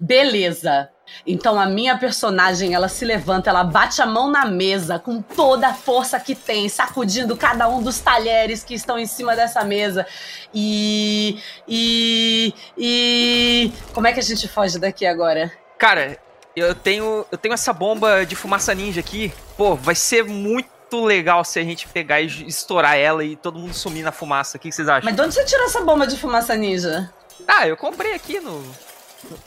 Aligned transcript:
Beleza. 0.00 0.90
Então 1.26 1.58
a 1.58 1.66
minha 1.66 1.96
personagem, 1.96 2.74
ela 2.74 2.88
se 2.88 3.04
levanta, 3.04 3.50
ela 3.50 3.64
bate 3.64 4.00
a 4.00 4.06
mão 4.06 4.30
na 4.30 4.44
mesa 4.44 4.98
com 4.98 5.20
toda 5.20 5.68
a 5.68 5.74
força 5.74 6.18
que 6.18 6.34
tem, 6.34 6.68
sacudindo 6.68 7.36
cada 7.36 7.68
um 7.68 7.82
dos 7.82 7.98
talheres 7.98 8.62
que 8.64 8.74
estão 8.74 8.98
em 8.98 9.06
cima 9.06 9.34
dessa 9.34 9.64
mesa. 9.64 10.06
E 10.54 11.40
e 11.66 12.54
e 12.76 13.72
como 13.92 14.06
é 14.06 14.12
que 14.12 14.20
a 14.20 14.22
gente 14.22 14.46
foge 14.48 14.78
daqui 14.78 15.06
agora? 15.06 15.52
Cara, 15.78 16.18
eu 16.56 16.74
tenho 16.74 17.26
eu 17.30 17.38
tenho 17.38 17.54
essa 17.54 17.72
bomba 17.72 18.24
de 18.24 18.36
fumaça 18.36 18.74
ninja 18.74 19.00
aqui. 19.00 19.32
Pô, 19.56 19.74
vai 19.74 19.94
ser 19.94 20.24
muito 20.24 21.04
legal 21.04 21.44
se 21.44 21.58
a 21.58 21.64
gente 21.64 21.86
pegar 21.88 22.20
e 22.20 22.26
estourar 22.46 22.96
ela 22.96 23.24
e 23.24 23.36
todo 23.36 23.58
mundo 23.58 23.74
sumir 23.74 24.02
na 24.02 24.12
fumaça. 24.12 24.56
O 24.56 24.60
que 24.60 24.72
vocês 24.72 24.88
acham? 24.88 25.04
Mas 25.04 25.14
de 25.14 25.22
onde 25.22 25.34
você 25.34 25.44
tirou 25.44 25.66
essa 25.66 25.80
bomba 25.82 26.06
de 26.06 26.16
fumaça 26.16 26.54
ninja? 26.54 27.12
Ah, 27.46 27.68
eu 27.68 27.76
comprei 27.76 28.14
aqui 28.14 28.40
no. 28.40 28.64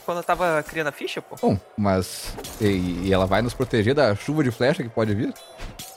Quando 0.05 0.17
eu 0.17 0.23
tava 0.23 0.63
criando 0.67 0.87
a 0.87 0.91
ficha, 0.91 1.21
pô. 1.21 1.35
Bom, 1.41 1.57
mas. 1.77 2.33
E, 2.59 3.03
e 3.05 3.13
ela 3.13 3.25
vai 3.25 3.41
nos 3.41 3.53
proteger 3.53 3.93
da 3.93 4.15
chuva 4.15 4.43
de 4.43 4.51
flecha 4.51 4.83
que 4.83 4.89
pode 4.89 5.13
vir? 5.13 5.33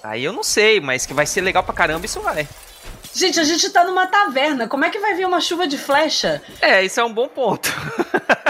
Aí 0.03 0.25
eu 0.25 0.33
não 0.33 0.43
sei, 0.43 0.81
mas 0.81 1.07
que 1.07 1.15
vai 1.15 1.27
ser 1.27 1.41
legal 1.41 1.62
pra 1.62 1.75
caramba, 1.75 2.07
isso 2.07 2.21
vai. 2.21 2.48
Gente, 3.12 3.39
a 3.39 3.45
gente 3.45 3.71
tá 3.71 3.84
numa 3.84 4.07
taverna. 4.07 4.69
Como 4.69 4.84
é 4.84 4.91
que 4.91 4.98
vai 4.98 5.15
vir 5.15 5.27
uma 5.27 5.41
chuva 5.41 5.67
de 5.67 5.79
flecha? 5.79 6.43
É, 6.61 6.84
isso 6.84 7.01
é 7.01 7.05
um 7.05 7.12
bom 7.12 7.29
ponto. 7.29 7.69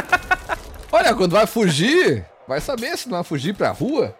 Olha, 0.90 1.14
quando 1.14 1.32
vai 1.32 1.46
fugir, 1.46 2.24
vai 2.46 2.60
saber 2.60 2.96
se 2.96 3.08
não 3.08 3.16
vai 3.16 3.24
fugir 3.24 3.54
pra 3.54 3.70
rua. 3.70 4.14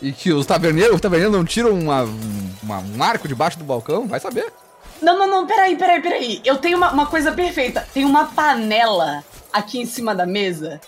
E 0.00 0.12
que 0.12 0.32
os 0.32 0.46
taverneiros, 0.46 0.94
os 0.94 1.00
taverneiros 1.00 1.36
não 1.36 1.44
tiram 1.44 1.72
uma, 1.72 2.02
uma, 2.62 2.78
um 2.78 3.02
arco 3.02 3.28
debaixo 3.28 3.58
do 3.58 3.64
balcão, 3.64 4.06
vai 4.06 4.18
saber. 4.18 4.50
Não, 5.02 5.18
não, 5.18 5.26
não, 5.26 5.46
peraí, 5.46 5.76
peraí, 5.76 6.00
peraí. 6.00 6.40
Eu 6.44 6.56
tenho 6.58 6.76
uma, 6.76 6.90
uma 6.92 7.06
coisa 7.06 7.32
perfeita. 7.32 7.86
Tem 7.92 8.04
uma 8.04 8.26
panela 8.26 9.24
aqui 9.52 9.80
em 9.80 9.86
cima 9.86 10.14
da 10.14 10.26
mesa. 10.26 10.80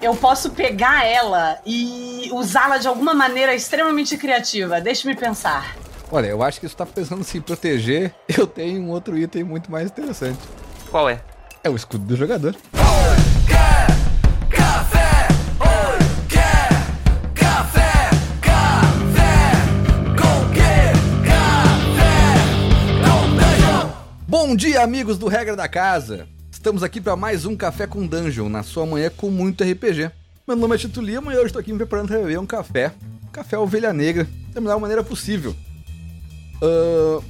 Eu 0.00 0.14
posso 0.16 0.50
pegar 0.50 1.04
ela 1.04 1.58
e 1.66 2.30
usá-la 2.32 2.78
de 2.78 2.88
alguma 2.88 3.12
maneira 3.12 3.54
extremamente 3.54 4.16
criativa. 4.16 4.80
Deixe-me 4.80 5.14
pensar. 5.14 5.76
Olha, 6.10 6.26
eu 6.26 6.42
acho 6.42 6.58
que 6.58 6.66
isso 6.66 6.76
tá 6.76 6.86
pensando 6.86 7.20
em 7.20 7.24
se 7.24 7.40
proteger. 7.40 8.12
Eu 8.36 8.46
tenho 8.46 8.80
um 8.80 8.90
outro 8.90 9.16
item 9.16 9.44
muito 9.44 9.70
mais 9.70 9.88
interessante. 9.88 10.40
Qual 10.90 11.08
é? 11.08 11.20
É 11.62 11.70
o 11.70 11.76
escudo 11.76 12.04
do 12.04 12.16
jogador. 12.16 12.56
Bom 24.26 24.56
dia, 24.56 24.82
amigos 24.82 25.16
do 25.16 25.28
Regra 25.28 25.54
da 25.54 25.68
Casa! 25.68 26.26
Estamos 26.60 26.82
aqui 26.82 27.00
para 27.00 27.16
mais 27.16 27.46
um 27.46 27.56
Café 27.56 27.86
com 27.86 28.06
Dungeon, 28.06 28.50
na 28.50 28.62
sua 28.62 28.84
manhã 28.84 29.10
com 29.16 29.30
muito 29.30 29.64
RPG. 29.64 30.10
Meu 30.46 30.54
nome 30.54 30.74
é 30.74 30.78
Tito 30.78 31.00
Lima 31.00 31.32
e 31.32 31.36
hoje 31.36 31.46
estou 31.46 31.58
aqui 31.58 31.72
me 31.72 31.78
preparando 31.78 32.08
para 32.08 32.18
beber 32.18 32.38
um 32.38 32.44
café. 32.44 32.92
Café 33.32 33.56
Ovelha 33.56 33.94
Negra, 33.94 34.28
da 34.52 34.60
melhor 34.60 34.78
maneira 34.78 35.02
possível. 35.02 35.56
Uh... 36.60 37.24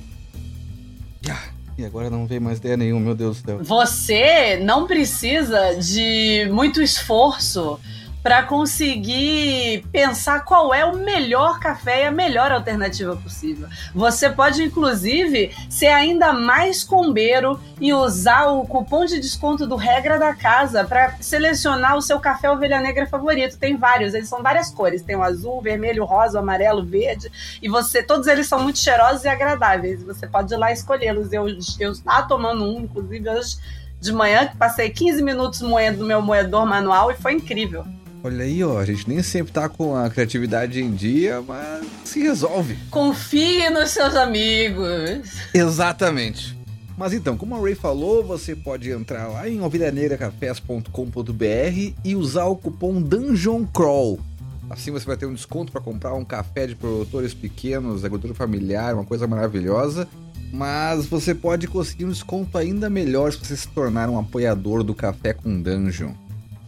E 1.79 1.85
agora 1.85 2.11
não 2.11 2.27
veio 2.27 2.43
mais 2.43 2.59
ideia 2.59 2.77
nenhuma, 2.77 3.01
meu 3.01 3.15
Deus 3.15 3.41
do 3.41 3.47
céu. 3.47 3.59
Você 3.63 4.57
não 4.65 4.89
precisa 4.89 5.75
de 5.77 6.49
muito 6.51 6.83
esforço 6.83 7.79
para 8.23 8.43
conseguir 8.43 9.85
pensar 9.91 10.45
qual 10.45 10.75
é 10.75 10.85
o 10.85 10.97
melhor 10.97 11.59
café 11.59 12.03
e 12.03 12.07
a 12.07 12.11
melhor 12.11 12.53
alternativa 12.53 13.17
possível. 13.17 13.67
Você 13.95 14.29
pode, 14.29 14.63
inclusive, 14.63 15.55
ser 15.69 15.89
ainda 15.89 16.33
mais 16.33 16.85
combeiro 16.85 17.59
e 17.81 17.95
usar 17.95 18.47
o 18.49 18.67
cupom 18.67 19.07
de 19.07 19.19
desconto 19.19 19.67
do 19.67 19.77
Regra 19.77 20.19
da 20.19 20.35
Casa 20.35 20.85
para 20.85 21.17
selecionar 21.21 21.97
o 21.97 22.03
seu 22.03 22.21
café 22.21 22.51
ovelha 22.51 22.81
negra 22.81 23.07
favorito. 23.07 23.59
Tem 23.59 23.77
vários, 23.77 24.13
eles 24.13 24.29
são 24.29 24.43
várias 24.43 24.71
cores. 24.71 25.03
Tem 25.03 25.17
o 25.17 25.23
azul, 25.23 25.63
vermelho, 25.63 26.05
rosa, 26.05 26.41
amarelo, 26.41 26.85
verde. 26.85 27.31
E 27.63 27.69
você, 27.69 28.03
todos 28.03 28.27
eles 28.27 28.47
são 28.47 28.63
muito 28.63 28.79
cheirosos 28.79 29.25
e 29.25 29.29
agradáveis. 29.29 30.03
Você 30.03 30.27
pode 30.27 30.53
ir 30.53 30.57
lá 30.59 30.71
escolhê-los. 30.71 31.33
Eu, 31.33 31.47
estava 31.93 32.29
tomando 32.29 32.65
um, 32.65 32.81
inclusive, 32.81 33.29
hoje 33.31 33.57
de 33.99 34.13
manhã, 34.13 34.47
que 34.47 34.57
passei 34.57 34.89
15 34.89 35.23
minutos 35.23 35.61
moendo 35.61 35.99
no 35.99 36.07
meu 36.07 36.23
moedor 36.23 36.65
manual 36.65 37.11
e 37.11 37.15
foi 37.15 37.35
incrível. 37.35 37.85
Olha 38.23 38.45
aí, 38.45 38.63
ó, 38.63 38.79
a 38.79 38.85
gente 38.85 39.09
nem 39.09 39.23
sempre 39.23 39.53
tá 39.53 39.67
com 39.67 39.97
a 39.97 40.11
criatividade 40.11 40.83
em 40.83 40.93
dia, 40.93 41.41
mas 41.41 41.87
se 42.05 42.21
resolve. 42.21 42.77
Confie 42.91 43.71
nos 43.71 43.91
seus 43.91 44.15
amigos. 44.15 45.39
Exatamente. 45.55 46.55
Mas 46.99 47.15
então, 47.15 47.35
como 47.35 47.57
a 47.57 47.59
Ray 47.59 47.75
falou, 47.75 48.23
você 48.23 48.55
pode 48.55 48.91
entrar 48.91 49.27
lá 49.27 49.49
em 49.49 49.63
ovelhanegracafés.com.br 49.63 51.95
e 52.05 52.15
usar 52.15 52.45
o 52.45 52.57
cupom 52.57 53.01
Dungeon 53.01 53.65
Crawl. 53.65 54.21
Assim 54.69 54.91
você 54.91 55.07
vai 55.07 55.17
ter 55.17 55.25
um 55.25 55.33
desconto 55.33 55.73
para 55.73 55.81
comprar 55.81 56.13
um 56.13 56.25
café 56.25 56.67
de 56.67 56.77
produtores 56.77 57.33
pequenos, 57.33 58.05
agricultura 58.05 58.35
familiar, 58.35 58.95
uma 58.95 59.07
coisa 59.07 59.27
maravilhosa. 59.27 60.07
Mas 60.53 61.07
você 61.07 61.35
pode 61.35 61.67
conseguir 61.67 62.05
um 62.05 62.11
desconto 62.11 62.59
ainda 62.59 62.91
melhor 62.91 63.33
se 63.33 63.39
você 63.39 63.57
se 63.57 63.69
tornar 63.69 64.11
um 64.11 64.19
apoiador 64.19 64.83
do 64.83 64.95
Café 64.95 65.33
com 65.33 65.61
Dungeon. 65.61 66.13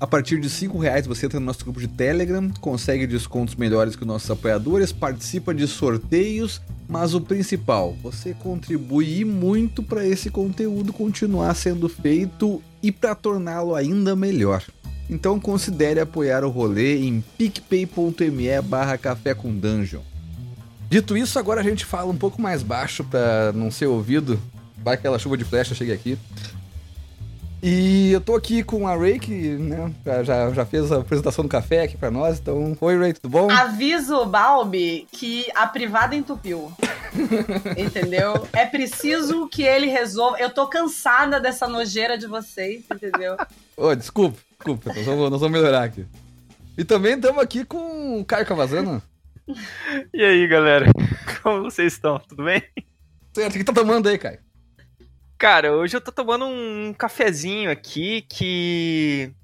A 0.02 0.06
partir 0.08 0.40
de 0.40 0.50
5 0.50 0.76
reais 0.78 1.06
você 1.06 1.26
entra 1.26 1.38
no 1.38 1.46
nosso 1.46 1.62
grupo 1.62 1.78
de 1.78 1.86
Telegram, 1.86 2.50
consegue 2.60 3.06
descontos 3.06 3.54
melhores 3.54 3.94
que 3.94 4.02
os 4.02 4.08
nossos 4.08 4.28
apoiadores, 4.28 4.90
participa 4.90 5.54
de 5.54 5.64
sorteios, 5.68 6.60
mas 6.88 7.14
o 7.14 7.20
principal, 7.20 7.96
você 8.02 8.34
contribui 8.34 9.24
muito 9.24 9.80
para 9.80 10.04
esse 10.04 10.28
conteúdo 10.28 10.92
continuar 10.92 11.54
sendo 11.54 11.88
feito 11.88 12.60
e 12.82 12.90
para 12.90 13.14
torná-lo 13.14 13.76
ainda 13.76 14.16
melhor. 14.16 14.64
Então 15.08 15.38
considere 15.38 16.00
apoiar 16.00 16.42
o 16.42 16.50
rolê 16.50 16.98
em 17.06 17.22
picpay.me 17.38 18.60
barra 18.60 18.98
café 18.98 19.34
com 19.34 19.56
dungeon. 19.56 20.00
Dito 20.90 21.16
isso, 21.16 21.38
agora 21.38 21.60
a 21.60 21.64
gente 21.64 21.84
fala 21.84 22.10
um 22.10 22.18
pouco 22.18 22.42
mais 22.42 22.64
baixo 22.64 23.04
para 23.04 23.52
não 23.52 23.70
ser 23.70 23.86
ouvido. 23.86 24.36
Vai 24.78 24.96
que 24.96 25.02
aquela 25.02 25.20
chuva 25.20 25.38
de 25.38 25.44
flecha 25.44 25.76
chegue 25.76 25.92
aqui. 25.92 26.18
E 27.64 28.10
eu 28.10 28.20
tô 28.20 28.34
aqui 28.34 28.64
com 28.64 28.88
a 28.88 28.96
Ray, 28.96 29.20
que 29.20 29.50
né, 29.50 29.94
já, 30.24 30.50
já 30.50 30.66
fez 30.66 30.90
a 30.90 30.96
apresentação 30.96 31.44
do 31.44 31.48
café 31.48 31.82
aqui 31.82 31.96
pra 31.96 32.10
nós. 32.10 32.40
Então, 32.40 32.76
oi 32.80 32.98
Ray, 32.98 33.12
tudo 33.12 33.28
bom? 33.28 33.48
Aviso 33.48 34.16
o 34.16 34.26
Balbi 34.26 35.06
que 35.12 35.46
a 35.54 35.68
privada 35.68 36.16
entupiu. 36.16 36.72
entendeu? 37.78 38.48
É 38.52 38.66
preciso 38.66 39.46
que 39.46 39.62
ele 39.62 39.86
resolva. 39.86 40.40
Eu 40.40 40.50
tô 40.50 40.66
cansada 40.66 41.38
dessa 41.38 41.68
nojeira 41.68 42.18
de 42.18 42.26
vocês, 42.26 42.82
entendeu? 42.92 43.36
Ô, 43.76 43.86
oh, 43.86 43.94
desculpa, 43.94 44.36
desculpa, 44.50 44.92
nós 44.92 45.06
vamos, 45.06 45.30
nós 45.30 45.40
vamos 45.40 45.56
melhorar 45.56 45.84
aqui. 45.84 46.04
E 46.76 46.84
também 46.84 47.14
estamos 47.14 47.40
aqui 47.40 47.64
com 47.64 48.20
o 48.20 48.24
Caio 48.24 48.44
Cavazana. 48.44 49.00
e 50.12 50.24
aí, 50.24 50.48
galera? 50.48 50.86
Como 51.44 51.62
vocês 51.62 51.92
estão? 51.92 52.18
Tudo 52.18 52.42
bem? 52.42 52.60
Certo, 53.32 53.54
o 53.54 53.58
que 53.58 53.64
tá 53.64 53.72
tomando 53.72 54.08
aí, 54.08 54.18
Caio? 54.18 54.40
Cara, 55.42 55.72
hoje 55.72 55.96
eu 55.96 56.00
tô 56.00 56.12
tomando 56.12 56.44
um 56.44 56.94
cafezinho 56.96 57.68
aqui 57.68 58.22
que. 58.28 59.34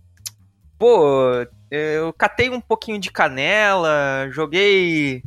Pô, 0.79 1.45
eu 1.73 2.13
catei 2.13 2.49
um 2.49 2.61
pouquinho 2.61 3.01
de 3.01 3.11
canela, 3.11 4.29
joguei. 4.31 5.25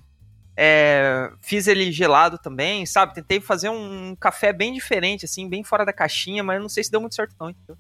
É, 0.56 1.30
fiz 1.42 1.68
ele 1.68 1.92
gelado 1.92 2.38
também, 2.38 2.86
sabe? 2.86 3.14
Tentei 3.14 3.42
fazer 3.42 3.68
um 3.68 4.16
café 4.16 4.54
bem 4.54 4.72
diferente, 4.72 5.26
assim, 5.26 5.50
bem 5.50 5.62
fora 5.62 5.84
da 5.84 5.92
caixinha, 5.92 6.42
mas 6.42 6.62
não 6.62 6.70
sei 6.70 6.86
se 6.86 6.92
deu 6.92 7.02
muito 7.02 7.16
certo, 7.16 7.36
não, 7.38 7.50
entendeu? 7.50 7.78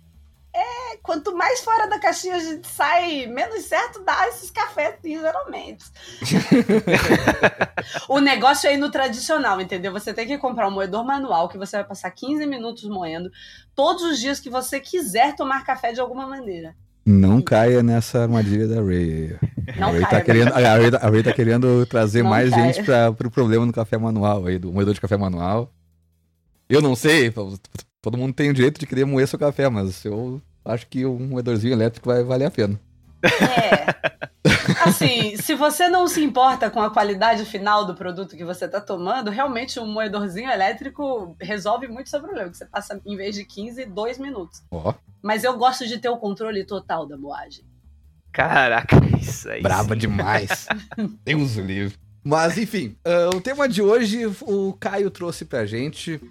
Quanto 1.01 1.35
mais 1.35 1.61
fora 1.61 1.87
da 1.87 1.97
caixinha 1.99 2.35
a 2.35 2.39
gente 2.39 2.67
sai, 2.67 3.25
menos 3.25 3.63
certo 3.65 4.03
dá 4.03 4.27
esses 4.27 4.51
cafés, 4.51 4.95
geralmente. 5.03 5.83
o 8.07 8.19
negócio 8.19 8.69
é 8.69 8.75
ir 8.75 8.77
no 8.77 8.91
tradicional, 8.91 9.59
entendeu? 9.59 9.91
Você 9.91 10.13
tem 10.13 10.27
que 10.27 10.37
comprar 10.37 10.67
um 10.67 10.71
moedor 10.71 11.03
manual 11.03 11.49
que 11.49 11.57
você 11.57 11.77
vai 11.77 11.85
passar 11.85 12.11
15 12.11 12.45
minutos 12.45 12.87
moendo 12.87 13.31
todos 13.73 14.03
os 14.03 14.19
dias 14.19 14.39
que 14.39 14.49
você 14.49 14.79
quiser 14.79 15.35
tomar 15.35 15.65
café 15.65 15.91
de 15.91 15.99
alguma 15.99 16.27
maneira. 16.27 16.75
Não 17.03 17.41
caia 17.41 17.81
nessa 17.81 18.21
armadilha 18.21 18.67
da 18.67 18.75
Ray. 18.75 19.35
Não 19.79 19.87
a 19.87 19.91
Ray, 19.91 20.01
tá 20.01 20.07
caia, 20.07 20.19
tá 20.19 20.21
querendo, 20.21 20.53
a, 20.53 20.59
Ray, 20.59 20.91
a 21.01 21.09
Ray 21.09 21.23
tá 21.23 21.33
querendo 21.33 21.85
trazer 21.87 22.21
mais 22.21 22.51
caia. 22.51 22.63
gente 22.63 22.85
para 22.85 23.09
o 23.09 23.15
pro 23.15 23.31
problema 23.31 23.65
do 23.65 23.73
café 23.73 23.97
manual 23.97 24.45
aí, 24.45 24.59
do 24.59 24.71
moedor 24.71 24.93
de 24.93 25.01
café 25.01 25.17
manual. 25.17 25.73
Eu 26.69 26.79
não 26.79 26.95
sei, 26.95 27.33
Todo 28.01 28.17
mundo 28.17 28.33
tem 28.33 28.49
o 28.49 28.53
direito 28.53 28.79
de 28.79 28.87
querer 28.87 29.05
moer 29.05 29.27
seu 29.27 29.37
café, 29.37 29.69
mas 29.69 30.05
eu 30.05 30.41
acho 30.65 30.87
que 30.87 31.05
um 31.05 31.27
moedorzinho 31.27 31.73
elétrico 31.73 32.09
vai 32.09 32.23
valer 32.23 32.45
a 32.45 32.51
pena. 32.51 32.79
É. 33.23 34.31
Assim, 34.85 35.37
se 35.37 35.53
você 35.53 35.87
não 35.87 36.07
se 36.07 36.23
importa 36.23 36.69
com 36.69 36.81
a 36.81 36.89
qualidade 36.89 37.45
final 37.45 37.85
do 37.85 37.93
produto 37.93 38.35
que 38.35 38.43
você 38.43 38.65
está 38.65 38.81
tomando, 38.81 39.29
realmente 39.29 39.79
um 39.79 39.85
moedorzinho 39.85 40.49
elétrico 40.49 41.35
resolve 41.39 41.87
muito 41.87 42.09
seu 42.09 42.19
problema. 42.19 42.49
Que 42.49 42.57
você 42.57 42.65
passa, 42.65 42.99
em 43.05 43.15
vez 43.15 43.35
de 43.35 43.45
15, 43.45 43.85
2 43.85 44.17
minutos. 44.17 44.63
Oh. 44.71 44.93
Mas 45.21 45.43
eu 45.43 45.57
gosto 45.57 45.87
de 45.87 45.99
ter 45.99 46.09
o 46.09 46.17
controle 46.17 46.63
total 46.65 47.05
da 47.05 47.17
moagem. 47.17 47.63
Caraca, 48.31 48.95
isso 49.19 49.49
aí. 49.49 49.61
Brava 49.61 49.95
demais. 49.95 50.67
Deus 51.23 51.55
livre. 51.55 51.97
Mas 52.23 52.57
enfim, 52.57 52.95
uh, 53.05 53.35
o 53.35 53.41
tema 53.41 53.67
de 53.67 53.81
hoje 53.81 54.25
o 54.41 54.73
Caio 54.73 55.09
trouxe 55.09 55.43
pra 55.43 55.65
gente 55.65 56.21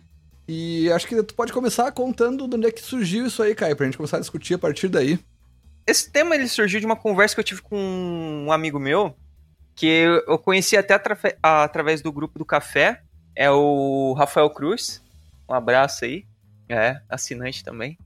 e 0.52 0.91
acho 0.91 1.06
que 1.06 1.23
tu 1.23 1.32
pode 1.32 1.52
começar 1.52 1.93
contando 1.93 2.49
de 2.49 2.56
onde 2.56 2.67
é 2.67 2.73
que 2.73 2.81
surgiu 2.81 3.25
isso 3.25 3.41
aí, 3.41 3.55
Caio, 3.55 3.76
pra 3.76 3.87
gente 3.87 3.97
começar 3.97 4.17
a 4.17 4.20
discutir 4.20 4.55
a 4.55 4.58
partir 4.58 4.88
daí. 4.88 5.17
esse 5.87 6.11
tema 6.11 6.35
ele 6.35 6.49
surgiu 6.49 6.81
de 6.81 6.87
uma 6.87 6.97
conversa 6.97 7.37
que 7.37 7.41
eu 7.41 7.44
tive 7.44 7.62
com 7.62 7.76
um 7.79 8.50
amigo 8.50 8.81
meu, 8.81 9.17
que 9.76 9.87
eu 9.87 10.37
conheci 10.41 10.76
até 10.76 11.00
através 11.41 12.02
do 12.02 12.11
grupo 12.11 12.37
do 12.37 12.44
café, 12.44 13.00
é 13.37 13.49
o 13.49 14.12
Rafael 14.14 14.50
Cruz. 14.50 15.00
Um 15.49 15.55
abraço 15.55 16.05
aí. 16.05 16.26
É, 16.69 17.00
assinante 17.08 17.62
também. 17.62 17.97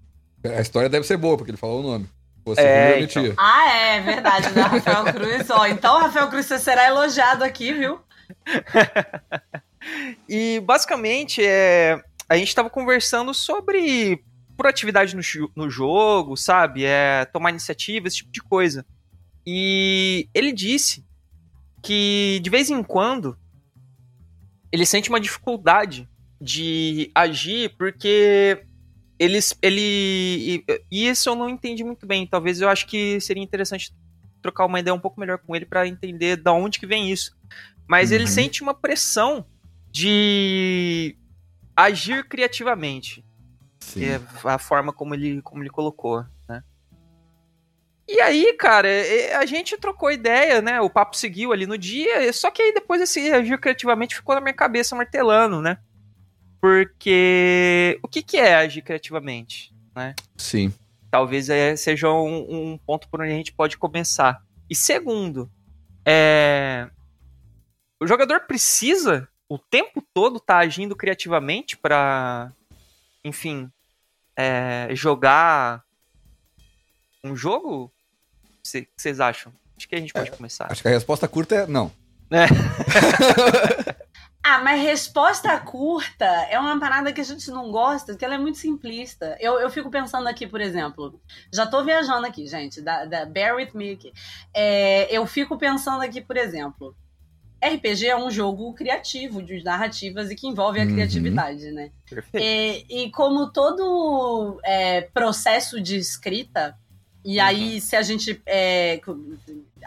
A 0.45 0.61
história 0.61 0.91
deve 0.91 1.07
ser 1.07 1.17
boa, 1.17 1.39
porque 1.39 1.51
ele 1.51 1.57
falou 1.57 1.81
o 1.81 1.83
nome. 1.83 2.07
Você 2.45 2.61
é, 2.61 3.01
então. 3.01 3.25
Ah, 3.39 3.75
é, 3.75 4.01
verdade, 4.03 4.51
né? 4.51 4.61
Rafael 4.61 5.05
Cruz. 5.15 5.49
Ó, 5.49 5.67
então, 5.67 5.99
Rafael 5.99 6.29
Cruz, 6.29 6.45
você 6.45 6.59
será 6.59 6.89
elogiado 6.89 7.43
aqui, 7.43 7.73
viu? 7.73 8.01
e 10.29 10.61
basicamente, 10.61 11.43
é, 11.43 12.03
a 12.29 12.37
gente 12.37 12.49
estava 12.49 12.71
conversando 12.71 13.33
sobre 13.35 14.25
proatividade 14.57 15.15
no, 15.17 15.23
no 15.55 15.71
jogo, 15.71 16.37
sabe? 16.37 16.85
É, 16.85 17.25
tomar 17.27 17.51
iniciativa, 17.51 18.07
esse 18.07 18.19
tipo 18.19 18.33
de 18.33 18.43
coisa. 18.43 18.87
E 19.47 20.29
ele 20.33 20.53
disse 20.53 21.05
que 21.83 22.41
de 22.43 22.51
vez 22.51 22.71
em 22.71 22.83
quando 22.83 23.37
ele 24.73 24.87
sente 24.87 25.11
uma 25.11 25.21
dificuldade 25.21 26.09
de 26.41 27.11
agir 27.15 27.75
porque 27.77 28.65
eles 29.19 29.57
ele 29.63 30.65
e 30.91 31.09
isso 31.09 31.29
eu 31.29 31.37
não 31.37 31.49
entendi 31.49 31.85
muito 31.85 32.07
bem. 32.07 32.27
Talvez 32.27 32.61
eu 32.61 32.69
acho 32.69 32.87
que 32.87 33.21
seria 33.21 33.43
interessante 33.43 33.95
trocar 34.41 34.67
uma 34.67 34.81
ideia 34.81 34.95
um 34.95 35.01
pouco 35.01 35.21
melhor 35.21 35.39
com 35.39 35.55
ele 35.55 35.67
para 35.67 35.87
entender 35.87 36.37
da 36.37 36.53
onde 36.53 36.79
que 36.79 36.87
vem 36.87 37.11
isso. 37.11 37.37
Mas 37.87 38.11
uhum. 38.11 38.17
ele 38.17 38.27
sente 38.27 38.63
uma 38.63 38.75
pressão 38.75 39.47
de 39.91 41.17
agir 41.77 42.29
criativamente. 42.29 43.25
Sim. 43.81 44.05
é 44.05 44.21
a 44.45 44.59
forma 44.59 44.93
como 44.93 45.15
ele 45.15 45.43
como 45.43 45.63
ele 45.63 45.71
colocou, 45.71 46.25
né? 46.49 46.63
E 48.09 48.21
aí, 48.21 48.55
cara, 48.55 48.89
a 49.39 49.47
gente 49.47 49.77
trocou 49.77 50.11
ideia, 50.11 50.61
né? 50.63 50.81
O 50.81 50.91
papo 50.91 51.17
seguiu 51.17 51.53
ali 51.53 51.67
no 51.67 51.77
dia, 51.77 52.33
só 52.33 52.51
que 52.51 52.63
aí 52.63 52.73
depois 52.73 53.01
esse 53.01 53.31
agir 53.33 53.59
criativamente 53.59 54.15
ficou 54.15 54.35
na 54.35 54.41
minha 54.41 54.55
cabeça 54.55 54.97
martelando, 54.97 55.61
né? 55.61 55.79
Porque 56.61 57.99
o 58.03 58.09
que, 58.09 58.23
que 58.23 58.39
é 58.39 58.55
agir 58.55 58.83
criativamente, 58.83 59.75
né? 59.95 60.15
Sim. 60.37 60.73
Talvez 61.11 61.49
é, 61.49 61.77
seja 61.77 62.11
um, 62.11 62.73
um, 62.73 62.79
ponto 62.79 63.09
por 63.09 63.21
onde 63.21 63.33
a 63.33 63.37
gente 63.37 63.53
pode 63.53 63.77
começar. 63.77 64.43
E 64.69 64.75
segundo, 64.75 65.51
é... 66.05 66.89
o 68.03 68.07
jogador 68.07 68.41
precisa 68.47 69.29
o 69.49 69.59
tempo 69.59 70.03
todo 70.13 70.41
tá 70.41 70.59
agindo 70.59 70.97
criativamente 70.97 71.77
para, 71.77 72.53
enfim, 73.25 73.71
é, 74.37 74.89
jogar 74.93 75.85
um 77.23 77.37
jogo? 77.37 77.85
O 77.85 77.91
que 78.63 78.89
vocês 78.97 79.21
acham? 79.21 79.53
Acho 79.77 79.89
que 79.89 79.95
a 79.95 80.01
gente 80.01 80.13
pode 80.13 80.31
é, 80.31 80.33
começar. 80.33 80.71
Acho 80.71 80.83
que 80.83 80.89
a 80.89 80.93
resposta 80.93 81.29
curta 81.29 81.55
é 81.55 81.67
não. 81.67 81.93
É. 82.31 82.47
Ah, 84.47 84.59
mas 84.59 84.83
resposta 84.83 85.59
curta 85.59 86.27
é 86.27 86.61
uma 86.61 86.79
parada 86.79 87.11
que 87.15 87.21
a 87.23 87.25
gente 87.25 87.51
não 87.51 87.71
gosta, 87.71 88.13
porque 88.13 88.27
ela 88.27 88.35
é 88.35 88.39
muito 88.39 88.59
simplista. 88.59 89.35
Eu, 89.41 89.59
eu 89.59 89.71
fico 89.71 89.91
pensando 89.91 90.29
aqui, 90.29 90.47
por 90.47 90.61
exemplo, 90.61 91.19
já 91.51 91.67
tô 91.67 91.83
viajando 91.83 92.27
aqui, 92.27 92.47
gente, 92.47 92.83
da, 92.83 93.07
da 93.07 93.25
Bear 93.25 93.57
With 93.57 93.71
Me 93.73 93.93
aqui. 93.93 94.13
É, 94.53 95.09
eu 95.11 95.27
fico 95.27 95.57
pensando 95.57 96.03
aqui, 96.03 96.21
por 96.21 96.37
exemplo, 96.37 96.95
RPG 97.69 98.07
é 98.07 98.17
um 98.17 98.31
jogo 98.31 98.73
criativo 98.75 99.43
de 99.43 99.63
narrativas 99.63 100.31
e 100.31 100.37
que 100.37 100.47
envolve 100.47 100.81
a 100.81 100.85
uhum. 100.85 100.93
criatividade, 100.93 101.71
né? 101.71 101.91
Perfeito. 102.09 102.45
E, 102.45 103.05
e 103.05 103.11
como 103.11 103.51
todo 103.51 104.61
é, 104.65 105.03
processo 105.03 105.81
de 105.81 105.97
escrita, 105.97 106.77
e 107.25 107.39
uhum. 107.39 107.45
aí 107.45 107.81
se 107.81 107.97
a 107.97 108.03
gente 108.03 108.41
é, 108.45 109.01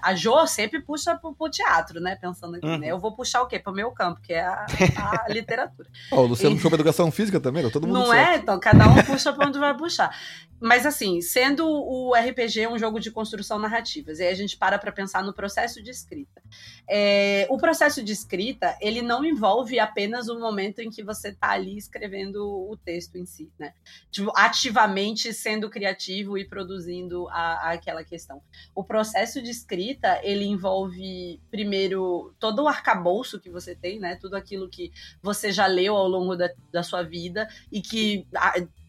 a 0.02 0.16
Jo 0.16 0.46
sempre 0.48 0.82
puxa 0.82 1.16
pro, 1.16 1.34
pro 1.34 1.50
teatro, 1.50 2.00
né? 2.00 2.16
Pensando 2.16 2.56
aqui, 2.56 2.66
uhum. 2.66 2.78
né? 2.78 2.88
Eu 2.88 3.00
vou 3.00 3.16
puxar 3.16 3.42
o 3.42 3.48
quê? 3.48 3.60
Pro 3.60 3.74
meu 3.74 3.92
campo, 3.92 4.22
que 4.22 4.34
é 4.34 4.46
a, 4.46 4.66
a 4.98 5.26
literatura. 5.32 5.90
oh, 6.12 6.22
o 6.22 6.28
Luciano 6.28 6.56
e... 6.56 6.58
puxou 6.58 6.72
pra 6.72 6.78
educação 6.78 7.12
física 7.12 7.40
também, 7.40 7.64
tá 7.64 7.70
todo 7.70 7.88
mundo 7.88 8.00
Não 8.00 8.08
certo. 8.08 8.30
é? 8.30 8.36
Então, 8.38 8.60
cada 8.60 8.88
um 8.88 9.04
puxa 9.04 9.34
pra 9.34 9.48
onde 9.48 9.60
vai 9.60 9.76
puxar. 9.76 10.16
Mas 10.60 10.86
assim, 10.86 11.22
sendo 11.22 11.68
o 11.68 12.14
RPG 12.16 12.68
um 12.68 12.80
jogo 12.80 13.00
de 13.00 13.12
construção 13.12 13.60
narrativas, 13.60 14.20
e 14.20 14.24
aí 14.24 14.30
a 14.32 14.36
gente 14.36 14.58
para 14.58 14.80
para 14.80 14.92
pensar 14.92 15.24
no 15.24 15.32
processo 15.32 15.84
de 15.84 15.92
escrita. 15.92 16.42
É, 16.90 17.46
o 17.50 17.58
processo 17.58 18.04
de 18.04 18.12
escrita, 18.12 18.76
ele 18.82 19.02
não 19.02 19.24
envolve 19.24 19.80
apenas 19.80 20.30
o 20.30 20.40
momento 20.40 20.80
em 20.80 20.90
que 20.90 21.04
você 21.04 21.30
está 21.30 21.52
ali 21.52 21.78
escrevendo 21.78 22.44
o 22.44 22.76
texto 22.76 23.18
em 23.18 23.26
si, 23.26 23.52
né? 23.60 23.74
Tipo, 24.10 24.32
ativamente 24.36 25.32
sendo 25.32 25.70
criativo 25.70 26.38
e 26.38 26.46
produzindo 26.46 27.28
a, 27.30 27.70
a 27.70 27.72
aquela 27.74 28.04
questão. 28.04 28.42
O 28.74 28.84
processo 28.84 29.42
de 29.42 29.52
escrita, 29.52 29.87
ele 30.24 30.46
envolve, 30.46 31.40
primeiro, 31.52 32.34
todo 32.40 32.64
o 32.64 32.68
arcabouço 32.68 33.40
que 33.40 33.50
você 33.50 33.76
tem, 33.76 34.00
né? 34.00 34.16
Tudo 34.16 34.36
aquilo 34.36 34.70
que 34.70 34.92
você 35.22 35.52
já 35.52 35.68
leu 35.68 35.96
ao 35.96 36.08
longo 36.08 36.36
da, 36.36 36.50
da 36.72 36.84
sua 36.84 37.04
vida 37.04 37.48
e 37.72 37.82
que 37.82 38.28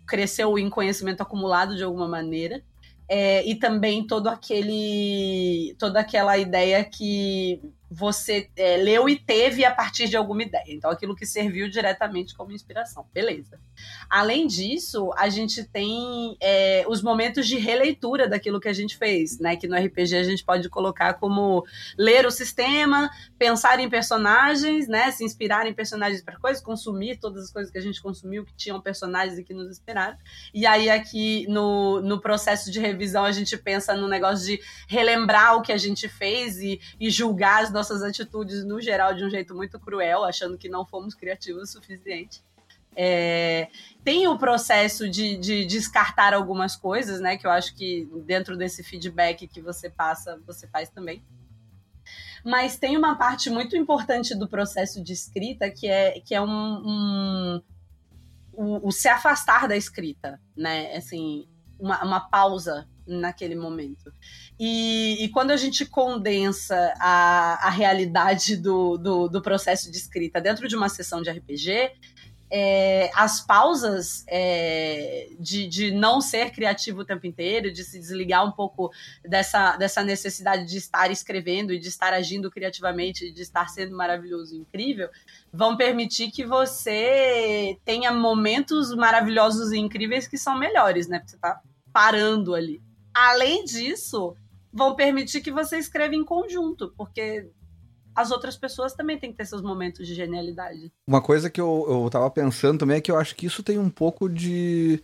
cresceu 0.06 0.58
em 0.58 0.70
conhecimento 0.70 1.22
acumulado 1.22 1.76
de 1.76 1.84
alguma 1.84 2.08
maneira. 2.08 2.62
É, 3.10 3.42
e 3.48 3.54
também 3.54 4.06
todo 4.06 4.28
aquele 4.28 5.74
toda 5.78 6.00
aquela 6.00 6.36
ideia 6.36 6.84
que 6.84 7.58
você 7.90 8.50
é, 8.54 8.76
leu 8.76 9.08
e 9.08 9.18
teve 9.18 9.64
a 9.64 9.74
partir 9.74 10.08
de 10.08 10.16
alguma 10.16 10.42
ideia. 10.42 10.64
Então, 10.68 10.90
aquilo 10.90 11.16
que 11.16 11.24
serviu 11.24 11.70
diretamente 11.70 12.34
como 12.34 12.52
inspiração. 12.52 13.06
Beleza. 13.12 13.58
Além 14.08 14.46
disso, 14.46 15.12
a 15.16 15.28
gente 15.28 15.64
tem 15.64 16.36
é, 16.40 16.84
os 16.88 17.02
momentos 17.02 17.46
de 17.46 17.56
releitura 17.56 18.26
daquilo 18.26 18.58
que 18.58 18.68
a 18.68 18.72
gente 18.72 18.96
fez, 18.96 19.38
né? 19.38 19.56
Que 19.56 19.68
no 19.68 19.76
RPG 19.76 20.16
a 20.16 20.22
gente 20.22 20.42
pode 20.44 20.68
colocar 20.70 21.14
como 21.14 21.64
ler 21.96 22.24
o 22.26 22.30
sistema, 22.30 23.10
pensar 23.38 23.78
em 23.80 23.88
personagens, 23.88 24.88
né? 24.88 25.10
Se 25.10 25.24
inspirar 25.24 25.66
em 25.66 25.74
personagens 25.74 26.22
para 26.22 26.38
coisas, 26.38 26.62
consumir 26.62 27.18
todas 27.18 27.44
as 27.44 27.52
coisas 27.52 27.70
que 27.70 27.76
a 27.76 27.82
gente 27.82 28.00
consumiu 28.00 28.44
que 28.44 28.54
tinham 28.54 28.80
personagens 28.80 29.38
e 29.38 29.44
que 29.44 29.52
nos 29.52 29.70
inspiraram. 29.70 30.16
E 30.54 30.66
aí, 30.66 30.88
aqui 30.88 31.46
no, 31.48 32.00
no 32.00 32.18
processo 32.18 32.70
de 32.70 32.80
revisão, 32.80 33.24
a 33.24 33.32
gente 33.32 33.56
pensa 33.58 33.94
no 33.94 34.08
negócio 34.08 34.46
de 34.46 34.60
relembrar 34.88 35.56
o 35.56 35.62
que 35.62 35.72
a 35.72 35.78
gente 35.78 36.08
fez 36.08 36.58
e, 36.58 36.80
e 36.98 37.10
julgar 37.10 37.62
as 37.62 37.70
nossas 37.70 38.02
atitudes 38.02 38.64
no 38.64 38.80
geral 38.80 39.14
de 39.14 39.24
um 39.24 39.28
jeito 39.28 39.54
muito 39.54 39.78
cruel, 39.78 40.24
achando 40.24 40.56
que 40.56 40.68
não 40.68 40.86
fomos 40.86 41.14
criativos 41.14 41.62
o 41.62 41.66
suficiente. 41.66 42.47
É, 43.00 43.68
tem 44.02 44.26
o 44.26 44.36
processo 44.36 45.08
de, 45.08 45.36
de, 45.36 45.64
descartar 45.64 46.34
algumas 46.34 46.74
coisas, 46.74 47.20
né? 47.20 47.36
Que 47.36 47.46
eu 47.46 47.50
acho 47.52 47.76
que 47.76 48.08
dentro 48.26 48.56
desse 48.56 48.82
feedback 48.82 49.46
que 49.46 49.60
você 49.60 49.88
passa, 49.88 50.36
você 50.44 50.66
faz 50.66 50.90
também. 50.90 51.24
Mas 52.44 52.76
tem 52.76 52.96
uma 52.96 53.16
parte 53.16 53.50
muito 53.50 53.76
importante 53.76 54.34
do 54.34 54.48
processo 54.48 55.00
de 55.00 55.12
escrita 55.12 55.70
que 55.70 55.86
é, 55.86 56.20
que 56.20 56.34
é 56.34 56.40
um, 56.40 56.48
um 56.48 57.62
o, 58.52 58.88
o, 58.88 58.90
se 58.90 59.08
afastar 59.08 59.68
da 59.68 59.76
escrita, 59.76 60.40
né? 60.56 60.96
Assim, 60.96 61.46
uma, 61.78 62.02
uma 62.02 62.20
pausa 62.28 62.88
naquele 63.06 63.54
momento. 63.54 64.12
E, 64.58 65.24
e, 65.24 65.28
quando 65.28 65.52
a 65.52 65.56
gente 65.56 65.86
condensa 65.86 66.92
a, 66.98 67.68
a 67.68 67.70
realidade 67.70 68.56
do, 68.56 68.98
do, 68.98 69.28
do, 69.28 69.40
processo 69.40 69.90
de 69.90 69.96
escrita 69.96 70.40
dentro 70.40 70.66
de 70.66 70.74
uma 70.74 70.88
sessão 70.88 71.22
de 71.22 71.30
RPG, 71.30 71.92
é, 72.50 73.10
as 73.14 73.40
pausas 73.40 74.24
é, 74.26 75.28
de, 75.38 75.66
de 75.66 75.90
não 75.90 76.20
ser 76.20 76.50
criativo 76.50 77.00
o 77.00 77.04
tempo 77.04 77.26
inteiro, 77.26 77.72
de 77.72 77.84
se 77.84 77.98
desligar 77.98 78.46
um 78.46 78.52
pouco 78.52 78.90
dessa, 79.22 79.76
dessa 79.76 80.02
necessidade 80.02 80.64
de 80.64 80.78
estar 80.78 81.10
escrevendo 81.10 81.72
e 81.72 81.78
de 81.78 81.88
estar 81.88 82.12
agindo 82.12 82.50
criativamente, 82.50 83.30
de 83.30 83.42
estar 83.42 83.68
sendo 83.68 83.96
maravilhoso 83.96 84.54
e 84.54 84.58
incrível, 84.58 85.08
vão 85.52 85.76
permitir 85.76 86.30
que 86.30 86.44
você 86.44 87.78
tenha 87.84 88.12
momentos 88.12 88.94
maravilhosos 88.94 89.72
e 89.72 89.78
incríveis 89.78 90.26
que 90.26 90.38
são 90.38 90.58
melhores, 90.58 91.06
né? 91.06 91.18
Porque 91.18 91.30
você 91.30 91.36
está 91.36 91.60
parando 91.92 92.54
ali. 92.54 92.80
Além 93.12 93.64
disso, 93.64 94.36
vão 94.72 94.94
permitir 94.94 95.40
que 95.40 95.50
você 95.50 95.78
escreva 95.78 96.14
em 96.14 96.24
conjunto, 96.24 96.94
porque 96.96 97.50
as 98.18 98.32
outras 98.32 98.56
pessoas 98.56 98.94
também 98.94 99.16
têm 99.16 99.30
que 99.30 99.36
ter 99.36 99.46
seus 99.46 99.62
momentos 99.62 100.04
de 100.04 100.12
genialidade. 100.12 100.92
Uma 101.06 101.22
coisa 101.22 101.48
que 101.48 101.60
eu, 101.60 101.86
eu 101.88 102.10
tava 102.10 102.28
pensando 102.28 102.80
também 102.80 102.96
é 102.96 103.00
que 103.00 103.12
eu 103.12 103.16
acho 103.16 103.36
que 103.36 103.46
isso 103.46 103.62
tem 103.62 103.78
um 103.78 103.88
pouco 103.88 104.28
de 104.28 105.00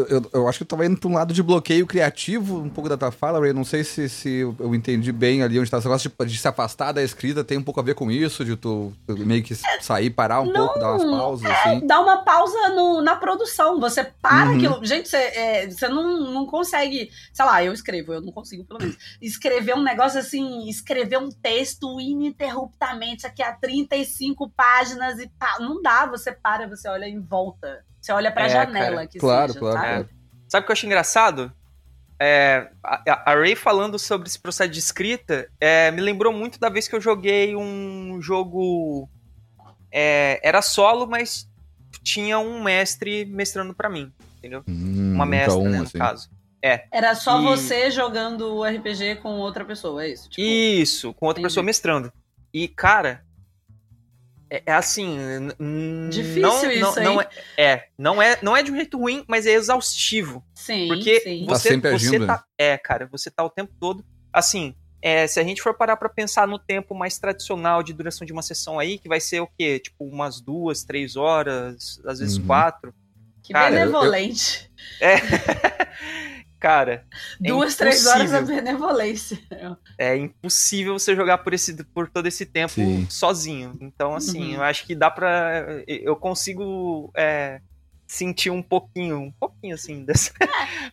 eu, 0.00 0.06
eu, 0.08 0.30
eu, 0.32 0.48
acho 0.48 0.58
que 0.58 0.62
eu 0.62 0.68
tava 0.68 0.86
indo 0.86 0.98
pra 0.98 1.08
um 1.08 1.14
lado 1.14 1.34
de 1.34 1.42
bloqueio 1.42 1.86
criativo, 1.86 2.58
um 2.58 2.68
pouco 2.68 2.88
da 2.88 2.96
tua 2.96 3.10
fala, 3.10 3.40
Ray. 3.40 3.52
Não 3.52 3.64
sei 3.64 3.84
se, 3.84 4.08
se 4.08 4.38
eu 4.40 4.74
entendi 4.74 5.12
bem 5.12 5.42
ali 5.42 5.58
onde 5.58 5.70
tá. 5.70 5.78
Esse 5.78 5.86
negócio 5.86 6.10
de, 6.10 6.26
de, 6.26 6.38
se 6.38 6.48
afastar 6.48 6.92
da 6.92 7.02
escrita 7.02 7.44
tem 7.44 7.58
um 7.58 7.62
pouco 7.62 7.80
a 7.80 7.82
ver 7.82 7.94
com 7.94 8.10
isso, 8.10 8.44
de 8.44 8.56
tu 8.56 8.92
meio 9.08 9.42
que 9.42 9.54
sair, 9.80 10.10
parar 10.10 10.40
um 10.40 10.46
não, 10.46 10.66
pouco, 10.66 10.78
dar 10.78 10.92
umas 10.92 11.04
pausas, 11.04 11.50
é, 11.50 11.52
assim. 11.52 11.86
Dá 11.86 12.00
uma 12.00 12.18
pausa 12.18 12.68
no, 12.70 13.02
na 13.02 13.16
produção. 13.16 13.78
Você 13.80 14.04
para 14.04 14.50
uhum. 14.50 14.56
aquilo. 14.56 14.84
Gente, 14.84 15.08
você, 15.08 15.16
é, 15.16 15.68
você 15.68 15.88
não, 15.88 16.32
não 16.32 16.46
consegue. 16.46 17.10
Sei 17.32 17.44
lá, 17.44 17.62
eu 17.62 17.72
escrevo, 17.72 18.12
eu 18.14 18.20
não 18.20 18.32
consigo, 18.32 18.64
pelo 18.64 18.80
menos. 18.80 18.96
Escrever 19.20 19.74
um 19.74 19.82
negócio 19.82 20.18
assim, 20.18 20.68
escrever 20.68 21.18
um 21.18 21.28
texto 21.28 22.00
ininterruptamente 22.00 23.26
aqui 23.26 23.42
a 23.42 23.52
35 23.52 24.50
páginas 24.50 25.18
e 25.18 25.28
pá. 25.28 25.58
Não 25.60 25.82
dá, 25.82 26.06
você 26.06 26.32
para, 26.32 26.68
você 26.68 26.88
olha 26.88 27.06
em 27.06 27.20
volta. 27.20 27.84
Você 28.00 28.12
olha 28.12 28.32
pra 28.32 28.46
é, 28.46 28.48
janela 28.48 28.94
cara, 28.96 29.06
que 29.06 29.18
claro, 29.18 29.48
seja, 29.52 29.60
claro, 29.60 29.76
sabe? 29.78 29.88
Claro. 29.88 30.08
Sabe 30.48 30.62
o 30.62 30.66
que 30.66 30.70
eu 30.70 30.74
acho 30.74 30.86
engraçado? 30.86 31.52
é, 32.22 32.70
a, 32.84 33.32
a 33.32 33.34
Ray 33.34 33.56
falando 33.56 33.98
sobre 33.98 34.28
esse 34.28 34.38
processo 34.38 34.70
de 34.70 34.78
escrita 34.78 35.48
é, 35.58 35.90
me 35.90 36.02
lembrou 36.02 36.30
muito 36.34 36.60
da 36.60 36.68
vez 36.68 36.86
que 36.86 36.94
eu 36.94 37.00
joguei 37.00 37.56
um 37.56 38.20
jogo. 38.20 39.08
É, 39.90 40.38
era 40.46 40.60
solo, 40.60 41.06
mas 41.06 41.48
tinha 42.02 42.38
um 42.38 42.62
mestre 42.62 43.24
mestrando 43.24 43.72
para 43.74 43.88
mim, 43.88 44.12
entendeu? 44.38 44.62
Hum, 44.68 45.12
Uma 45.14 45.24
mestra, 45.24 45.54
um, 45.58 45.68
né, 45.68 45.78
no 45.78 45.84
assim. 45.84 45.98
caso. 45.98 46.30
É. 46.62 46.84
Era 46.92 47.14
só 47.14 47.40
E- 47.40 47.44
você 47.44 47.90
jogando 47.90 48.54
o 48.56 48.64
RPG 48.66 49.16
com 49.22 49.30
outra 49.38 49.64
pessoa, 49.64 50.04
é 50.04 50.10
isso? 50.10 50.28
Tipo, 50.28 50.42
Isso, 50.46 51.14
com 51.14 51.24
outra 51.26 51.40
entendi. 51.40 51.50
pessoa 51.50 51.64
mestrando. 51.64 52.12
E, 52.52 52.68
cara, 52.68 53.24
é, 54.50 54.62
é 54.66 54.72
assim. 54.72 55.16
Difícil 56.10 56.42
não, 56.42 56.70
isso, 56.70 56.80
não, 56.80 56.96
hein? 56.98 57.04
não 57.04 57.20
é, 57.20 57.28
é, 57.56 57.86
não 57.96 58.22
é, 58.22 58.38
não 58.42 58.56
é 58.56 58.62
de 58.62 58.72
um 58.72 58.76
jeito 58.76 58.98
ruim, 58.98 59.24
mas 59.28 59.46
é 59.46 59.52
exaustivo. 59.52 60.44
Sim, 60.54 60.88
Porque 60.88 61.20
sim. 61.20 61.46
Tá 61.46 61.54
você, 61.54 61.68
sempre 61.70 61.90
você 61.90 61.94
agindo, 62.08 62.26
tá. 62.26 62.44
É, 62.58 62.76
cara, 62.76 63.06
você 63.10 63.30
tá 63.30 63.44
o 63.44 63.50
tempo 63.50 63.72
todo. 63.80 64.04
Assim, 64.32 64.74
é, 65.02 65.26
se 65.26 65.38
a 65.40 65.42
gente 65.44 65.62
for 65.62 65.74
parar 65.74 65.96
pra 65.96 66.08
pensar 66.08 66.46
no 66.46 66.58
tempo 66.58 66.94
mais 66.94 67.18
tradicional 67.18 67.82
de 67.82 67.92
duração 67.92 68.26
de 68.26 68.32
uma 68.32 68.42
sessão 68.42 68.78
aí, 68.78 68.98
que 68.98 69.08
vai 69.08 69.20
ser 69.20 69.40
o 69.40 69.48
quê? 69.58 69.78
Tipo, 69.78 70.04
umas 70.04 70.40
duas, 70.40 70.84
três 70.84 71.16
horas, 71.16 72.00
às 72.04 72.18
vezes 72.18 72.36
Uhum. 72.36 72.46
quatro. 72.46 72.92
Que 73.42 73.52
Cara, 73.52 73.70
eu- 73.74 73.78
benevolente. 73.86 74.70
É. 75.00 75.16
cara, 76.60 77.04
É 77.42 77.48
Duas, 77.48 77.74
três 77.74 78.06
horas 78.06 78.32
é 78.32 78.36
impossível. 78.36 78.62
benevolência. 78.62 79.38
é 79.98 80.16
impossível 80.16 80.98
você 80.98 81.16
jogar 81.16 81.38
por, 81.38 81.54
esse, 81.54 81.82
por 81.84 82.08
todo 82.08 82.26
esse 82.26 82.44
tempo 82.46 82.74
Sim. 82.74 83.06
sozinho. 83.08 83.76
Então, 83.80 84.14
assim, 84.14 84.50
Uhum. 84.50 84.54
eu 84.56 84.62
acho 84.62 84.86
que 84.86 84.94
dá 84.94 85.10
pra. 85.10 85.82
Eu 85.88 86.14
consigo 86.16 87.10
é, 87.16 87.60
sentir 88.10 88.50
um 88.50 88.60
pouquinho, 88.60 89.20
um 89.20 89.30
pouquinho 89.30 89.76
assim, 89.76 90.04
dessa. 90.04 90.32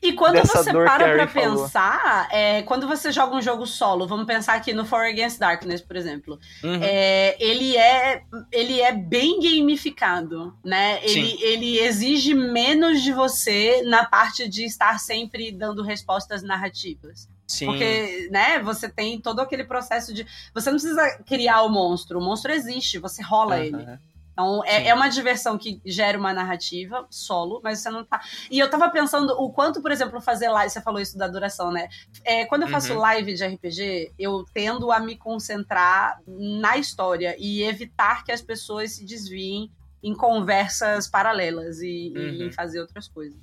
E 0.03 0.13
quando 0.13 0.37
você 0.37 0.71
para 0.71 1.15
pra 1.15 1.25
pensar, 1.25 2.29
é, 2.31 2.61
quando 2.61 2.87
você 2.87 3.11
joga 3.11 3.35
um 3.35 3.41
jogo 3.41 3.65
solo, 3.65 4.05
vamos 4.05 4.27
pensar 4.27 4.53
aqui 4.53 4.71
no 4.71 4.85
For 4.85 5.03
Against 5.03 5.39
Darkness, 5.39 5.81
por 5.81 5.95
exemplo. 5.95 6.39
Uhum. 6.63 6.79
É, 6.79 7.35
ele, 7.39 7.75
é, 7.75 8.21
ele 8.51 8.79
é 8.79 8.91
bem 8.91 9.39
gamificado, 9.41 10.55
né? 10.63 10.99
Ele, 11.01 11.29
Sim. 11.29 11.37
ele 11.41 11.79
exige 11.79 12.35
menos 12.35 13.01
de 13.01 13.11
você 13.11 13.81
na 13.81 14.05
parte 14.05 14.47
de 14.47 14.63
estar 14.63 14.99
sempre 14.99 15.51
dando 15.51 15.81
respostas 15.81 16.43
narrativas. 16.43 17.27
Sim. 17.47 17.65
Porque, 17.65 18.29
né, 18.29 18.59
você 18.59 18.87
tem 18.87 19.19
todo 19.19 19.39
aquele 19.39 19.63
processo 19.63 20.13
de. 20.13 20.27
Você 20.53 20.69
não 20.69 20.77
precisa 20.77 21.17
criar 21.25 21.63
o 21.63 21.69
monstro, 21.69 22.19
o 22.19 22.21
monstro 22.21 22.51
existe, 22.51 22.99
você 22.99 23.23
rola 23.23 23.55
Aham. 23.55 23.63
ele. 23.63 23.99
Então, 24.37 24.63
é, 24.65 24.89
é 24.89 24.93
uma 24.93 25.09
diversão 25.09 25.57
que 25.57 25.81
gera 25.83 26.15
uma 26.15 26.31
narrativa 26.31 27.07
solo, 27.09 27.59
mas 27.63 27.79
você 27.79 27.89
não 27.89 28.05
tá. 28.05 28.21
E 28.51 28.59
eu 28.59 28.69
tava 28.69 28.87
pensando 28.91 29.31
o 29.33 29.51
quanto, 29.51 29.81
por 29.81 29.91
exemplo, 29.91 30.21
fazer 30.21 30.47
live. 30.49 30.71
Você 30.71 30.79
falou 30.79 31.01
isso 31.01 31.17
da 31.17 31.27
duração, 31.27 31.71
né? 31.71 31.89
É, 32.23 32.45
quando 32.45 32.61
eu 32.61 32.67
faço 32.67 32.93
Uhum. 32.93 32.99
live 32.99 33.33
de 33.33 33.43
RPG, 33.43 34.13
eu 34.19 34.45
tendo 34.53 34.91
a 34.91 34.99
me 34.99 35.17
concentrar 35.17 36.19
na 36.27 36.77
história 36.77 37.35
e 37.39 37.63
evitar 37.63 38.23
que 38.23 38.31
as 38.31 38.39
pessoas 38.43 38.91
se 38.91 39.03
desviem 39.03 39.71
em 40.03 40.13
conversas 40.13 41.07
paralelas 41.07 41.79
e, 41.81 41.87
e 41.87 42.13
Uhum. 42.15 42.47
em 42.47 42.51
fazer 42.51 42.79
outras 42.79 43.07
coisas. 43.07 43.39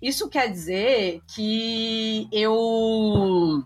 Isso 0.00 0.28
quer 0.28 0.48
dizer 0.48 1.22
que 1.34 2.28
eu 2.30 3.64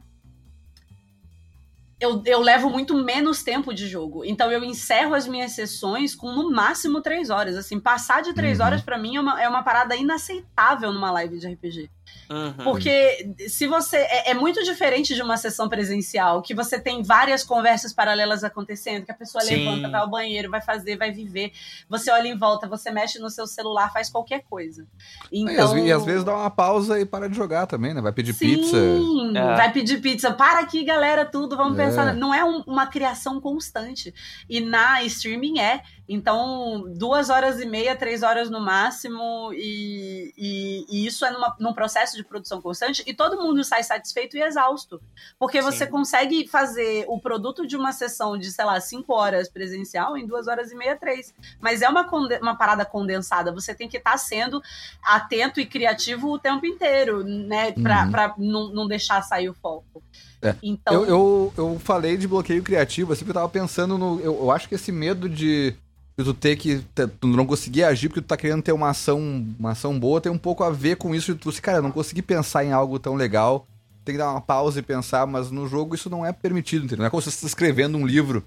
eu, 2.05 2.23
eu 2.27 2.41
levo 2.41 2.69
muito 2.71 2.95
menos 2.95 3.43
tempo 3.43 3.73
de 3.75 3.89
jogo. 3.89 4.25
Então 4.25 4.51
eu 4.53 4.63
encerro 4.63 5.15
as 5.15 5.27
minhas 5.27 5.53
sessões 5.53 6.15
com 6.15 6.31
no 6.33 6.51
máximo 6.51 7.01
três 7.01 7.31
horas. 7.31 7.57
Assim, 7.57 7.81
passar 7.81 8.23
de 8.23 8.33
três 8.35 8.59
Uhum. 8.61 8.67
horas 8.67 8.83
pra 8.83 8.99
mim 8.99 9.17
é 9.17 9.21
uma, 9.21 9.43
é 9.43 9.49
uma 9.49 9.63
parada 9.63 9.97
inaceitável 9.97 10.93
numa 10.93 11.11
live 11.11 11.39
de 11.39 11.47
RPG. 11.49 11.91
Uhum. 12.31 12.53
Porque 12.65 13.35
se 13.49 13.67
você. 13.67 13.97
É, 13.99 14.31
é 14.31 14.35
muito 14.35 14.63
diferente 14.65 15.15
de 15.15 15.23
uma 15.23 15.37
sessão 15.37 15.69
presencial, 15.69 16.41
que 16.41 16.55
você 16.55 16.81
tem 16.81 17.03
várias 17.03 17.43
conversas 17.45 17.93
paralelas 17.93 18.43
acontecendo, 18.43 19.05
que 19.05 19.13
a 19.13 19.15
pessoa 19.15 19.43
Sim. 19.45 19.57
levanta, 19.57 19.91
vai 19.91 20.01
ao 20.01 20.09
banheiro, 20.09 20.51
vai 20.51 20.61
fazer, 20.63 20.97
vai 20.97 21.11
viver. 21.13 21.53
Você 21.89 22.11
olha 22.11 22.29
em 22.29 22.37
volta, 22.39 22.67
você 22.67 22.91
mexe 22.91 23.19
no 23.19 23.29
seu 23.29 23.47
celular, 23.47 23.93
faz 23.93 24.09
qualquer 24.11 24.43
coisa. 24.49 24.87
E, 25.31 25.45
às, 25.47 25.53
Então, 25.73 25.79
e 25.79 25.93
às 25.93 26.05
vezes 26.05 26.25
dá 26.25 26.35
uma 26.35 26.51
pausa 26.51 26.99
e 26.99 27.05
para 27.05 27.29
de 27.29 27.37
jogar 27.37 27.67
também, 27.67 27.93
né? 27.93 28.01
Vai 28.01 28.13
pedir 28.13 28.33
Sim, 28.33 28.57
pizza. 28.57 28.77
É. 28.77 29.57
vai 29.57 29.73
pedir 29.73 30.01
pizza. 30.01 30.33
Para 30.33 30.61
aqui, 30.61 30.83
galera, 30.85 31.25
tudo, 31.25 31.57
vamos 31.57 31.79
É. 31.79 31.87
pensar. 31.87 32.15
Não 32.15 32.35
é 32.35 32.45
um- 32.45 32.63
uma 32.67 32.87
criação 32.87 33.41
constante. 33.41 34.15
E 34.49 34.61
na 34.61 35.03
streaming 35.05 35.59
é. 35.61 35.83
Então, 36.07 36.85
duas 36.97 37.31
horas 37.31 37.59
e 37.61 37.65
meia, 37.67 37.97
três 37.97 38.23
horas 38.23 38.51
no 38.51 38.61
máximo, 38.61 39.51
e, 39.55 40.33
e- 40.37 40.85
e 40.91 41.07
isso 41.07 41.25
é 41.25 41.31
numa- 41.31 41.57
num 41.59 41.73
processo 41.73 42.04
de 42.13 42.23
produção 42.25 42.61
constante, 42.61 43.03
e 43.07 43.15
todo 43.15 43.41
mundo 43.41 43.65
sai 43.65 43.83
satisfeito 43.83 44.37
e 44.37 44.43
exausto. 44.43 45.01
Porque 45.39 45.63
você 45.63 45.87
Sim. 45.87 45.91
consegue 45.91 46.47
fazer 46.47 47.05
o 47.09 47.19
produto 47.21 47.67
de 47.67 47.77
uma 47.77 47.93
sessão 47.93 48.37
de, 48.37 48.53
sei 48.53 48.65
lá, 48.65 48.79
cinco 48.81 49.15
horas 49.15 49.49
presencial 49.49 50.17
em 50.17 50.27
duas 50.27 50.47
horas 50.47 50.71
e 50.71 50.75
meia, 50.75 50.97
três. 50.97 51.33
Mas 51.61 51.81
é 51.83 51.89
uma, 51.89 52.07
uma 52.41 52.57
parada 52.57 52.85
condensada. 52.85 53.53
Você 53.53 53.75
tem 53.75 53.89
que 53.89 53.97
estar 53.97 54.19
sendo 54.19 54.63
atento 55.03 55.61
e 55.61 55.67
criativo 55.67 56.31
o 56.31 56.39
tempo 56.39 56.67
inteiro, 56.67 57.25
né? 57.25 57.73
Pra, 57.73 58.05
Uhum. 58.05 58.11
pra 58.11 58.35
não, 58.39 58.69
não 58.69 58.87
deixar 58.89 59.23
sair 59.23 59.49
o 59.49 59.55
foco. 59.55 60.03
É. 60.43 60.55
Então, 60.63 60.93
Eu, 60.93 61.05
eu, 61.07 61.53
eu 61.57 61.79
falei 61.79 62.17
de 62.19 62.29
bloqueio 62.29 62.63
criativo, 62.63 63.13
assim, 63.13 63.21
porque 63.25 63.31
eu 63.31 63.41
tava 63.41 63.49
pensando 63.49 63.97
no. 63.97 64.21
Eu, 64.21 64.35
eu 64.35 64.51
acho 64.51 64.69
que 64.69 64.75
esse 64.75 64.93
medo 64.93 65.29
de 65.29 65.75
tu 66.23 66.35
ter 66.35 66.57
que. 66.57 66.85
Tu 67.21 67.27
não 67.27 67.47
conseguir 67.47 67.85
agir 67.85 68.09
porque 68.09 68.21
tu 68.21 68.27
tá 68.27 68.37
querendo 68.37 68.63
ter 68.63 68.73
uma 68.73 68.91
ação, 68.91 69.45
uma 69.59 69.73
ação 69.73 69.99
boa, 69.99 70.21
tem 70.21 70.31
um 70.31 70.39
pouco 70.39 70.63
a 70.63 70.71
ver 70.71 70.97
com 70.97 71.15
isso 71.15 71.35
de 71.35 71.41
tu, 71.41 71.49
assim, 71.49 71.61
cara, 71.61 71.79
eu 71.79 71.83
não 71.83 71.91
consegui 71.91 72.23
pensar 72.23 72.65
em 72.65 72.73
algo 72.73 72.99
tão 72.99 73.15
legal. 73.15 73.67
Tem 74.05 74.15
que 74.15 74.19
dar 74.19 74.31
uma 74.31 74.41
pausa 74.41 74.79
e 74.79 74.83
pensar, 74.83 75.27
mas 75.27 75.51
no 75.51 75.67
jogo 75.67 75.95
isso 75.95 76.11
não 76.11 76.25
é 76.25 76.31
permitido, 76.33 76.85
entendeu? 76.85 76.99
Não 76.99 77.07
é 77.07 77.11
como 77.11 77.23
se 77.23 77.31
você 77.31 77.41
tá 77.41 77.47
escrevendo 77.47 77.97
um 77.97 78.07
livro 78.07 78.45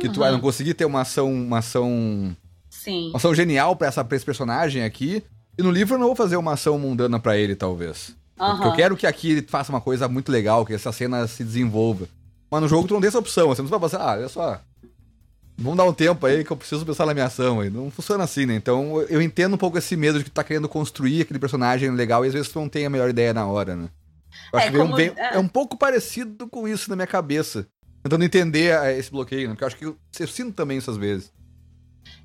que 0.00 0.08
tu 0.08 0.20
Uhum. 0.20 0.26
ah, 0.26 0.32
não 0.32 0.40
consegui 0.40 0.74
ter 0.74 0.84
uma 0.84 1.02
ação, 1.02 1.32
uma 1.32 1.58
ação 1.58 2.36
sim. 2.68 3.10
uma 3.10 3.18
ação 3.18 3.34
genial 3.34 3.76
pra, 3.76 3.86
essa, 3.88 4.04
pra 4.04 4.16
esse 4.16 4.26
personagem 4.26 4.82
aqui. 4.82 5.22
E 5.56 5.62
no 5.62 5.70
livro 5.70 5.94
eu 5.94 5.98
não 5.98 6.08
vou 6.08 6.16
fazer 6.16 6.36
uma 6.36 6.52
ação 6.54 6.78
mundana 6.78 7.18
pra 7.20 7.36
ele, 7.36 7.54
talvez. 7.54 8.14
Porque 8.36 8.66
eu 8.66 8.72
quero 8.74 8.96
que 8.96 9.06
aqui 9.06 9.30
ele 9.30 9.42
faça 9.42 9.72
uma 9.72 9.80
coisa 9.80 10.08
muito 10.08 10.30
legal, 10.30 10.66
que 10.66 10.74
essa 10.74 10.92
cena 10.92 11.26
se 11.26 11.42
desenvolva. 11.42 12.06
Mas 12.50 12.60
no 12.60 12.68
jogo 12.68 12.86
tu 12.86 12.94
não 12.94 13.00
tem 13.00 13.08
essa 13.08 13.18
opção. 13.18 13.48
Você 13.48 13.62
não 13.62 13.68
vai 13.68 13.80
pensar, 13.80 14.00
ah, 14.00 14.12
olha 14.12 14.28
só. 14.28 14.60
Vamos 15.58 15.76
dar 15.78 15.84
um 15.84 15.92
tempo 15.92 16.26
aí 16.26 16.44
que 16.44 16.50
eu 16.50 16.56
preciso 16.56 16.84
pensar 16.84 17.06
na 17.06 17.14
minha 17.14 17.26
ação. 17.26 17.60
aí. 17.60 17.70
Não 17.70 17.90
funciona 17.90 18.24
assim, 18.24 18.44
né? 18.46 18.54
Então 18.54 19.00
eu- 19.08 19.22
entendo 19.22 19.54
um 19.54 19.58
pouco 19.58 19.78
esse 19.78 19.96
medo 19.96 20.18
de 20.18 20.24
que 20.24 20.30
tu 20.30 20.34
tá 20.34 20.44
querendo 20.44 20.68
construir 20.68 21.22
aquele 21.22 21.38
personagem 21.38 21.90
legal 21.90 22.24
e 22.24 22.28
às 22.28 22.34
vezes 22.34 22.48
tu 22.50 22.60
não 22.60 22.68
tem 22.68 22.84
a 22.84 22.90
melhor 22.90 23.08
ideia 23.08 23.32
na 23.32 23.46
hora, 23.46 23.74
né? 23.74 23.88
Eu 24.52 24.58
acho 24.58 24.68
É, 24.68 24.70
que 24.70 24.76
um- 24.76 24.80
como- 24.82 24.96
vem- 24.96 25.12
é. 25.16 25.36
é 25.36 25.38
um 25.38 25.48
pouco 25.48 25.78
parecido 25.78 26.46
com 26.48 26.68
isso 26.68 26.90
na 26.90 26.96
minha 26.96 27.06
cabeça. 27.06 27.66
Tentando 28.02 28.22
entender 28.24 28.72
eh, 28.84 28.98
esse 28.98 29.10
bloqueio, 29.10 29.48
né? 29.48 29.54
Porque 29.54 29.64
eu 29.64 29.68
acho 29.68 29.76
que 29.76 29.84
eu, 29.86 29.96
eu 30.20 30.28
sinto 30.28 30.52
também 30.54 30.76
isso 30.78 30.90
às 30.90 30.96
vezes. 30.98 31.32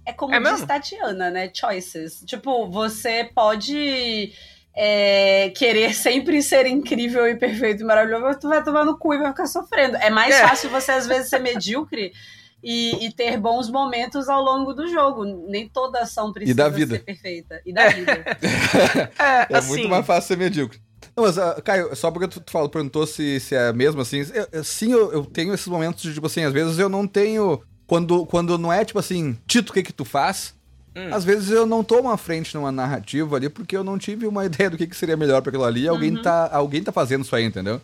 É 0.06 0.12
como 0.12 0.34
É 0.36 0.40
diz? 0.40 0.66
Tatiana, 0.66 1.32
né? 1.32 1.50
Choices. 1.54 2.22
Tipo, 2.26 2.70
você 2.70 3.30
pode 3.34 4.34
é, 4.76 5.50
querer 5.56 5.94
sempre 5.96 6.42
ser 6.44 6.66
incrível 6.68 7.28
e 7.28 7.36
perfeito 7.36 7.82
e 7.82 7.86
maravilhoso, 7.86 8.24
mas 8.26 8.38
tu 8.38 8.50
vai 8.50 8.64
tomar 8.64 8.84
no 8.86 8.98
cu 8.98 9.14
e 9.14 9.18
vai 9.20 9.30
ficar 9.32 9.48
sofrendo. 9.48 9.96
É 9.98 10.10
mais 10.10 10.36
É. 10.36 10.48
fácil 10.48 10.70
você, 10.70 10.92
às 10.92 11.08
vezes, 11.08 11.30
ser 11.30 11.40
medíocre 11.40 12.12
e, 12.64 13.06
e 13.08 13.12
ter 13.12 13.38
bons 13.38 13.70
momentos 13.70 14.30
ao 14.30 14.42
longo 14.42 14.74
do 14.74 14.88
jogo. 14.88 15.26
Nem 15.50 15.68
toda 15.70 16.00
ação 16.00 16.32
precisa 16.32 16.56
da 16.56 16.70
vida. 16.70 16.96
ser 16.98 17.04
perfeita. 17.04 17.62
E 17.66 17.74
da 17.74 17.90
vida. 17.90 18.24
É, 19.20 19.48
É 19.54 19.58
assim, 19.58 19.68
muito 19.70 19.90
mais 19.90 20.06
fácil 20.06 20.28
ser 20.30 20.38
medíocre. 20.38 20.80
Não, 21.16 21.24
mas, 21.26 21.38
ah, 21.38 21.60
Caio, 21.64 21.96
só 21.96 22.10
porque 22.12 22.28
tu, 22.28 22.40
tu 22.40 22.52
falou, 22.52 22.70
perguntou 22.70 23.06
se, 23.06 23.40
se 23.40 23.56
é 23.56 23.74
mesmo 23.74 24.00
assim. 24.02 24.26
eu- 24.34 24.48
eu- 24.52 24.64
sim, 24.64 24.92
eu, 24.92 25.12
eu 25.12 25.26
tenho 25.26 25.54
esses 25.54 25.68
momentos 25.68 26.02
de, 26.04 26.14
tipo 26.14 26.28
assim, 26.28 26.44
às 26.44 26.54
vezes 26.54 26.78
eu 26.80 26.88
não 26.90 27.06
tenho. 27.08 27.62
Quando, 27.88 28.26
quando 28.26 28.58
não 28.58 28.72
é, 28.72 28.86
tipo 28.86 29.00
assim, 29.00 29.38
Tito, 29.46 29.72
o 29.72 29.74
que 29.74 29.84
que 29.84 29.92
tu 29.92 30.06
faz? 30.06 30.54
Hum. 30.96 31.10
Às 31.14 31.24
vezes 31.26 31.50
eu 31.52 31.66
não 31.66 31.84
tomo 31.84 32.10
a 32.10 32.18
frente 32.18 32.54
numa 32.56 32.72
narrativa 32.72 33.36
ali 33.36 33.50
porque 33.50 33.76
eu 33.76 33.84
não 33.84 33.98
tive 33.98 34.26
uma 34.28 34.46
ideia 34.46 34.70
do 34.70 34.78
que, 34.78 34.88
que 34.88 34.96
seria 34.96 35.18
melhor 35.18 35.42
pra 35.42 35.50
aquilo 35.50 35.66
ali. 35.66 35.88
Alguém, 35.88 36.16
Uhum. 36.16 36.22
tá, 36.22 36.50
alguém 36.54 36.82
tá 36.84 36.92
fazendo 36.92 37.24
isso 37.26 37.36
aí, 37.36 37.44
entendeu? 37.44 37.82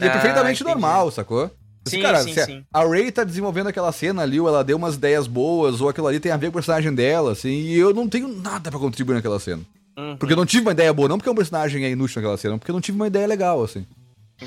E 0.00 0.04
é 0.04 0.08
Ah, 0.08 0.12
perfeitamente 0.12 0.62
entendi. 0.62 0.74
normal, 0.80 1.10
sacou? 1.10 1.50
Mas, 1.88 2.00
Sim, 2.00 2.02
cara, 2.02 2.22
sim, 2.22 2.32
se 2.32 2.40
a- 2.40 2.46
sim. 2.46 2.64
a 2.72 2.84
Ray 2.84 3.10
tá 3.10 3.24
desenvolvendo 3.24 3.66
aquela 3.68 3.90
cena 3.92 4.22
ali, 4.22 4.38
ou 4.40 4.48
ela 4.48 4.62
deu 4.64 4.76
umas 4.76 4.94
ideias 4.94 5.26
boas, 5.26 5.80
ou 5.80 5.88
aquilo 5.88 6.06
ali 6.06 6.20
tem 6.20 6.30
a 6.32 6.36
ver 6.36 6.46
com 6.46 6.50
o 6.50 6.54
personagem 6.54 6.94
dela, 6.94 7.32
assim, 7.32 7.48
e 7.50 7.78
eu 7.78 7.92
não 7.94 8.08
tenho 8.08 8.28
nada 8.28 8.70
pra 8.70 8.78
contribuir 8.80 9.14
naquela 9.16 9.38
cena. 9.40 9.62
Uhum. 9.98 10.16
Porque 10.16 10.32
eu 10.32 10.36
não 10.36 10.46
tive 10.46 10.62
uma 10.62 10.72
ideia 10.72 10.92
boa, 10.92 11.08
não 11.08 11.18
porque 11.18 11.30
o 11.30 11.34
personagem 11.34 11.84
é 11.84 11.90
inútil 11.90 12.20
naquela 12.22 12.36
cena, 12.36 12.56
porque 12.58 12.70
eu 12.70 12.74
não 12.74 12.80
tive 12.80 12.96
uma 12.96 13.06
ideia 13.08 13.26
legal, 13.26 13.62
assim. 13.62 13.84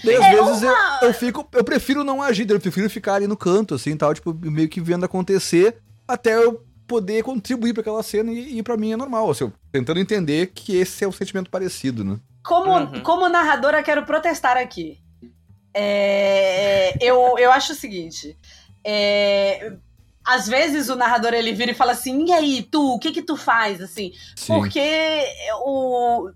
Daí, 0.05 0.15
às 0.15 0.23
É 0.25 0.31
vezes, 0.35 0.61
eu, 0.63 0.73
eu 1.01 1.13
fico. 1.13 1.45
Eu 1.51 1.63
prefiro 1.65 2.01
não 2.05 2.21
agir, 2.21 2.49
eu 2.49 2.59
prefiro 2.61 2.89
ficar 2.89 3.15
ali 3.15 3.27
no 3.27 3.35
canto, 3.35 3.75
assim, 3.75 3.97
tal, 3.97 4.13
tipo, 4.13 4.33
meio 4.33 4.69
que 4.69 4.79
vendo 4.79 5.03
acontecer, 5.03 5.75
até 6.07 6.33
eu 6.35 6.63
poder 6.87 7.21
contribuir 7.23 7.73
pra 7.73 7.81
aquela 7.81 8.01
cena, 8.01 8.31
e, 8.31 8.57
e 8.57 8.63
pra 8.63 8.77
mim 8.77 8.93
é 8.93 8.97
normal, 8.97 9.29
assim, 9.29 9.43
eu 9.43 9.53
tentando 9.71 9.99
entender 9.99 10.51
que 10.55 10.77
esse 10.77 11.03
é 11.03 11.07
o 11.07 11.11
sentimento 11.11 11.49
parecido, 11.49 12.03
né? 12.05 12.17
Como, 12.43 12.71
Uhum. 12.71 13.01
como 13.01 13.27
narradora, 13.29 13.83
quero 13.83 14.03
protestar 14.05 14.55
aqui. 14.57 14.97
É, 15.73 16.93
eu, 16.99 17.37
eu 17.37 17.51
acho 17.51 17.73
o 17.73 17.75
seguinte. 17.75 18.37
é, 18.83 19.73
às 20.23 20.47
vezes 20.47 20.89
o 20.89 20.95
narrador 20.95 21.33
ele 21.33 21.51
vira 21.53 21.71
e 21.71 21.75
fala 21.75 21.93
assim: 21.93 22.27
e 22.27 22.31
aí, 22.31 22.63
tu, 22.63 22.95
o 22.95 22.99
que 22.99 23.11
que 23.11 23.21
tu 23.21 23.35
faz? 23.35 23.81
Assim, 23.81 24.11
Sim. 24.35 24.53
porque 24.53 25.23
o, 25.65 26.29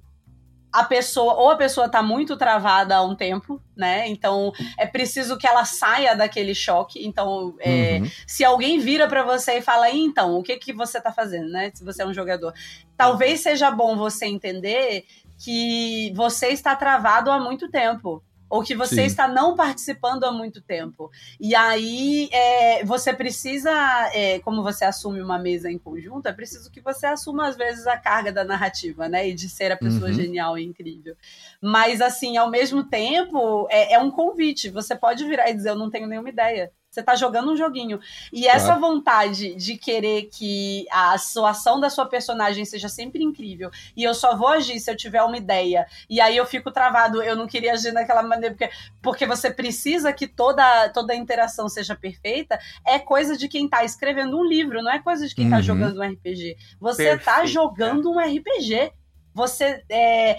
a 0.74 0.84
pessoa, 0.84 1.36
ou 1.36 1.52
a 1.52 1.56
pessoa 1.56 1.88
tá 1.88 2.02
muito 2.02 2.36
travada 2.36 2.98
há 2.98 3.04
um 3.04 3.16
tempo, 3.16 3.62
né? 3.76 4.08
Então 4.10 4.52
é 4.78 4.86
preciso 4.86 5.38
que 5.38 5.48
ela 5.48 5.66
saia 5.66 6.16
daquele 6.16 6.56
choque. 6.56 7.06
Então, 7.06 7.56
é, 7.60 8.00
uhum. 8.00 8.12
se 8.28 8.44
alguém 8.44 8.80
vira 8.80 9.08
para 9.08 9.24
você 9.24 9.60
e 9.60 9.62
fala, 9.62 9.90
então, 9.90 10.36
o 10.36 10.44
que 10.44 10.58
que 10.58 10.74
você 10.74 11.00
tá 11.00 11.12
fazendo, 11.12 11.50
né? 11.50 11.72
Se 11.74 11.84
você 11.84 12.02
é 12.02 12.06
um 12.06 12.14
jogador, 12.14 12.54
talvez 12.98 13.42
seja 13.42 13.70
bom 13.70 13.96
você 13.96 14.26
entender 14.26 15.06
que 15.38 16.12
você 16.16 16.48
está 16.48 16.76
travado 16.76 17.30
há 17.30 17.40
muito 17.40 17.70
tempo 17.70 18.24
ou 18.50 18.64
que 18.64 18.76
você 18.76 18.96
Sim. 18.96 19.06
está 19.06 19.28
não 19.28 19.56
participando 19.56 20.24
há 20.24 20.32
muito 20.32 20.62
tempo. 20.62 21.12
E 21.40 21.56
aí 21.56 22.30
é, 22.32 22.84
você 22.86 23.14
precisa, 23.14 23.72
é, 24.14 24.40
como 24.40 24.64
você 24.64 24.86
assume 24.86 25.22
uma 25.22 25.40
mesa 25.40 25.72
em 25.72 25.78
conjunto, 25.78 26.28
é 26.28 26.34
preciso 26.34 26.72
que 26.72 26.82
você 26.82 27.06
assuma 27.06 27.48
às 27.48 27.56
vezes 27.56 27.88
a 27.88 27.98
carga 27.98 28.32
da 28.32 28.44
narrativa, 28.44 29.10
né? 29.10 29.28
E 29.30 29.34
de 29.34 29.50
ser 29.50 29.72
a 29.72 29.78
pessoa 29.78 30.10
uhum. 30.10 30.14
genial 30.14 30.58
e 30.58 30.64
incrível. 30.64 31.16
Mas 31.62 32.02
assim, 32.02 32.38
ao 32.38 32.50
mesmo 32.50 32.84
tempo, 32.84 33.68
é, 33.70 33.94
é 33.94 34.00
um 34.00 34.12
convite. 34.12 34.70
Você 34.70 34.96
pode 34.96 35.26
virar 35.26 35.50
e 35.50 35.54
dizer, 35.54 35.70
eu 35.70 35.76
não 35.76 35.90
tenho 35.90 36.08
nenhuma 36.08 36.30
ideia. 36.30 36.72
Você 36.96 37.02
está 37.02 37.14
jogando 37.14 37.52
um 37.52 37.58
joguinho. 37.58 38.00
E 38.32 38.48
essa 38.48 38.68
claro. 38.68 38.82
vontade 38.82 39.54
de 39.56 39.76
querer 39.76 40.30
que 40.32 40.86
a 40.90 41.14
ação 41.14 41.78
da 41.78 41.90
sua 41.90 42.06
personagem 42.06 42.64
seja 42.64 42.88
sempre 42.88 43.22
incrível 43.22 43.70
e 43.98 44.04
eu 44.04 44.14
só 44.14 44.38
vou 44.38 44.48
agir 44.48 44.80
se 44.80 44.90
eu 44.90 44.96
tiver 44.96 45.22
uma 45.22 45.38
ideia. 45.38 45.86
E 46.10 46.22
aí 46.22 46.38
eu 46.38 46.46
fico 46.46 46.72
travado, 46.72 47.22
eu 47.22 47.36
não 47.36 47.48
queria 47.48 47.74
agir 47.74 47.94
daquela 47.94 48.24
maneira, 48.24 48.56
porque, 48.56 48.74
porque 49.02 49.26
você 49.26 49.52
precisa 49.52 50.14
que 50.14 50.26
toda, 50.26 50.88
toda 50.90 51.12
a 51.12 51.18
interação 51.18 51.68
seja 51.68 51.96
perfeita, 51.96 52.58
é 52.88 52.98
coisa 52.98 53.36
de 53.36 53.50
quem 53.50 53.66
está 53.66 53.84
escrevendo 53.84 54.40
um 54.40 54.46
livro, 54.46 54.82
não 54.82 54.92
é 54.92 55.00
coisa 55.00 55.28
de 55.28 55.36
quem 55.36 55.46
está 55.46 55.58
uhum. 55.58 55.64
jogando 55.64 56.00
um 56.00 56.04
RPG. 56.04 56.56
Você 56.80 57.10
está 57.10 57.46
jogando 57.46 58.10
um 58.10 58.20
RPG. 58.20 58.94
Você 59.34 59.84
é, 59.90 60.38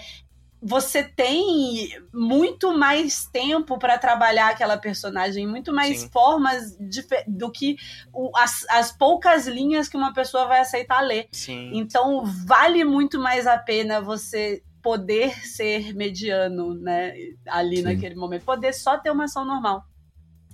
você 0.60 1.02
tem 1.02 1.90
muito 2.12 2.76
mais 2.76 3.26
tempo 3.26 3.78
para 3.78 3.98
trabalhar 3.98 4.50
aquela 4.50 4.76
personagem, 4.76 5.46
muito 5.46 5.72
mais 5.72 6.00
Sim. 6.00 6.10
formas 6.10 6.76
de, 6.78 7.04
do 7.26 7.50
que 7.50 7.76
o, 8.12 8.30
as, 8.36 8.64
as, 8.70 8.90
poucas 8.90 9.46
linhas 9.46 9.88
que 9.88 9.96
uma 9.96 10.12
pessoa 10.12 10.46
vai 10.46 10.60
aceitar 10.60 11.00
ler. 11.00 11.28
Sim. 11.30 11.70
Então, 11.74 12.24
vale 12.46 12.84
muito 12.84 13.20
mais 13.20 13.46
a 13.46 13.58
pena 13.58 14.00
você 14.00 14.62
poder 14.82 15.46
ser 15.46 15.94
mediano, 15.94 16.74
né, 16.74 17.12
ali 17.46 17.78
Sim. 17.78 17.82
naquele 17.82 18.14
momento, 18.14 18.44
poder 18.44 18.72
só 18.72 18.96
ter 18.96 19.10
uma 19.10 19.24
ação 19.24 19.44
normal. 19.44 19.84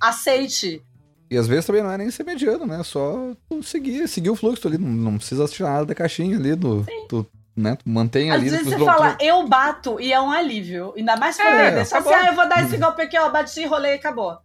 Aceite. 0.01 0.83
E 1.31 1.37
às 1.39 1.47
vezes 1.47 1.65
também 1.65 1.83
não 1.83 1.93
é 1.93 1.97
nem 1.97 2.11
ser 2.11 2.25
mediano, 2.25 2.67
né? 2.67 2.83
Só 2.83 3.35
seguir, 3.63 4.07
seguir 4.09 4.29
o 4.29 4.37
fluxo 4.37 4.69
ali. 4.69 4.77
Não, 4.77 4.91
não 4.91 5.17
precisa 5.17 5.47
tirar 5.47 5.71
nada 5.71 5.87
da 5.87 5.95
caixinha 5.95 6.37
ali 6.37 6.55
do, 6.55 6.85
do 7.09 7.27
né? 7.57 7.77
mantém 7.85 8.31
Às 8.31 8.37
ali. 8.37 8.47
Às 8.47 8.53
vezes 8.53 8.67
você 8.67 8.85
fala, 8.85 9.17
eu 9.21 9.47
bato, 9.47 10.01
e 10.01 10.13
é 10.13 10.21
um 10.21 10.31
alívio. 10.31 10.95
Ainda 10.97 11.17
mais 11.17 11.37
quando 11.37 11.55
é, 11.55 11.81
é 11.81 11.85
só 11.85 11.99
assim, 11.99 12.15
ah, 12.15 12.27
eu 12.27 12.35
vou 12.35 12.49
dar 12.49 12.65
esse 12.65 12.77
golpe 12.77 13.03
aqui, 13.03 13.19
ó, 13.19 13.31
bati, 13.31 13.65
rolei 13.67 13.93
e 13.93 13.95
acabou. 13.97 14.39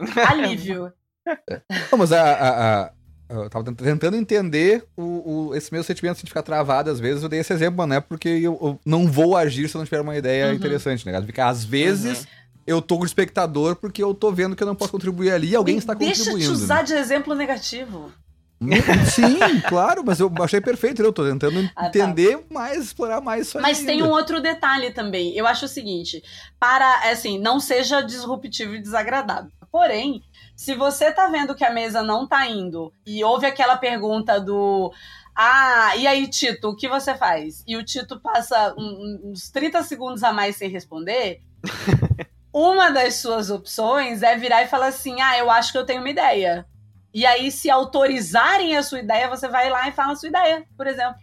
Alívio. 0.28 0.92
Não, 1.90 1.98
mas 1.98 2.12
a, 2.12 2.22
a, 2.22 2.82
a, 2.82 2.92
eu 3.28 3.50
tava 3.50 3.72
tentando 3.72 4.16
entender 4.16 4.84
o, 4.96 5.48
o, 5.48 5.54
esse 5.54 5.72
meu 5.72 5.84
sentimento 5.84 6.20
de 6.20 6.26
ficar 6.26 6.42
travado 6.42 6.90
às 6.90 6.98
vezes. 6.98 7.22
Eu 7.22 7.28
dei 7.28 7.40
esse 7.40 7.52
exemplo, 7.52 7.86
né? 7.86 8.00
Porque 8.00 8.28
eu, 8.28 8.58
eu 8.60 8.80
não 8.84 9.06
vou 9.06 9.36
agir 9.36 9.68
se 9.68 9.76
eu 9.76 9.78
não 9.78 9.84
tiver 9.84 10.00
uma 10.00 10.16
ideia 10.16 10.48
uhum. 10.48 10.54
interessante, 10.54 11.04
né? 11.06 11.22
Ficar, 11.22 11.48
às 11.48 11.64
vezes. 11.64 12.20
Uhum. 12.20 12.26
Eu 12.66 12.82
tô 12.82 12.96
com 12.96 13.02
o 13.02 13.06
espectador 13.06 13.74
porque 13.76 14.02
eu 14.02 14.14
tô 14.14 14.30
vendo 14.30 14.54
que 14.54 14.62
eu 14.62 14.66
não 14.66 14.76
posso 14.76 14.92
contribuir 14.92 15.32
ali 15.32 15.50
e 15.50 15.56
alguém 15.56 15.76
está 15.76 15.92
deixa 15.92 16.18
contribuindo. 16.18 16.38
Deixa 16.38 16.52
eu 16.52 16.58
te 16.58 16.64
usar 16.64 16.76
né? 16.76 16.82
de 16.84 16.94
exemplo 16.94 17.34
negativo. 17.34 18.12
Sim, 19.10 19.38
claro, 19.68 20.02
mas 20.04 20.20
eu 20.20 20.30
achei 20.40 20.60
perfeito, 20.60 21.02
eu 21.02 21.12
tô 21.12 21.24
tentando 21.24 21.68
ah, 21.74 21.82
tá. 21.82 21.88
entender 21.88 22.44
mais, 22.50 22.84
explorar 22.84 23.20
mais 23.20 23.46
isso 23.46 23.60
Mas 23.60 23.78
ainda. 23.78 23.92
tem 23.92 24.02
um 24.02 24.10
outro 24.10 24.40
detalhe 24.40 24.90
também. 24.90 25.34
Eu 25.34 25.46
acho 25.46 25.64
o 25.64 25.68
seguinte, 25.68 26.22
para, 26.58 27.10
assim, 27.10 27.38
não 27.38 27.58
seja 27.58 28.02
disruptivo 28.02 28.74
e 28.74 28.82
desagradável. 28.82 29.50
Porém, 29.72 30.22
se 30.54 30.74
você 30.74 31.10
tá 31.10 31.28
vendo 31.28 31.54
que 31.54 31.64
a 31.64 31.72
mesa 31.72 32.02
não 32.02 32.26
tá 32.26 32.46
indo 32.46 32.92
e 33.06 33.24
houve 33.24 33.46
aquela 33.46 33.76
pergunta 33.76 34.38
do 34.38 34.92
ah, 35.34 35.96
e 35.96 36.06
aí, 36.06 36.28
Tito, 36.28 36.68
o 36.68 36.76
que 36.76 36.86
você 36.86 37.14
faz? 37.14 37.64
E 37.66 37.76
o 37.76 37.84
Tito 37.84 38.20
passa 38.20 38.74
uns 38.76 39.48
30 39.50 39.82
segundos 39.84 40.22
a 40.22 40.32
mais 40.32 40.56
sem 40.56 40.68
responder. 40.68 41.40
uma 42.52 42.90
das 42.90 43.14
suas 43.16 43.48
opções 43.48 44.22
é 44.22 44.36
virar 44.36 44.64
e 44.64 44.68
falar 44.68 44.88
assim: 44.88 45.20
ah, 45.20 45.38
eu 45.38 45.50
acho 45.50 45.72
que 45.72 45.78
eu 45.78 45.86
tenho 45.86 46.00
uma 46.00 46.10
ideia. 46.10 46.66
E 47.12 47.26
aí, 47.26 47.50
se 47.50 47.68
autorizarem 47.68 48.76
a 48.76 48.82
sua 48.82 49.00
ideia, 49.00 49.28
você 49.28 49.48
vai 49.48 49.68
lá 49.68 49.88
e 49.88 49.92
fala 49.92 50.12
a 50.12 50.16
sua 50.16 50.28
ideia, 50.28 50.64
por 50.76 50.86
exemplo. 50.86 51.20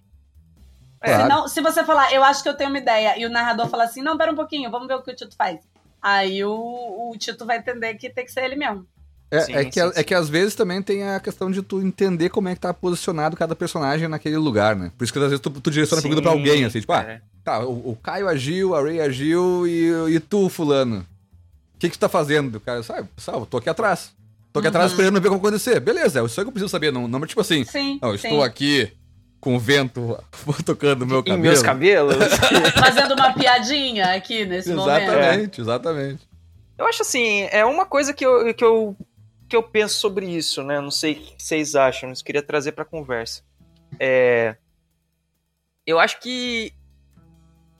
É. 1.01 1.17
Se, 1.17 1.27
não, 1.27 1.47
se 1.47 1.61
você 1.61 1.83
falar, 1.83 2.11
eu 2.13 2.23
acho 2.23 2.43
que 2.43 2.49
eu 2.49 2.55
tenho 2.55 2.69
uma 2.69 2.79
ideia, 2.79 3.17
e 3.17 3.25
o 3.25 3.29
narrador 3.29 3.69
falar 3.69 3.85
assim, 3.85 4.01
não, 4.01 4.17
pera 4.17 4.31
um 4.31 4.35
pouquinho, 4.35 4.69
vamos 4.69 4.87
ver 4.87 4.95
o 4.95 5.01
que 5.01 5.11
o 5.11 5.15
Tito 5.15 5.35
faz. 5.35 5.59
Aí 6.01 6.43
o, 6.43 6.51
o 6.51 7.17
Tito 7.17 7.45
vai 7.45 7.57
entender 7.57 7.93
que 7.95 8.09
tem 8.09 8.25
que 8.25 8.31
ser 8.31 8.43
ele 8.43 8.55
mesmo. 8.55 8.85
É, 9.29 9.41
sim, 9.41 9.53
é, 9.53 9.65
que, 9.65 9.81
sim, 9.81 9.91
sim. 9.91 9.99
é 9.99 10.03
que 10.03 10.13
às 10.13 10.29
vezes 10.29 10.55
também 10.55 10.81
tem 10.81 11.03
a 11.03 11.19
questão 11.19 11.51
de 11.51 11.61
tu 11.61 11.81
entender 11.81 12.29
como 12.29 12.47
é 12.47 12.55
que 12.55 12.61
tá 12.61 12.73
posicionado 12.73 13.35
cada 13.35 13.55
personagem 13.55 14.07
naquele 14.07 14.37
lugar, 14.37 14.75
né? 14.75 14.91
Por 14.97 15.03
isso 15.03 15.11
que 15.11 15.19
às 15.19 15.25
vezes 15.25 15.39
tu, 15.39 15.49
tu 15.49 15.69
direciona 15.69 15.99
a 15.99 16.01
pergunta 16.01 16.21
pra 16.21 16.31
alguém, 16.31 16.63
assim, 16.63 16.79
tipo, 16.79 16.93
ah, 16.93 17.01
é. 17.01 17.21
tá, 17.43 17.59
o, 17.65 17.91
o, 17.91 17.95
Caio 18.01 18.27
agiu, 18.27 18.73
a 18.73 18.81
Ray 18.81 19.01
agiu 19.01 19.67
e, 19.67 20.15
e 20.15 20.19
tu, 20.19 20.47
fulano. 20.47 21.05
O 21.75 21.79
que 21.79 21.89
que 21.89 21.97
tu 21.97 21.99
tá 22.01 22.09
fazendo? 22.09 22.55
O 22.55 22.61
cara, 22.61 22.81
sabe, 22.83 23.07
pessoal, 23.15 23.41
eu 23.41 23.45
tô 23.45 23.57
aqui 23.57 23.69
atrás. 23.69 24.13
Tô 24.57 24.59
aqui 24.59 24.67
uhum. 24.67 24.69
atrás 24.69 24.91
esperando 24.91 25.21
ver 25.21 25.29
como 25.29 25.39
acontecer. 25.39 25.79
Beleza, 25.79 26.19
é 26.19 26.25
isso 26.25 26.35
que 26.35 26.41
eu 26.41 26.51
preciso 26.51 26.69
saber. 26.69 26.91
Não, 26.91 27.07
não 27.07 27.25
tipo 27.25 27.41
assim, 27.41 27.63
sim, 27.63 27.99
não, 28.01 28.15
estou 28.15 28.39
sim. 28.39 28.43
aqui 28.43 28.91
com 29.39 29.55
o 29.55 29.59
vento 29.59 30.17
tocando 30.65 31.05
meu 31.05 31.23
cabelo. 31.23 31.39
Em 31.39 31.41
meus 31.41 31.61
cabelos. 31.61 32.15
Fazendo 32.79 33.13
uma 33.13 33.33
piadinha 33.33 34.15
aqui 34.15 34.45
nesse 34.45 34.71
exatamente, 34.71 35.05
momento. 35.05 35.21
Exatamente, 35.21 35.61
exatamente. 35.61 36.27
Eu 36.77 36.87
acho 36.87 37.03
assim, 37.03 37.47
é 37.51 37.63
uma 37.65 37.85
coisa 37.85 38.13
que 38.13 38.25
eu, 38.25 38.53
que 38.53 38.63
eu, 38.63 38.95
que 39.47 39.55
eu 39.55 39.61
penso 39.61 39.99
sobre 39.99 40.25
isso, 40.25 40.63
né? 40.63 40.81
Não 40.81 40.91
sei 40.91 41.13
o 41.13 41.15
que 41.15 41.35
vocês 41.37 41.75
acham, 41.75 42.09
mas 42.09 42.21
queria 42.21 42.41
trazer 42.41 42.71
pra 42.71 42.83
conversa. 42.83 43.43
É... 43.99 44.55
Eu 45.85 45.99
acho 45.99 46.19
que 46.19 46.73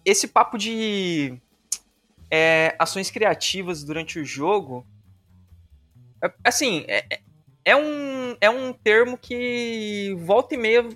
esse 0.05 0.27
papo 0.27 0.57
de 0.57 1.37
é, 2.29 2.75
ações 2.77 3.09
criativas 3.09 3.83
durante 3.83 4.19
o 4.19 4.25
jogo 4.25 4.85
assim, 6.43 6.85
é, 6.87 7.05
é, 7.11 7.19
é, 7.65 7.75
um, 7.75 8.35
é 8.39 8.49
um 8.49 8.73
termo 8.73 9.17
que 9.17 10.15
volta 10.19 10.55
e 10.55 10.57
meia 10.57 10.87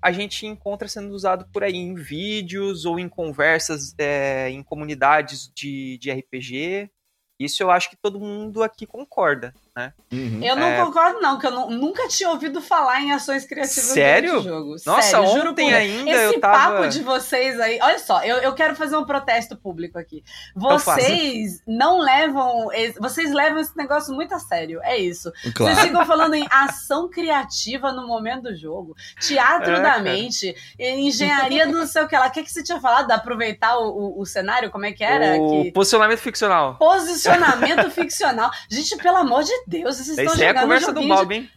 a 0.00 0.12
gente 0.12 0.46
encontra 0.46 0.86
sendo 0.86 1.12
usado 1.12 1.46
por 1.52 1.64
aí 1.64 1.76
em 1.76 1.94
vídeos 1.94 2.84
ou 2.84 2.98
em 3.00 3.08
conversas 3.08 3.94
é, 3.98 4.48
em 4.48 4.62
comunidades 4.62 5.50
de, 5.52 5.98
de 5.98 6.10
RPG. 6.10 6.90
Isso 7.38 7.62
eu 7.62 7.70
acho 7.70 7.90
que 7.90 7.96
todo 7.96 8.20
mundo 8.20 8.62
aqui 8.62 8.86
concorda 8.86 9.52
né? 9.78 9.92
Uhum. 10.12 10.40
Eu 10.42 10.56
não 10.56 10.66
é... 10.66 10.84
concordo, 10.84 11.20
não, 11.20 11.38
que 11.38 11.46
eu 11.46 11.52
não, 11.52 11.70
nunca 11.70 12.08
tinha 12.08 12.28
ouvido 12.30 12.60
falar 12.60 13.00
em 13.00 13.12
ações 13.12 13.46
criativas 13.46 13.90
Sério? 13.90 14.42
jogo. 14.42 14.74
Nossa, 14.84 15.02
Sério, 15.02 15.50
ontem 15.50 15.72
ainda 15.72 16.10
Esse 16.10 16.34
eu 16.34 16.40
tava... 16.40 16.76
papo 16.76 16.88
de 16.88 17.00
vocês 17.00 17.60
aí... 17.60 17.78
Olha 17.80 17.98
só, 18.00 18.24
eu, 18.24 18.38
eu 18.38 18.52
quero 18.54 18.74
fazer 18.74 18.96
um 18.96 19.04
protesto 19.04 19.56
público 19.56 19.96
aqui. 19.96 20.24
Vocês 20.56 21.62
não 21.66 22.00
levam... 22.00 22.68
Vocês 22.98 23.32
levam 23.32 23.60
esse 23.60 23.76
negócio 23.76 24.12
muito 24.12 24.34
a 24.34 24.40
sério, 24.40 24.80
é 24.82 24.96
isso. 24.96 25.32
Claro. 25.54 25.74
Vocês 25.74 25.86
ficam 25.86 26.04
falando 26.04 26.34
em 26.34 26.46
ação 26.50 27.08
criativa 27.08 27.92
no 27.92 28.06
momento 28.06 28.44
do 28.44 28.56
jogo, 28.56 28.96
teatro 29.20 29.74
é, 29.74 29.80
da 29.80 29.90
cara. 29.90 30.02
mente, 30.02 30.56
engenharia 30.78 31.66
do 31.66 31.78
não 31.78 31.86
sei 31.86 32.02
o 32.02 32.08
que 32.08 32.16
lá. 32.16 32.26
O 32.26 32.30
que, 32.32 32.42
que 32.42 32.50
você 32.50 32.62
tinha 32.62 32.80
falado? 32.80 33.06
De 33.06 33.12
aproveitar 33.12 33.78
o, 33.78 33.88
o, 33.88 34.20
o 34.22 34.26
cenário? 34.26 34.70
Como 34.70 34.84
é 34.84 34.92
que 34.92 35.04
era? 35.04 35.40
O 35.40 35.62
que... 35.62 35.72
posicionamento 35.72 36.18
ficcional. 36.18 36.76
Posicionamento 36.76 37.90
ficcional. 37.90 38.50
Gente, 38.68 38.96
pelo 38.96 39.18
amor 39.18 39.44
de 39.44 39.52
Deus, 39.68 39.96
vocês 39.96 40.18
estão 40.18 40.34
jogando 40.34 40.42
é 40.42 40.48
a 40.48 40.62
conversa 40.62 40.92
do 40.94 41.06
Balbi, 41.06 41.34
hein? 41.34 41.50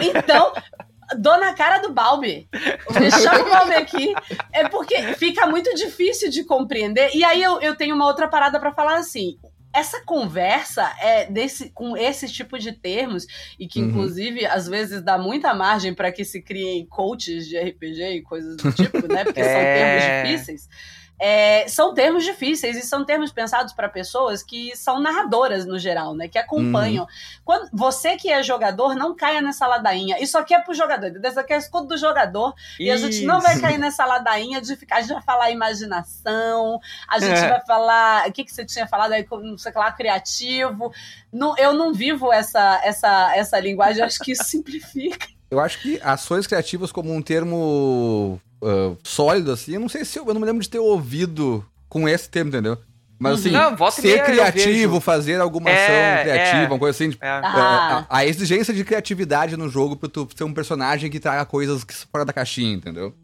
Então, 0.00 0.54
dona 1.18 1.52
cara 1.52 1.78
do 1.78 1.92
Balbi. 1.92 2.48
Deixar 2.98 3.40
o 3.40 3.50
Balbi 3.50 3.74
aqui. 3.74 4.14
É 4.52 4.66
porque 4.68 5.14
fica 5.14 5.46
muito 5.46 5.74
difícil 5.74 6.30
de 6.30 6.44
compreender. 6.44 7.10
E 7.14 7.22
aí 7.22 7.42
eu, 7.42 7.60
eu 7.60 7.76
tenho 7.76 7.94
uma 7.94 8.06
outra 8.06 8.26
parada 8.26 8.58
para 8.58 8.72
falar 8.72 8.96
assim. 8.96 9.36
Essa 9.74 10.02
conversa 10.06 10.90
é 10.98 11.26
desse, 11.26 11.68
com 11.68 11.94
esse 11.94 12.32
tipo 12.32 12.58
de 12.58 12.72
termos, 12.72 13.26
e 13.58 13.68
que, 13.68 13.82
uhum. 13.82 13.88
inclusive, 13.90 14.46
às 14.46 14.66
vezes 14.66 15.02
dá 15.02 15.18
muita 15.18 15.52
margem 15.52 15.92
para 15.92 16.10
que 16.10 16.24
se 16.24 16.40
criem 16.40 16.86
coaches 16.86 17.46
de 17.46 17.58
RPG 17.58 18.02
e 18.02 18.22
coisas 18.22 18.56
do 18.56 18.72
tipo, 18.72 19.06
né? 19.06 19.24
Porque 19.24 19.40
é... 19.40 19.44
são 19.44 19.60
termos 19.60 20.30
difíceis 20.30 20.68
é, 21.18 21.66
são 21.68 21.94
termos 21.94 22.24
difíceis 22.24 22.76
e 22.76 22.82
são 22.82 23.04
termos 23.04 23.32
pensados 23.32 23.72
para 23.72 23.88
pessoas 23.88 24.42
que 24.42 24.76
são 24.76 25.00
narradoras 25.00 25.64
no 25.64 25.78
geral, 25.78 26.14
né? 26.14 26.28
Que 26.28 26.38
acompanham. 26.38 27.04
Uhum. 27.04 27.10
Quando 27.44 27.70
você 27.72 28.16
que 28.16 28.30
é 28.30 28.42
jogador, 28.42 28.94
não 28.94 29.14
caia 29.14 29.40
nessa 29.40 29.66
ladainha. 29.66 30.22
Isso 30.22 30.36
aqui 30.36 30.54
é 30.54 30.60
pro 30.60 30.74
jogador, 30.74 31.12
isso 31.24 31.40
aqui 31.40 31.52
é 31.54 31.56
escudo 31.56 31.88
do 31.88 31.96
jogador. 31.96 32.54
Isso. 32.72 32.82
E 32.82 32.90
a 32.90 32.96
gente 32.96 33.24
não 33.24 33.40
vai 33.40 33.58
cair 33.58 33.78
nessa 33.78 34.04
ladainha 34.04 34.60
de 34.60 34.76
ficar. 34.76 34.96
A 34.96 35.00
gente 35.00 35.14
vai 35.14 35.22
falar 35.22 35.50
imaginação, 35.50 36.78
a 37.08 37.18
gente 37.18 37.38
é. 37.38 37.48
vai 37.48 37.64
falar. 37.64 38.28
O 38.28 38.32
que, 38.32 38.44
que 38.44 38.52
você 38.52 38.64
tinha 38.64 38.86
falado 38.86 39.12
aí, 39.12 39.26
não 39.30 39.56
sei 39.56 39.72
lá, 39.74 39.90
criativo. 39.92 40.92
Não, 41.32 41.56
eu 41.56 41.72
não 41.72 41.92
vivo 41.92 42.32
essa, 42.32 42.80
essa, 42.84 43.34
essa 43.34 43.58
linguagem, 43.58 44.02
acho 44.02 44.18
que 44.20 44.32
isso 44.32 44.44
simplifica. 44.48 45.28
Eu 45.50 45.60
acho 45.60 45.80
que 45.80 46.00
ações 46.02 46.46
criativas 46.46 46.90
como 46.90 47.12
um 47.12 47.22
termo 47.22 48.40
uh, 48.62 48.96
sólido, 49.02 49.52
assim, 49.52 49.74
eu 49.74 49.80
não 49.80 49.88
sei 49.88 50.04
se 50.04 50.18
eu, 50.18 50.26
eu 50.26 50.34
não 50.34 50.40
me 50.40 50.46
lembro 50.46 50.62
de 50.62 50.68
ter 50.68 50.78
ouvido 50.78 51.64
com 51.88 52.08
esse 52.08 52.28
termo, 52.28 52.48
entendeu? 52.48 52.78
Mas 53.18 53.40
assim, 53.40 53.50
Não, 53.50 53.74
ser 53.90 54.18
eu 54.20 54.24
criativo, 54.24 55.00
fazer 55.00 55.40
alguma 55.40 55.70
É, 55.70 56.16
ação 56.16 56.22
criativa, 56.24 56.62
é. 56.64 56.66
uma 56.66 56.78
coisa 56.78 56.94
assim. 56.94 57.10
tipo, 57.10 57.24
É. 57.24 57.28
é, 57.28 57.30
Ah. 57.42 58.06
a, 58.10 58.18
a 58.18 58.26
exigência 58.26 58.74
de 58.74 58.84
criatividade 58.84 59.56
no 59.56 59.70
jogo 59.70 59.96
pra 59.96 60.06
tu 60.06 60.28
ser 60.36 60.44
um 60.44 60.52
personagem 60.52 61.10
que 61.10 61.18
traga 61.18 61.46
coisas 61.46 61.82
que 61.82 61.94
fora 61.94 62.26
da 62.26 62.32
caixinha, 62.34 62.74
entendeu? 62.74 63.14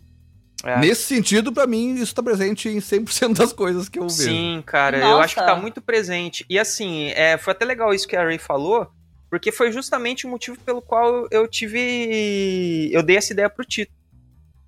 É. 0.64 0.78
Nesse 0.78 1.02
sentido, 1.02 1.52
pra 1.52 1.66
mim, 1.66 1.94
isso 1.96 2.14
tá 2.14 2.22
presente 2.22 2.68
em 2.70 2.78
100% 2.78 3.34
das 3.36 3.52
coisas 3.52 3.88
que 3.88 3.98
eu 3.98 4.08
vejo. 4.08 4.14
Sim, 4.30 4.62
cara, 4.64 4.96
eu 4.96 5.02
Nossa. 5.08 5.24
acho 5.24 5.34
que 5.34 5.40
tá 5.44 5.56
muito 5.56 5.82
presente. 5.82 6.46
E 6.48 6.58
assim, 6.58 7.08
é, 7.10 7.36
foi 7.36 7.52
até 7.52 7.64
legal 7.66 7.92
isso 7.92 8.06
que 8.08 8.16
a 8.16 8.24
Ray 8.24 8.38
falou, 8.38 8.86
porque 9.28 9.50
foi 9.52 9.72
justamente 9.72 10.24
o 10.24 10.30
motivo 10.30 10.56
pelo 10.64 10.80
qual 10.80 11.26
eu 11.30 11.46
tive. 11.48 12.88
Eu 12.92 13.02
dei 13.02 13.16
essa 13.16 13.32
ideia 13.32 13.50
pro 13.50 13.64
Tito. 13.64 13.92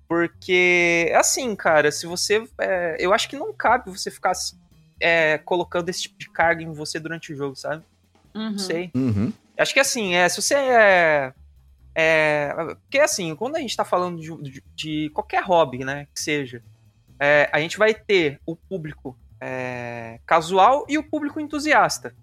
Porque, 0.07 1.11
assim, 1.15 1.55
cara, 1.55 1.91
se 1.91 2.05
você. 2.05 2.47
é, 2.59 2.95
eu 2.99 3.13
acho 3.13 3.27
que 3.29 3.35
não 3.35 3.51
cabe 3.53 3.89
você 3.89 4.11
ficar 4.11 4.33
é, 4.99 5.37
colocando 5.39 5.89
esse 5.89 6.03
tipo 6.03 6.17
de 6.19 6.29
carga 6.29 6.61
em 6.63 6.71
você 6.71 6.99
durante 6.99 7.33
o 7.33 7.35
jogo, 7.35 7.55
sabe? 7.55 7.83
Uhum. 8.33 8.51
Não 8.51 8.57
sei. 8.57 8.91
Uhum. 8.93 9.33
Acho 9.57 9.73
que 9.73 9.79
assim, 9.79 10.13
é, 10.15 10.27
se 10.29 10.41
você 10.41 10.53
é. 10.55 11.33
é 11.95 12.53
porque 12.81 12.99
assim, 12.99 13.35
quando 13.35 13.55
a 13.55 13.59
gente 13.59 13.75
tá 13.75 13.85
falando 13.85 14.19
de, 14.19 14.51
de- 14.51 14.63
de 14.75 15.09
qualquer 15.11 15.41
hobby, 15.43 15.79
né, 15.85 16.07
que 16.13 16.21
seja, 16.21 16.61
é, 17.19 17.49
a 17.51 17.59
gente 17.59 17.77
vai 17.77 17.93
ter 17.93 18.39
o 18.45 18.55
público 18.55 19.17
é, 19.39 20.19
casual 20.25 20.85
e 20.89 20.97
o 20.97 21.03
público 21.03 21.39
entusiasta, 21.39 22.13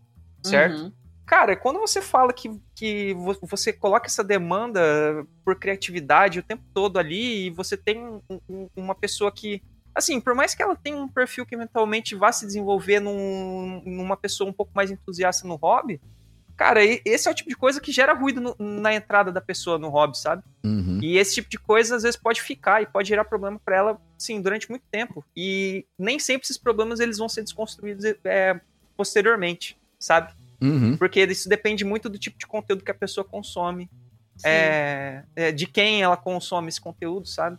certo? 0.42 0.82
Uhum. 0.82 0.92
Cara, 1.32 1.56
quando 1.56 1.78
você 1.80 2.02
fala 2.02 2.30
que, 2.30 2.60
que 2.74 3.14
vo- 3.14 3.38
você 3.40 3.72
coloca 3.72 4.06
essa 4.06 4.22
demanda 4.22 5.26
por 5.42 5.58
criatividade 5.58 6.38
o 6.38 6.42
tempo 6.42 6.62
todo 6.74 6.98
ali 6.98 7.46
e 7.46 7.50
você 7.50 7.74
tem 7.74 7.98
um- 8.04 8.20
um- 8.46 8.68
uma 8.76 8.94
pessoa 8.94 9.32
que, 9.32 9.62
assim, 9.94 10.20
por 10.20 10.34
mais 10.34 10.54
que 10.54 10.62
ela 10.62 10.76
tenha 10.76 10.94
um 10.94 11.08
perfil 11.08 11.46
que 11.46 11.54
eventualmente 11.54 12.14
vá 12.14 12.30
se 12.32 12.44
desenvolver 12.44 13.00
num- 13.00 13.82
numa 13.86 14.14
pessoa 14.14 14.50
um 14.50 14.52
pouco 14.52 14.72
mais 14.74 14.90
entusiasta 14.90 15.48
no 15.48 15.54
hobby, 15.54 16.02
cara, 16.54 16.80
esse 16.84 17.26
é 17.26 17.30
o 17.30 17.34
tipo 17.34 17.48
de 17.48 17.56
coisa 17.56 17.80
que 17.80 17.90
gera 17.92 18.12
ruído 18.12 18.38
no- 18.38 18.56
na 18.58 18.92
entrada 18.92 19.32
da 19.32 19.40
pessoa 19.40 19.78
no 19.78 19.88
hobby, 19.88 20.18
sabe? 20.18 20.42
Uhum. 20.62 20.98
E 21.02 21.16
esse 21.16 21.36
tipo 21.36 21.48
de 21.48 21.58
coisa 21.58 21.96
às 21.96 22.02
vezes 22.02 22.20
pode 22.20 22.42
ficar 22.42 22.82
e 22.82 22.86
pode 22.86 23.08
gerar 23.08 23.24
problema 23.24 23.58
pra 23.64 23.74
ela, 23.74 23.98
sim, 24.18 24.38
durante 24.38 24.68
muito 24.68 24.84
tempo. 24.90 25.24
E 25.34 25.86
nem 25.98 26.18
sempre 26.18 26.44
esses 26.44 26.58
problemas 26.58 27.00
eles 27.00 27.16
vão 27.16 27.26
ser 27.30 27.42
desconstruídos 27.42 28.04
é, 28.22 28.60
posteriormente, 28.94 29.78
sabe? 29.98 30.30
Uhum. 30.62 30.96
Porque 30.96 31.20
isso 31.24 31.48
depende 31.48 31.84
muito 31.84 32.08
do 32.08 32.18
tipo 32.18 32.38
de 32.38 32.46
conteúdo 32.46 32.84
que 32.84 32.90
a 32.90 32.94
pessoa 32.94 33.24
consome, 33.24 33.90
é, 34.44 35.24
é, 35.34 35.52
de 35.52 35.66
quem 35.66 36.02
ela 36.02 36.16
consome 36.16 36.68
esse 36.68 36.80
conteúdo, 36.80 37.26
sabe? 37.26 37.58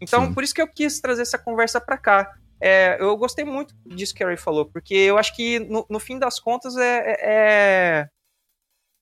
Então, 0.00 0.26
Sim. 0.26 0.34
por 0.34 0.44
isso 0.44 0.54
que 0.54 0.62
eu 0.62 0.68
quis 0.68 1.00
trazer 1.00 1.22
essa 1.22 1.38
conversa 1.38 1.80
pra 1.80 1.98
cá. 1.98 2.34
É, 2.60 2.96
eu 3.00 3.16
gostei 3.16 3.44
muito 3.44 3.74
disso 3.84 4.14
que 4.14 4.22
a 4.22 4.26
Ray 4.26 4.36
falou, 4.36 4.64
porque 4.66 4.94
eu 4.94 5.18
acho 5.18 5.34
que 5.34 5.58
no, 5.58 5.84
no 5.90 5.98
fim 5.98 6.18
das 6.18 6.38
contas 6.40 6.76
é, 6.76 7.16
é, 7.20 8.08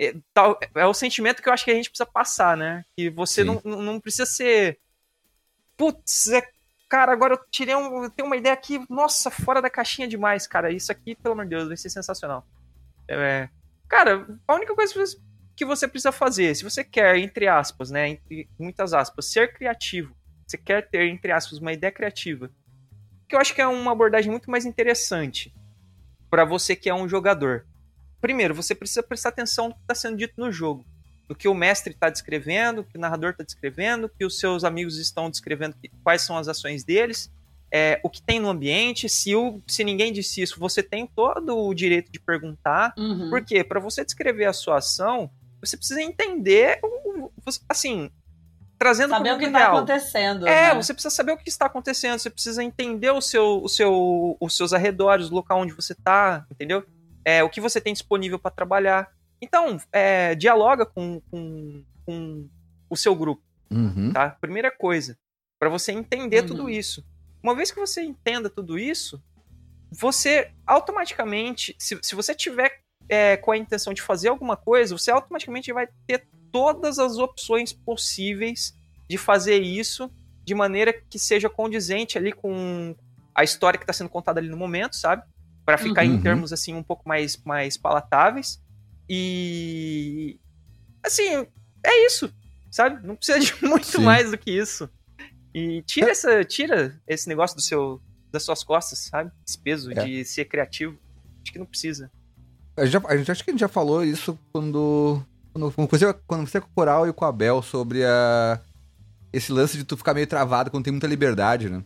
é, 0.01 0.15
tal- 0.33 0.59
é 0.75 0.87
o 0.87 0.95
sentimento 0.95 1.41
que 1.43 1.49
eu 1.49 1.53
acho 1.53 1.65
que 1.65 1.71
a 1.71 1.75
gente 1.75 1.91
precisa 1.91 2.07
passar, 2.07 2.57
né? 2.57 2.85
Que 2.97 3.11
você 3.11 3.45
Sim. 3.45 3.61
não 3.65 3.77
não 3.83 4.01
precisa 4.01 4.27
ser. 4.27 4.79
Putz, 5.77 6.29
é, 6.29 6.43
cara, 6.89 7.13
agora 7.13 7.35
eu 7.35 7.41
tirei 7.51 7.75
um. 7.75 8.05
Eu 8.05 8.11
tenho 8.11 8.27
uma 8.27 8.37
ideia 8.37 8.55
aqui, 8.55 8.85
nossa, 8.89 9.31
fora 9.31 9.63
da 9.63 9.71
caixinha 9.71 10.09
demais, 10.09 10.47
cara. 10.47 10.73
Isso 10.73 10.91
aqui, 10.91 11.15
pelo 11.15 11.35
amor 11.35 11.45
de 11.45 11.51
Deus, 11.51 11.69
vai 11.69 11.77
ser 11.77 11.91
sensacional. 11.91 12.45
É, 13.09 13.49
cara, 13.89 14.27
a 14.47 14.55
única 14.55 14.75
coisa 14.75 14.93
que 15.55 15.65
você- 15.65 15.89
precisa 15.89 16.13
fazer, 16.13 16.55
se 16.55 16.65
você 16.65 16.83
quer, 16.83 17.17
entre 17.17 17.47
aspas, 17.47 17.91
né, 17.91 18.09
entre 18.09 18.49
muitas 18.59 18.93
aspas, 18.93 19.27
ser 19.27 19.53
criativo, 19.53 20.15
você 20.47 20.59
quer 20.59 20.89
ter, 20.89 21.07
entre 21.09 21.33
aspas, 21.33 21.59
uma 21.59 21.73
ideia 21.73 21.93
criativa, 21.93 22.51
que 23.29 23.35
eu 23.35 23.41
acho 23.41 23.55
que 23.55 23.61
é 23.61 23.67
uma 23.67 23.93
abordagem 23.93 24.31
muito 24.31 24.51
mais 24.51 24.65
interessante 24.67 25.55
para 26.31 26.45
você 26.45 26.75
que 26.75 26.89
é 26.89 26.95
um 26.95 27.09
jogador. 27.09 27.67
Primeiro, 28.21 28.55
você 28.55 28.75
precisa 28.75 29.03
prestar 29.03 29.29
atenção 29.31 29.69
no 29.69 29.75
que 29.75 29.81
está 29.83 29.95
sendo 29.95 30.17
dito 30.17 30.35
no 30.37 30.51
jogo, 30.51 30.85
no 31.29 31.35
que 31.35 31.49
o 31.49 31.55
mestre 31.55 31.93
está 31.95 32.11
descrevendo, 32.11 32.81
o 32.81 32.85
que 32.85 32.97
o 32.97 33.01
narrador 33.01 33.31
está 33.31 33.45
descrevendo, 33.45 34.07
o 34.07 34.09
que 34.09 34.25
os 34.25 34.39
seus 34.39 34.65
amigos 34.65 34.99
estão 34.99 35.31
descrevendo, 35.31 35.77
quais 36.03 36.23
são 36.23 36.37
as 36.37 36.49
ações 36.49 36.85
deles, 36.85 37.31
é, 37.73 38.01
o 38.05 38.11
que 38.11 38.23
tem 38.23 38.39
no 38.41 38.49
ambiente. 38.49 39.09
Se, 39.09 39.35
o, 39.35 39.61
se 39.67 39.83
ninguém 39.85 40.13
disse 40.13 40.41
isso, 40.43 40.59
você 40.61 40.83
tem 40.83 41.07
todo 41.07 41.57
o 41.59 41.75
direito 41.75 42.11
de 42.13 42.21
perguntar. 42.21 42.93
Uhum. 42.97 43.31
Por 43.31 43.45
quê? 43.45 43.63
Para 43.65 43.81
você 43.81 44.05
descrever 44.05 44.45
a 44.47 44.53
sua 44.53 44.79
ação, 44.79 45.31
você 45.61 45.77
precisa 45.77 46.01
entender, 46.03 46.79
o- 46.83 47.31
assim, 47.69 48.11
trazendo 48.79 49.11
Saber 49.11 49.33
o 49.35 49.39
que 49.39 49.49
tá 49.51 49.59
real. 49.59 49.77
acontecendo. 49.77 50.47
É, 50.47 50.75
né? 50.75 50.83
você 50.83 50.93
precisa 50.93 51.15
saber 51.15 51.33
o 51.33 51.37
que 51.37 51.49
está 51.49 51.67
acontecendo, 51.67 52.19
você 52.19 52.31
precisa 52.31 52.63
entender 52.63 53.11
o 53.11 53.21
seu, 53.21 53.63
o 53.63 53.69
seu, 53.69 54.37
os 54.41 54.57
seus 54.57 54.73
arredores, 54.73 55.31
o 55.31 55.35
local 55.35 55.61
onde 55.61 55.73
você 55.73 55.93
está, 55.95 56.47
entendeu? 56.51 56.85
É, 57.25 57.43
o 57.43 57.49
que 57.49 57.61
você 57.61 57.81
tem 57.81 57.93
disponível 57.93 58.39
para 58.39 58.51
trabalhar. 58.51 59.11
Então, 59.41 59.79
é, 59.93 60.35
dialoga 60.35 60.85
com, 60.85 61.21
com, 61.31 61.83
com 62.05 62.49
o 62.91 62.97
seu 62.97 63.15
grupo, 63.15 63.43
Uhum. 63.71 64.13
tá? 64.13 64.31
Primeira 64.41 64.71
coisa, 64.71 65.17
para 65.59 65.69
você 65.71 65.91
entender 65.93 66.41
Uhum. 66.43 66.47
tudo 66.47 66.71
isso. 66.71 67.03
Uma 67.45 67.55
vez 67.55 67.71
que 67.71 67.79
você 67.79 68.01
entenda 68.03 68.49
tudo 68.49 68.79
isso, 68.79 69.23
você 69.93 70.51
automaticamente, 70.67 71.77
se, 71.79 71.99
se 72.03 72.15
você 72.15 72.35
tiver 72.35 72.81
é, 73.07 73.37
com 73.37 73.51
a 73.53 73.57
intenção 73.59 73.93
de 73.93 74.01
fazer 74.01 74.29
alguma 74.29 74.57
coisa, 74.57 74.97
você 74.97 75.11
automaticamente 75.11 75.71
vai 75.71 75.87
ter 76.07 76.27
todas 76.51 76.99
as 76.99 77.19
opções 77.19 77.71
possíveis 77.71 78.75
de 79.07 79.19
fazer 79.19 79.61
isso 79.61 80.11
de 80.43 80.55
maneira 80.55 80.91
que 80.91 81.19
seja 81.19 81.51
condizente 81.51 82.17
ali 82.17 82.33
com 82.33 82.97
a 83.35 83.45
história 83.45 83.77
que 83.79 83.85
está 83.85 83.93
sendo 83.93 84.09
contada 84.09 84.41
ali 84.41 84.49
no 84.49 84.57
momento, 84.57 84.97
sabe? 84.97 85.23
Para 85.67 85.77
ficar 85.77 86.03
Uhum. 86.07 86.15
em 86.15 86.23
termos 86.23 86.51
assim 86.51 86.75
um 86.75 86.83
pouco 86.83 87.07
mais, 87.07 87.37
mais 87.45 87.77
palatáveis. 87.77 88.59
E 89.07 90.39
assim, 91.03 91.47
é 91.85 92.07
isso, 92.07 92.33
sabe? 92.71 93.07
Não 93.07 93.17
precisa 93.17 93.39
de 93.39 93.55
muito 93.67 93.87
Sim. 93.87 94.03
mais 94.03 94.31
do 94.31 94.39
que 94.39 94.51
isso. 94.51 94.89
E 95.55 95.83
tira 95.83 96.11
essa, 96.11 96.45
tira 96.45 97.01
esse 97.07 97.29
negócio 97.29 97.57
do 97.57 97.63
seu 97.63 98.01
das 98.33 98.43
suas 98.43 98.65
costas, 98.65 98.99
sabe? 98.99 99.31
Esse 99.47 99.57
peso 99.57 99.93
É. 99.93 100.05
de 100.05 100.25
ser 100.25 100.47
criativo. 100.47 100.99
Acho 101.43 101.53
que 101.53 101.59
não 101.59 101.67
precisa. 101.67 102.11
A 102.77 102.85
gente, 102.85 102.93
já, 102.95 103.03
a 103.07 103.17
gente 103.17 103.31
acho 103.31 103.45
que 103.45 103.51
a 103.51 103.53
gente 103.53 103.61
já 103.61 103.69
falou 103.69 104.05
isso 104.05 104.37
quando. 104.53 105.23
Quando, 105.53 105.71
quando 105.71 105.89
você, 105.89 106.13
quando 106.27 106.47
você 106.49 106.59
é 106.59 106.61
com 106.61 106.67
o 106.67 106.75
Coral 106.75 107.07
e 107.09 107.13
com 107.13 107.25
o 107.25 107.29
Abel 107.29 107.63
sobre 107.63 108.05
a, 108.05 108.61
esse 109.33 109.53
lance 109.53 109.77
de 109.79 109.85
tu 109.85 109.97
ficar 109.97 110.13
meio 110.15 110.27
travado 110.27 110.69
quando 110.69 110.83
tem 110.83 110.93
muita 110.93 111.07
liberdade, 111.07 111.69
né? 111.71 111.85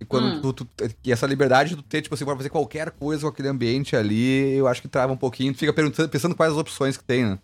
E 0.00 0.04
quando 0.06 0.38
Hum. 0.38 0.40
tu, 0.40 0.64
tu- 0.64 0.68
E 1.04 1.12
essa 1.12 1.26
liberdade 1.26 1.70
de 1.70 1.76
tu 1.76 1.82
ter, 1.82 2.00
tipo 2.00 2.14
assim, 2.14 2.24
pra 2.24 2.34
fazer 2.34 2.48
qualquer 2.48 2.90
coisa 2.92 3.20
com 3.22 3.28
aquele 3.28 3.48
ambiente 3.48 3.94
ali, 3.94 4.54
eu 4.54 4.66
acho 4.66 4.80
que 4.80 4.88
trava 4.88 5.12
um 5.12 5.16
pouquinho. 5.18 5.52
Tu 5.52 5.58
fica 5.58 5.74
perguntando, 5.74 6.08
pensando 6.08 6.34
quais 6.34 6.52
as 6.52 6.58
opções 6.58 6.96
que 6.96 7.04
tem, 7.04 7.24
né? 7.26 7.38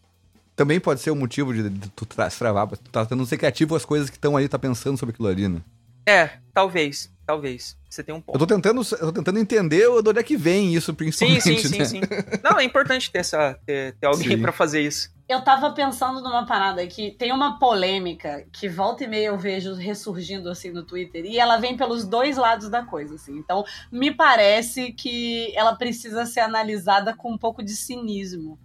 Também 0.59 0.81
pode 0.81 1.01
ser 1.01 1.13
um 1.13 1.15
motivo 1.15 1.55
de, 1.55 1.71
de 1.71 1.89
tu 1.91 2.05
tra 2.05 2.29
se 2.29 2.37
travar, 2.37 2.67
tu 2.67 2.77
tá 2.91 3.03
tentando 3.05 3.25
ser 3.25 3.39
criativo 3.39 3.77
as 3.77 3.85
coisas 3.85 4.11
que 4.11 4.17
estão 4.17 4.37
ali, 4.37 4.49
tá 4.49 4.59
pensando 4.59 4.99
sobre 4.99 5.13
aquilo 5.15 5.29
ali, 5.29 5.47
né? 5.49 5.61
É, 6.05 6.31
talvez, 6.53 7.09
talvez. 7.25 7.77
Você 7.89 8.03
tem 8.03 8.13
um 8.13 8.19
Eu 8.19 8.23
ponto. 8.23 8.39
tô 8.41 8.47
tentando, 8.47 8.81
eu 8.81 8.99
tô 8.99 9.13
tentando 9.13 9.39
entender 9.39 9.83
de 10.03 10.09
onde 10.09 10.19
é 10.19 10.23
que 10.25 10.37
vem 10.37 10.75
isso, 10.75 10.91
Sim, 10.91 10.97
principalmente. 10.97 11.43
sim, 11.43 11.59
sim, 11.59 11.79
né? 11.79 11.85
sim. 11.85 12.01
Não, 12.43 12.59
é 12.59 12.65
importante 12.65 13.09
ter, 13.09 13.19
essa, 13.19 13.57
ter, 13.65 13.95
ter 14.01 14.07
alguém 14.09 14.31
Sim. 14.31 14.43
pra 14.43 14.51
fazer 14.51 14.81
isso. 14.81 15.11
Eu 15.29 15.43
tava 15.43 15.71
pensando 15.71 16.21
numa 16.23 16.45
parada 16.45 16.85
que 16.89 17.13
tem 17.13 17.33
uma 17.33 17.57
polêmica 17.61 18.45
que 18.53 18.69
volta 18.69 19.05
e 19.05 19.07
meia 19.07 19.27
eu 19.29 19.39
vejo 19.39 19.75
ressurgindo 19.75 20.51
assim 20.51 20.73
no 20.73 20.83
Twitter 20.83 21.25
e 21.25 21.39
ela 21.39 21.59
vem 21.59 21.77
pelos 21.77 22.05
dois 22.05 22.37
lados 22.37 22.69
da 22.69 22.83
coisa, 22.83 23.15
assim. 23.15 23.37
Então, 23.39 23.63
me 23.93 24.13
parece 24.13 24.93
que 24.93 25.55
ela 25.57 25.77
precisa 25.77 26.27
ser 26.27 26.41
analisada 26.41 27.15
com 27.15 27.33
um 27.33 27.39
pouco 27.39 27.63
de 27.63 27.77
cinismo 27.77 28.59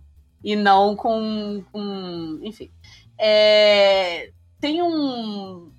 e 0.44 0.56
não 0.56 0.96
com, 0.96 1.64
com 1.72 2.40
enfim. 2.42 2.72
É, 3.18 4.32
tem 4.60 4.82
um 4.82 5.72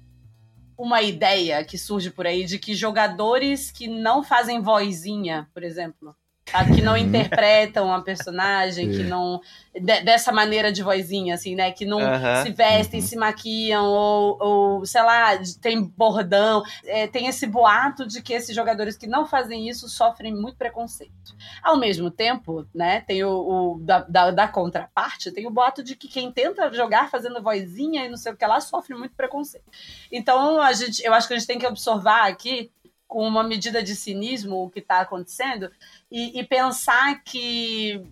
uma 0.76 1.02
ideia 1.02 1.64
que 1.64 1.78
surge 1.78 2.10
por 2.10 2.26
aí 2.26 2.44
de 2.44 2.58
que 2.58 2.74
jogadores 2.74 3.70
que 3.70 3.86
não 3.86 4.24
fazem 4.24 4.60
vozinha, 4.60 5.48
por 5.54 5.62
exemplo, 5.62 6.14
sabe? 6.50 6.74
que 6.74 6.82
não 6.82 6.92
Uhum. 6.92 6.98
interpretam 6.98 7.92
a 7.92 8.00
personagem, 8.02 8.88
que 8.90 8.96
Sim. 8.98 9.02
não 9.04 9.40
de- 9.74 10.02
dessa 10.02 10.30
maneira 10.30 10.70
de 10.70 10.82
vozinha, 10.84 11.34
assim, 11.34 11.56
né? 11.56 11.72
Que 11.72 11.84
não 11.84 11.98
se 12.44 12.50
vestem, 12.52 13.00
Uhum. 13.00 13.06
se 13.06 13.16
maquiam, 13.16 13.84
ou, 13.84 14.38
ou, 14.40 14.86
sei 14.86 15.02
lá, 15.02 15.30
tem 15.60 15.82
bordão. 15.82 16.62
É, 16.84 17.08
tem 17.08 17.26
esse 17.26 17.44
boato 17.46 18.06
de 18.06 18.22
que 18.22 18.32
esses 18.32 18.54
jogadores 18.54 18.96
que 18.96 19.06
não 19.08 19.26
fazem 19.26 19.68
isso 19.68 19.88
sofrem 19.88 20.32
muito 20.32 20.56
preconceito. 20.56 21.34
Ao 21.62 21.76
mesmo 21.76 22.08
tempo, 22.10 22.64
né, 22.72 23.00
tem 23.00 23.24
o, 23.24 23.30
o 23.74 23.78
da, 23.80 24.00
da, 24.02 24.30
da 24.30 24.46
contraparte, 24.48 25.32
tem 25.32 25.46
o 25.46 25.50
boato 25.50 25.82
de 25.82 25.96
que 25.96 26.06
quem 26.06 26.30
tenta 26.30 26.72
jogar 26.72 27.10
fazendo 27.10 27.42
vozinha 27.42 28.04
e 28.04 28.08
não 28.08 28.16
sei 28.16 28.32
o 28.32 28.36
que 28.36 28.46
lá 28.46 28.60
sofre 28.60 28.94
muito 28.94 29.16
preconceito. 29.16 29.64
Então, 30.12 30.60
a 30.60 30.72
gente, 30.72 31.02
eu 31.04 31.12
acho 31.12 31.26
que 31.26 31.34
a 31.34 31.38
gente 31.38 31.48
tem 31.48 31.58
que 31.58 31.66
observar 31.66 32.28
aqui 32.28 32.70
com 33.06 33.26
uma 33.26 33.42
medida 33.44 33.82
de 33.82 33.94
cinismo 33.94 34.64
o 34.64 34.70
que 34.70 34.80
está 34.80 35.00
acontecendo 35.00 35.70
e, 36.10 36.38
e 36.38 36.44
pensar 36.44 37.22
que 37.22 38.02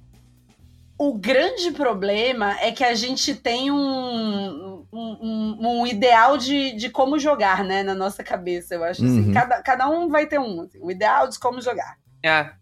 o 0.99 1.15
grande 1.15 1.73
problema 1.73 2.57
é 2.61 2.71
que 2.71 2.85
a 2.85 2.95
gente 2.95 3.35
tem 3.35 3.73
um, 3.73 4.87
um, 4.93 5.59
um- 5.61 5.87
ideal 5.87 6.39
de, 6.39 6.73
de 6.73 6.89
como 6.91 7.19
jogar, 7.19 7.65
né, 7.65 7.83
na 7.83 7.95
nossa 7.95 8.23
cabeça, 8.23 8.75
eu 8.75 8.85
acho 8.85 9.05
assim. 9.05 9.27
Uhum. 9.27 9.33
Cada, 9.33 9.63
cada 9.63 9.89
um 9.89 10.09
vai 10.09 10.27
ter 10.27 10.39
um, 10.39 10.61
assim, 10.63 10.79
o 10.81 10.91
ideal 10.91 11.29
de 11.29 11.39
como 11.41 11.61
jogar. 11.61 11.97
É, 12.25 12.53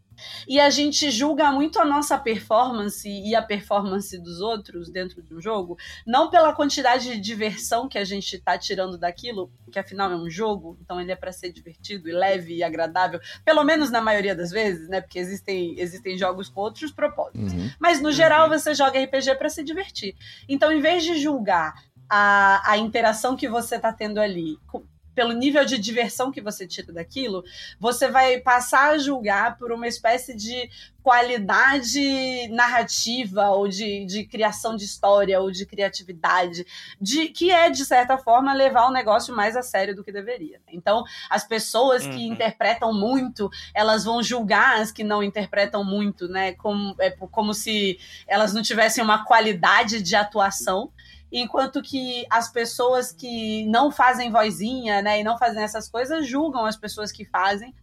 E 0.48 0.58
a 0.58 0.70
gente 0.70 1.10
julga 1.10 1.50
muito 1.52 1.78
a 1.80 1.84
nossa 1.84 2.18
performance 2.18 3.08
e 3.08 3.34
a 3.34 3.42
performance 3.42 4.18
dos 4.18 4.40
outros 4.40 4.90
dentro 4.90 5.22
de 5.22 5.34
um 5.34 5.40
jogo, 5.40 5.76
não 6.06 6.30
pela 6.30 6.52
quantidade 6.52 7.04
de 7.04 7.20
diversão 7.20 7.88
que 7.88 7.98
a 7.98 8.04
gente 8.04 8.38
tá 8.38 8.58
tirando 8.58 8.98
daquilo, 8.98 9.50
que 9.70 9.78
afinal 9.78 10.10
é 10.10 10.16
um 10.16 10.28
jogo, 10.28 10.76
então 10.80 11.00
ele 11.00 11.12
é 11.12 11.16
para 11.16 11.32
ser 11.32 11.52
divertido 11.52 12.08
e 12.08 12.12
leve 12.12 12.56
e 12.56 12.62
agradável, 12.62 13.20
pelo 13.44 13.62
menos 13.62 13.90
na 13.90 14.00
maioria 14.00 14.34
das 14.34 14.50
vezes, 14.50 14.88
né? 14.88 15.00
Porque 15.00 15.18
existem, 15.18 15.78
existem 15.78 16.18
jogos 16.18 16.48
com 16.48 16.60
outros 16.60 16.90
propósitos. 16.90 17.52
Uhum. 17.52 17.70
Mas 17.78 18.00
no 18.00 18.10
geral 18.10 18.48
Uhum. 18.48 18.58
você 18.58 18.74
joga 18.74 19.02
RPG 19.02 19.36
para 19.36 19.48
se 19.48 19.62
divertir. 19.62 20.16
Então, 20.48 20.72
em 20.72 20.80
vez 20.80 21.04
de 21.04 21.18
julgar 21.18 21.74
a, 22.08 22.72
a 22.72 22.76
interação 22.78 23.36
que 23.36 23.48
você 23.48 23.78
tá 23.78 23.92
tendo 23.92 24.20
ali 24.20 24.58
pelo 25.20 25.34
nível 25.34 25.66
de 25.66 25.76
diversão 25.76 26.32
que 26.32 26.40
você 26.40 26.66
tira 26.66 26.94
daquilo, 26.94 27.44
você 27.78 28.08
vai 28.08 28.40
passar 28.40 28.92
a 28.92 28.96
julgar 28.96 29.58
por 29.58 29.70
uma 29.70 29.86
espécie 29.86 30.34
de 30.34 30.70
qualidade 31.02 32.48
narrativa 32.48 33.50
ou 33.50 33.68
de, 33.68 34.06
de 34.06 34.24
criação 34.24 34.76
de 34.76 34.84
história 34.84 35.38
ou 35.38 35.50
de 35.50 35.66
criatividade, 35.66 36.66
de 36.98 37.28
que 37.28 37.50
é, 37.50 37.68
de 37.68 37.84
certa 37.84 38.16
forma, 38.16 38.54
levar 38.54 38.86
o 38.86 38.92
negócio 38.92 39.34
mais 39.36 39.56
a 39.56 39.62
sério 39.62 39.94
do 39.94 40.02
que 40.02 40.10
deveria. 40.10 40.58
Então, 40.72 41.04
as 41.28 41.44
pessoas 41.46 42.02
que 42.02 42.08
Uhum. 42.08 42.32
interpretam 42.32 42.92
muito, 42.94 43.50
elas 43.74 44.04
vão 44.04 44.22
julgar 44.22 44.80
as 44.80 44.90
que 44.90 45.04
não 45.04 45.22
interpretam 45.22 45.84
muito, 45.84 46.28
né? 46.28 46.52
Como, 46.52 46.94
é 46.98 47.10
como 47.10 47.52
se 47.52 47.98
elas 48.26 48.54
não 48.54 48.62
tivessem 48.62 49.04
uma 49.04 49.24
qualidade 49.24 50.00
de 50.02 50.16
atuação. 50.16 50.90
Enquanto 51.32 51.80
que 51.82 52.26
as 52.28 52.50
pessoas 52.50 53.12
que 53.12 53.64
não 53.66 53.90
fazem 53.90 54.30
vozinha, 54.30 55.00
né, 55.00 55.20
e 55.20 55.24
não 55.24 55.38
fazem 55.38 55.62
essas 55.62 55.88
coisas, 55.88 56.26
julgam 56.26 56.66
as 56.66 56.76
pessoas 56.76 57.12
que 57.12 57.24
fazem 57.24 57.74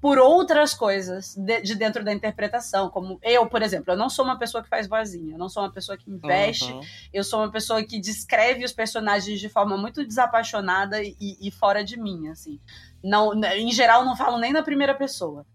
por 0.00 0.18
outras 0.18 0.74
coisas 0.74 1.34
de, 1.34 1.62
de 1.62 1.74
dentro 1.74 2.04
da 2.04 2.12
interpretação. 2.12 2.90
Como 2.90 3.18
eu, 3.22 3.46
por 3.46 3.62
exemplo, 3.62 3.92
eu 3.92 3.96
não 3.96 4.08
sou 4.08 4.24
uma 4.24 4.38
pessoa 4.38 4.62
que 4.62 4.68
faz 4.68 4.86
vozinha, 4.86 5.34
eu 5.34 5.38
não 5.38 5.48
sou 5.48 5.62
uma 5.62 5.72
pessoa 5.72 5.96
que 5.96 6.10
investe, 6.10 6.70
uhum. 6.70 6.80
eu 7.12 7.24
sou 7.24 7.40
uma 7.40 7.50
pessoa 7.50 7.82
que 7.82 7.98
descreve 7.98 8.64
os 8.64 8.72
personagens 8.72 9.40
de 9.40 9.48
forma 9.48 9.76
muito 9.76 10.06
desapaixonada 10.06 11.02
e, 11.02 11.16
e 11.20 11.50
fora 11.50 11.82
de 11.82 11.98
mim, 11.98 12.28
assim. 12.28 12.60
Não, 13.02 13.32
em 13.34 13.72
geral, 13.72 14.04
não 14.04 14.16
falo 14.16 14.38
nem 14.38 14.52
na 14.52 14.62
primeira 14.62 14.94
pessoa. 14.94 15.46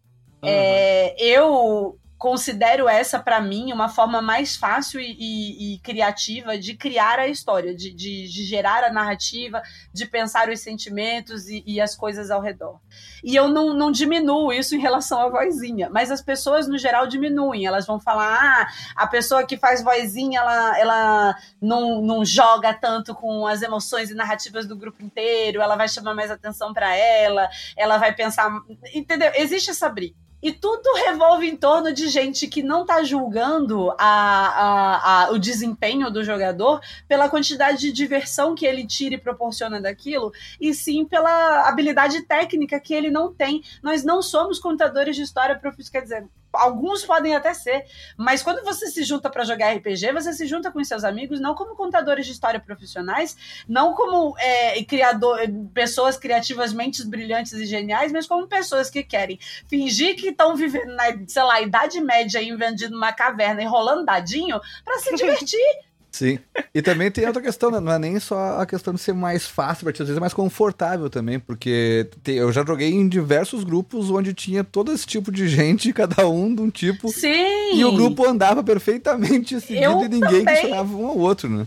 Uhum. 0.42 0.50
É, 0.50 1.16
eu 1.18 1.98
considero 2.22 2.88
essa, 2.88 3.18
para 3.18 3.42
mim, 3.42 3.74
uma 3.74 3.90
forma 3.90 4.22
mais 4.22 4.56
fácil 4.56 5.02
e, 5.02 5.12
e- 5.20 5.74
e 5.74 5.80
criativa 5.80 6.56
de 6.56 6.76
criar 6.76 7.18
a 7.18 7.28
história, 7.28 7.74
de, 7.74 7.92
de- 7.92 8.28
de 8.30 8.46
gerar 8.46 8.84
a 8.84 8.94
narrativa, 8.94 9.60
de 9.92 10.06
pensar 10.06 10.48
os 10.48 10.60
sentimentos 10.60 11.50
e, 11.50 11.64
e 11.66 11.82
as 11.82 11.96
coisas 11.96 12.30
ao 12.30 12.40
redor. 12.40 12.80
E 13.24 13.36
eu 13.36 13.48
não, 13.48 13.74
não 13.74 13.92
diminuo 13.92 14.54
isso 14.54 14.76
em 14.76 14.80
relação 14.80 15.20
à 15.20 15.30
vozinha, 15.30 15.90
mas 15.90 16.12
as 16.12 16.22
pessoas, 16.22 16.68
no 16.68 16.78
geral, 16.78 17.08
diminuem. 17.08 17.66
Elas 17.66 17.88
vão 17.88 18.00
falar, 18.00 18.38
ah, 18.40 18.68
a 18.96 19.08
pessoa 19.08 19.44
que 19.44 19.58
faz 19.58 19.84
vozinha, 19.84 20.42
ela, 20.42 20.80
ela 20.80 21.36
não, 21.60 22.04
não 22.04 22.24
joga 22.24 22.72
tanto 22.72 23.16
com 23.16 23.48
as 23.48 23.64
emoções 23.64 24.12
e 24.12 24.14
narrativas 24.14 24.68
do 24.68 24.76
grupo 24.76 25.02
inteiro, 25.04 25.60
ela 25.60 25.76
vai 25.76 25.90
chamar 25.90 26.14
mais 26.14 26.30
atenção 26.30 26.72
para 26.72 26.96
ela, 26.96 27.50
ela 27.76 27.98
vai 27.98 28.14
pensar. 28.14 28.48
Entendeu? 28.94 29.32
Existe 29.34 29.72
essa 29.72 29.90
briga. 29.90 30.16
E 30.42 30.52
tudo 30.52 30.82
revolve 31.06 31.48
em 31.48 31.56
torno 31.56 31.94
de 31.94 32.08
gente 32.10 32.48
que 32.48 32.64
não 32.64 32.86
tá 32.86 33.04
julgando 33.04 33.92
a, 33.92 33.98
a- 34.00 35.26
a- 35.26 35.32
o 35.32 35.38
desempenho 35.38 36.10
do 36.10 36.24
jogador 36.24 36.82
pela 37.08 37.30
quantidade 37.30 37.80
de 37.80 37.92
diversão 37.92 38.56
que 38.56 38.66
ele 38.66 38.86
tira 38.86 39.16
e 39.16 39.20
proporciona 39.20 39.80
daquilo, 39.80 40.32
e 40.60 40.74
sim 40.74 41.06
pela 41.06 41.68
habilidade 41.68 42.22
técnica 42.24 42.80
que 42.80 42.94
ele 42.94 43.12
não 43.12 43.34
tem. 43.34 43.64
Nós 43.84 44.04
não 44.04 44.22
somos 44.22 44.58
contadores 44.60 45.16
de 45.16 45.22
história 45.22 45.56
profissionais, 45.56 45.90
quer 45.90 46.02
dizer, 46.02 46.28
alguns 46.54 47.06
podem 47.06 47.36
até 47.36 47.54
ser, 47.54 47.86
mas 48.18 48.44
quando 48.44 48.64
você 48.64 48.88
se 48.88 49.04
junta 49.04 49.30
para 49.30 49.44
jogar 49.44 49.74
RPG, 49.76 50.12
você 50.12 50.34
se 50.34 50.46
junta 50.48 50.72
com 50.72 50.84
seus 50.84 51.04
amigos 51.04 51.40
não 51.40 51.56
como 51.56 51.76
contadores 51.76 52.26
de 52.26 52.32
história 52.32 52.60
profissionais, 52.60 53.38
não 53.68 53.94
como 53.94 54.38
é, 54.38 54.84
criador, 54.84 55.40
pessoas 55.74 56.18
criativas, 56.18 56.74
mentes 56.74 57.06
brilhantes 57.06 57.54
e 57.54 57.66
geniais, 57.66 58.12
mas 58.12 58.28
como 58.28 58.48
pessoas 58.48 58.90
que 58.90 59.04
querem 59.04 59.40
fingir 59.68 60.16
que 60.16 60.30
estão 60.30 60.56
vivendo 60.56 60.94
na, 60.96 61.06
sei 61.28 61.44
lá, 61.44 61.62
Idade 61.62 62.02
Média, 62.02 62.42
invadindo 62.42 62.96
uma 62.96 63.14
caverna 63.14 63.62
e 63.62 63.66
rolando 63.66 64.06
dadinho 64.06 64.60
para 64.84 65.00
se 65.00 65.14
divertir. 65.16 65.91
Sim. 66.12 66.40
E 66.76 66.82
também 66.82 67.10
tem 67.10 67.26
outra 67.26 67.42
questão, 67.42 67.72
né? 67.72 67.80
Não 67.80 67.92
é 67.92 67.98
nem 67.98 68.20
só 68.20 68.60
a 68.60 68.66
questão 68.66 68.94
de 68.94 69.00
ser 69.00 69.14
mais 69.14 69.46
fácil 69.48 69.86
pra 69.86 69.94
ti, 69.94 70.02
às 70.02 70.08
vezes 70.10 70.18
é 70.18 70.20
mais 70.20 70.34
confortável 70.34 71.10
também, 71.10 71.40
porque 71.40 72.10
te- 72.22 72.34
eu 72.34 72.52
já 72.52 72.66
joguei 72.66 72.92
em 72.94 73.08
diversos 73.08 73.64
grupos 73.64 74.10
onde 74.12 74.34
tinha 74.34 74.62
todo 74.64 74.92
esse 74.92 75.06
tipo 75.08 75.32
de 75.32 75.48
gente, 75.48 75.92
cada 75.94 76.28
um 76.28 76.54
de 76.54 76.62
um 76.62 76.70
tipo, 76.70 77.08
Sim! 77.10 77.76
e 77.76 77.86
o 77.86 77.94
grupo 77.94 78.28
andava 78.28 78.62
perfeitamente 78.64 79.60
seguido 79.62 79.84
Eu 79.86 80.02
e 80.04 80.10
ninguém 80.10 80.20
também. 80.20 80.46
questionava 80.46 80.94
um 80.96 81.08
ao 81.08 81.18
outro, 81.18 81.50
né? 81.50 81.66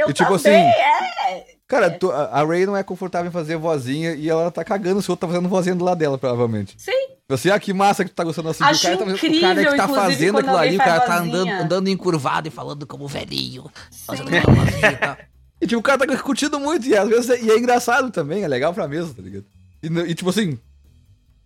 Eu 0.00 0.10
e 0.10 0.12
tipo 0.12 0.38
também, 0.38 0.68
assim, 0.68 0.80
é. 0.80 1.44
Cara, 1.68 1.90
tu- 1.90 2.10
a 2.10 2.42
Ray 2.44 2.66
não 2.66 2.76
é 2.76 2.82
confortável 2.82 3.28
em 3.28 3.32
fazer 3.32 3.56
vozinha 3.56 4.14
e 4.14 4.28
ela 4.28 4.50
tá 4.50 4.64
cagando 4.64 5.00
se 5.00 5.08
o 5.08 5.12
outro 5.12 5.26
tá 5.28 5.32
fazendo 5.32 5.48
vozinha 5.48 5.74
do 5.74 5.84
lado 5.84 5.98
dela, 5.98 6.18
provavelmente. 6.18 6.74
Sim. 6.76 6.90
Assim, 7.28 7.48
ah, 7.50 7.60
que 7.60 7.72
massa 7.72 8.04
que 8.04 8.10
tu 8.10 8.14
tá 8.16 8.24
gostando 8.24 8.48
assim. 8.48 8.64
Acho 8.64 8.80
o 8.80 8.82
cara 8.82 8.96
tá, 8.96 9.04
o 9.04 9.40
cara 9.40 9.64
que 9.70 9.76
tá 9.76 9.88
fazendo 9.88 10.38
aquilo 10.38 10.56
ali, 10.56 10.74
o 10.74 10.78
cara 10.78 11.00
tá 11.00 11.18
andando, 11.18 11.48
andando 11.48 11.88
encurvado 11.88 12.48
e 12.48 12.50
falando 12.50 12.86
como 12.88 13.06
velhinho. 13.06 13.70
Fazendo 14.04 14.30
vozinha 14.30 14.90
e 14.92 14.96
tal. 14.96 15.16
E 15.62 15.66
tipo, 15.66 15.78
o 15.78 15.82
cara 15.82 15.98
tá 16.06 16.16
curtindo 16.16 16.58
muito, 16.58 16.88
e 16.88 16.96
às 16.96 17.08
vezes 17.08 17.30
é, 17.30 17.40
e 17.40 17.50
é 17.50 17.58
engraçado 17.58 18.10
também, 18.10 18.42
é 18.42 18.48
legal 18.48 18.72
pra 18.74 18.88
mesa, 18.88 19.14
tá 19.14 19.22
ligado? 19.22 19.44
E, 19.82 19.86
e, 20.10 20.14
tipo 20.14 20.30
assim, 20.30 20.58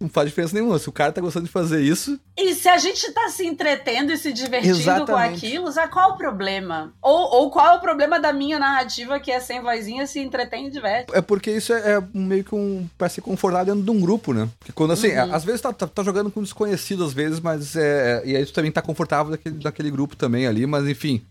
não 0.01 0.09
faz 0.09 0.29
diferença 0.29 0.55
nenhuma. 0.55 0.79
Se 0.79 0.89
o 0.89 0.93
cara 0.93 1.13
tá 1.13 1.21
gostando 1.21 1.47
de 1.47 1.53
fazer 1.53 1.81
isso, 1.81 2.19
E 2.37 2.53
se 2.55 2.69
a 2.69 2.77
gente 2.79 3.11
tá 3.13 3.29
se 3.29 3.47
entretendo 3.47 4.11
e 4.13 4.17
se 4.19 4.33
divertindo 4.33 4.75
com 4.75 4.81
Exatamente. 4.81 5.47
aquilo, 5.47 5.73
sabe 5.73 5.93
qual 5.93 6.11
é 6.11 6.13
o 6.13 6.17
problema? 6.17 6.93
Ou, 7.01 7.17
ou 7.43 7.51
qual 7.51 7.67
é 7.75 7.77
o 7.77 7.81
problema 7.81 8.19
da 8.21 8.33
minha 8.33 8.59
narrativa 8.59 9.19
que 9.21 9.31
é 9.31 9.41
sem 9.41 9.63
vozinha, 9.63 10.07
se 10.07 10.19
entretém 10.21 10.67
e 10.67 10.71
diverte? 10.71 11.15
é 11.15 11.21
porque 11.23 11.51
isso 11.51 11.73
é, 11.73 11.95
é 11.97 12.03
meio 12.13 12.45
que 12.45 12.55
um. 12.55 12.87
pra 12.99 13.09
ser 13.09 13.21
confortável 13.21 13.75
dentro 13.75 13.83
de 13.85 13.91
um 13.97 14.01
grupo, 14.01 14.33
né? 14.35 14.49
Porque 14.59 14.73
quando 14.73 14.93
assim, 14.93 15.09
Uhum. 15.17 15.35
às 15.35 15.45
vezes 15.45 15.61
tá, 15.61 15.73
tá, 15.73 15.87
tá 15.87 16.03
jogando 16.03 16.31
com 16.31 16.43
desconhecido, 16.43 17.05
às 17.05 17.13
vezes, 17.13 17.41
mas 17.41 17.77
é. 17.77 18.23
E 18.25 18.37
aí 18.37 18.45
tu 18.45 18.53
também 18.53 18.73
tá 18.73 18.83
confortável 18.83 19.31
daquele, 19.31 19.57
daquele 19.57 19.91
grupo 19.91 20.17
também 20.17 20.47
ali, 20.47 20.67
mas 20.67 20.87
enfim. 20.89 21.23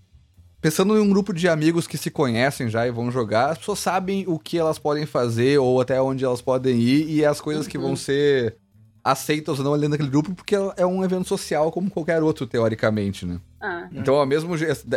Pensando 0.63 0.97
em 0.97 1.01
um 1.01 1.09
grupo 1.09 1.33
de 1.33 1.49
amigos 1.49 1.85
que 1.85 1.97
se 1.97 2.09
conhecem 2.09 2.69
já 2.69 2.87
e 2.87 2.91
vão 2.91 3.11
jogar, 3.11 3.49
as 3.49 3.57
pessoas 3.57 3.79
sabem 3.79 4.23
o 4.29 4.39
que 4.39 4.57
elas 4.57 4.79
podem 4.79 5.05
fazer 5.05 5.57
ou 5.57 5.81
até 5.81 6.01
onde 6.01 6.23
elas 6.23 6.41
podem 6.41 6.79
ir 6.79 7.09
e 7.09 7.25
as 7.25 7.41
coisas 7.41 7.67
que 7.67 7.77
Uhum. 7.77 7.83
vão 7.87 7.95
ser 7.97 8.55
aceitas 9.03 9.59
ou 9.59 9.65
não 9.65 9.73
ali 9.73 9.89
naquele 9.89 10.07
grupo, 10.09 10.33
porque 10.33 10.55
é 10.77 10.85
um 10.85 11.03
evento 11.03 11.27
social 11.27 11.69
como 11.69 11.89
qualquer 11.91 12.23
outro, 12.23 12.47
teoricamente, 12.47 13.25
né? 13.25 13.41
Ah, 13.59 13.89
Então, 13.91 14.15
é, 14.15 14.23
o 14.23 14.25
mesmo, 14.25 14.53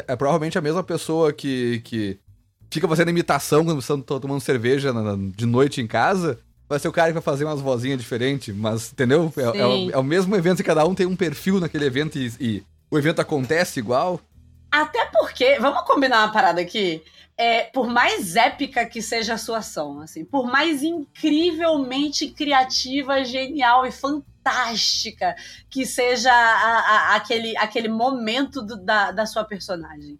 é 0.06 0.14
provavelmente 0.14 0.56
a 0.56 0.60
mesma 0.60 0.84
pessoa 0.84 1.32
que, 1.32 1.80
que 1.82 2.16
fica 2.70 2.86
fazendo 2.86 3.10
imitação 3.10 3.64
quando 3.64 3.82
você 3.82 3.92
tá 4.02 4.20
tomando 4.20 4.40
cerveja 4.40 4.92
na- 4.92 5.16
de 5.18 5.46
noite 5.46 5.80
em 5.80 5.86
casa, 5.88 6.38
vai 6.68 6.78
ser 6.78 6.86
o 6.86 6.92
cara 6.92 7.08
que 7.08 7.14
vai 7.14 7.22
fazer 7.22 7.44
umas 7.44 7.60
vozinhas 7.60 7.98
diferentes, 7.98 8.54
mas, 8.54 8.92
entendeu? 8.92 9.32
É, 9.36 9.42
é 9.42 9.66
o, 9.66 9.76
Sim. 9.86 9.90
é 9.94 9.98
o 9.98 10.04
mesmo 10.04 10.36
evento 10.36 10.60
e 10.60 10.64
cada 10.64 10.86
um 10.86 10.94
tem 10.94 11.06
um 11.06 11.16
perfil 11.16 11.58
naquele 11.58 11.86
evento 11.86 12.16
e, 12.16 12.32
e 12.38 12.62
o 12.88 12.96
evento 12.96 13.18
acontece 13.20 13.80
igual. 13.80 14.20
Até 14.82 15.06
porque, 15.06 15.58
vamos 15.58 15.82
combinar 15.82 16.24
uma 16.24 16.32
parada 16.32 16.60
aqui? 16.60 17.02
É, 17.38 17.64
por 17.64 17.86
mais 17.86 18.34
épica 18.36 18.86
que 18.86 19.02
seja 19.02 19.34
a 19.34 19.38
sua 19.38 19.58
ação, 19.58 20.00
assim, 20.00 20.24
por 20.24 20.46
mais 20.46 20.82
incrivelmente 20.82 22.28
criativa, 22.28 23.22
genial 23.24 23.86
e 23.86 23.92
fantástica 23.92 25.34
que 25.68 25.84
seja 25.84 26.32
a- 26.32 27.12
a- 27.12 27.16
aquele, 27.16 27.56
aquele 27.58 27.88
momento 27.88 28.62
do- 28.62 28.76
da, 28.76 29.10
da 29.12 29.26
sua 29.26 29.44
personagem. 29.44 30.18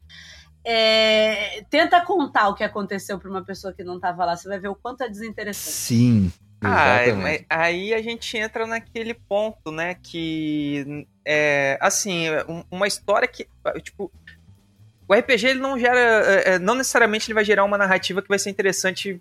É, 0.64 1.62
tenta 1.70 2.00
contar 2.00 2.48
o 2.48 2.54
que 2.54 2.64
aconteceu 2.64 3.18
para 3.18 3.30
uma 3.30 3.44
pessoa 3.44 3.72
que 3.72 3.84
não 3.84 3.96
estava 3.96 4.24
lá, 4.24 4.36
você 4.36 4.48
vai 4.48 4.58
ver 4.58 4.68
o 4.68 4.74
quanto 4.74 5.02
é 5.02 5.08
desinteressante. 5.08 5.76
Sim. 5.76 6.32
Ah, 6.60 7.02
exatamente. 7.04 7.22
mas 7.48 7.60
aí 7.60 7.94
a 7.94 8.02
gente 8.02 8.36
entra 8.36 8.66
naquele 8.66 9.14
ponto, 9.14 9.70
né, 9.70 9.94
que 9.94 11.06
é 11.24 11.78
assim, 11.80 12.28
um- 12.48 12.64
uma 12.70 12.86
história 12.86 13.28
que 13.28 13.46
tipo 13.82 14.10
o 15.08 15.14
RPG 15.14 15.46
ele 15.48 15.60
não 15.60 15.78
gera, 15.78 15.98
é, 16.00 16.54
é, 16.54 16.58
não 16.58 16.74
necessariamente 16.74 17.26
ele 17.28 17.34
vai 17.34 17.44
gerar 17.44 17.64
uma 17.64 17.78
narrativa 17.78 18.20
que 18.22 18.28
vai 18.28 18.38
ser 18.38 18.50
interessante 18.50 19.20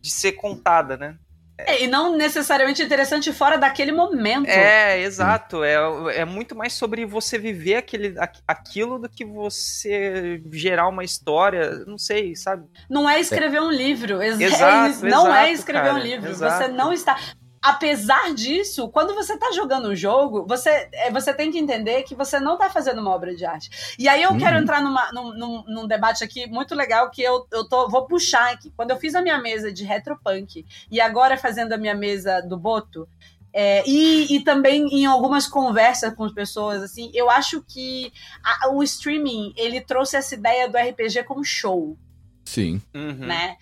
de 0.00 0.10
ser 0.10 0.32
contada, 0.32 0.96
né? 0.96 1.16
É, 1.58 1.82
e 1.84 1.86
não 1.86 2.14
necessariamente 2.14 2.82
interessante 2.82 3.32
fora 3.32 3.56
daquele 3.56 3.90
momento. 3.90 4.46
É, 4.46 5.00
exato. 5.00 5.64
É, 5.64 5.74
é 6.16 6.24
muito 6.26 6.54
mais 6.54 6.74
sobre 6.74 7.06
você 7.06 7.38
viver 7.38 7.76
aquele, 7.76 8.14
aqu- 8.18 8.42
aquilo 8.46 8.98
do 8.98 9.08
que 9.08 9.24
você 9.24 10.42
gerar 10.52 10.86
uma 10.88 11.02
história, 11.02 11.82
não 11.86 11.96
sei, 11.96 12.36
sabe? 12.36 12.68
Não 12.90 13.08
é 13.08 13.18
escrever 13.18 13.62
um 13.62 13.70
livro. 13.70 14.20
Ex- 14.20 14.38
Exato, 14.38 15.06
é 15.06 15.08
não 15.08 15.34
é 15.34 15.44
exato, 15.44 15.54
escrever 15.54 15.88
um 15.88 15.92
cara, 15.94 16.04
livro. 16.04 16.30
exato. 16.30 16.64
Você 16.64 16.68
não 16.68 16.92
está. 16.92 17.18
Apesar 17.62 18.32
disso, 18.34 18.88
quando 18.88 19.14
você 19.14 19.36
tá 19.36 19.50
jogando 19.52 19.88
um 19.88 19.94
jogo, 19.96 20.46
você, 20.46 20.88
é, 20.92 21.10
você 21.10 21.34
tem 21.34 21.50
que 21.50 21.58
entender 21.58 22.02
que 22.04 22.14
você 22.14 22.38
não 22.38 22.56
tá 22.56 22.70
fazendo 22.70 23.00
uma 23.00 23.10
obra 23.10 23.34
de 23.34 23.44
arte. 23.44 23.94
E 23.98 24.08
aí 24.08 24.22
eu 24.22 24.30
Uhum. 24.30 24.38
quero 24.38 24.58
entrar 24.58 24.80
numa- 24.80 25.10
num, 25.12 25.32
num- 25.36 25.64
num 25.66 25.86
debate 25.86 26.22
aqui 26.22 26.46
muito 26.46 26.74
legal 26.74 27.10
que 27.10 27.22
eu, 27.22 27.46
eu 27.52 27.68
tô, 27.68 27.88
vou 27.88 28.06
puxar 28.06 28.52
aqui. 28.52 28.70
Quando 28.76 28.90
eu 28.92 28.96
fiz 28.96 29.14
a 29.14 29.22
minha 29.22 29.38
mesa 29.38 29.72
de 29.72 29.84
retropunk 29.84 30.64
e 30.90 31.00
agora 31.00 31.36
fazendo 31.36 31.72
a 31.72 31.76
minha 31.78 31.94
mesa 31.94 32.40
do 32.40 32.56
Boto, 32.56 33.08
É, 33.58 33.82
e, 33.88 34.36
e, 34.36 34.44
também 34.44 34.86
em 34.92 35.06
algumas 35.06 35.46
conversas 35.48 36.12
com 36.14 36.24
as 36.24 36.32
pessoas, 36.32 36.82
assim, 36.82 37.10
eu 37.14 37.30
acho 37.30 37.62
que 37.62 38.12
a, 38.44 38.68
o 38.68 38.82
streaming 38.82 39.54
ele 39.56 39.80
trouxe 39.80 40.14
essa 40.14 40.34
ideia 40.34 40.68
do 40.68 40.76
RPG 40.76 41.22
como 41.24 41.42
show. 41.42 41.96
Sim. 42.44 42.82
Uhum. 42.94 43.14
Né? 43.26 43.56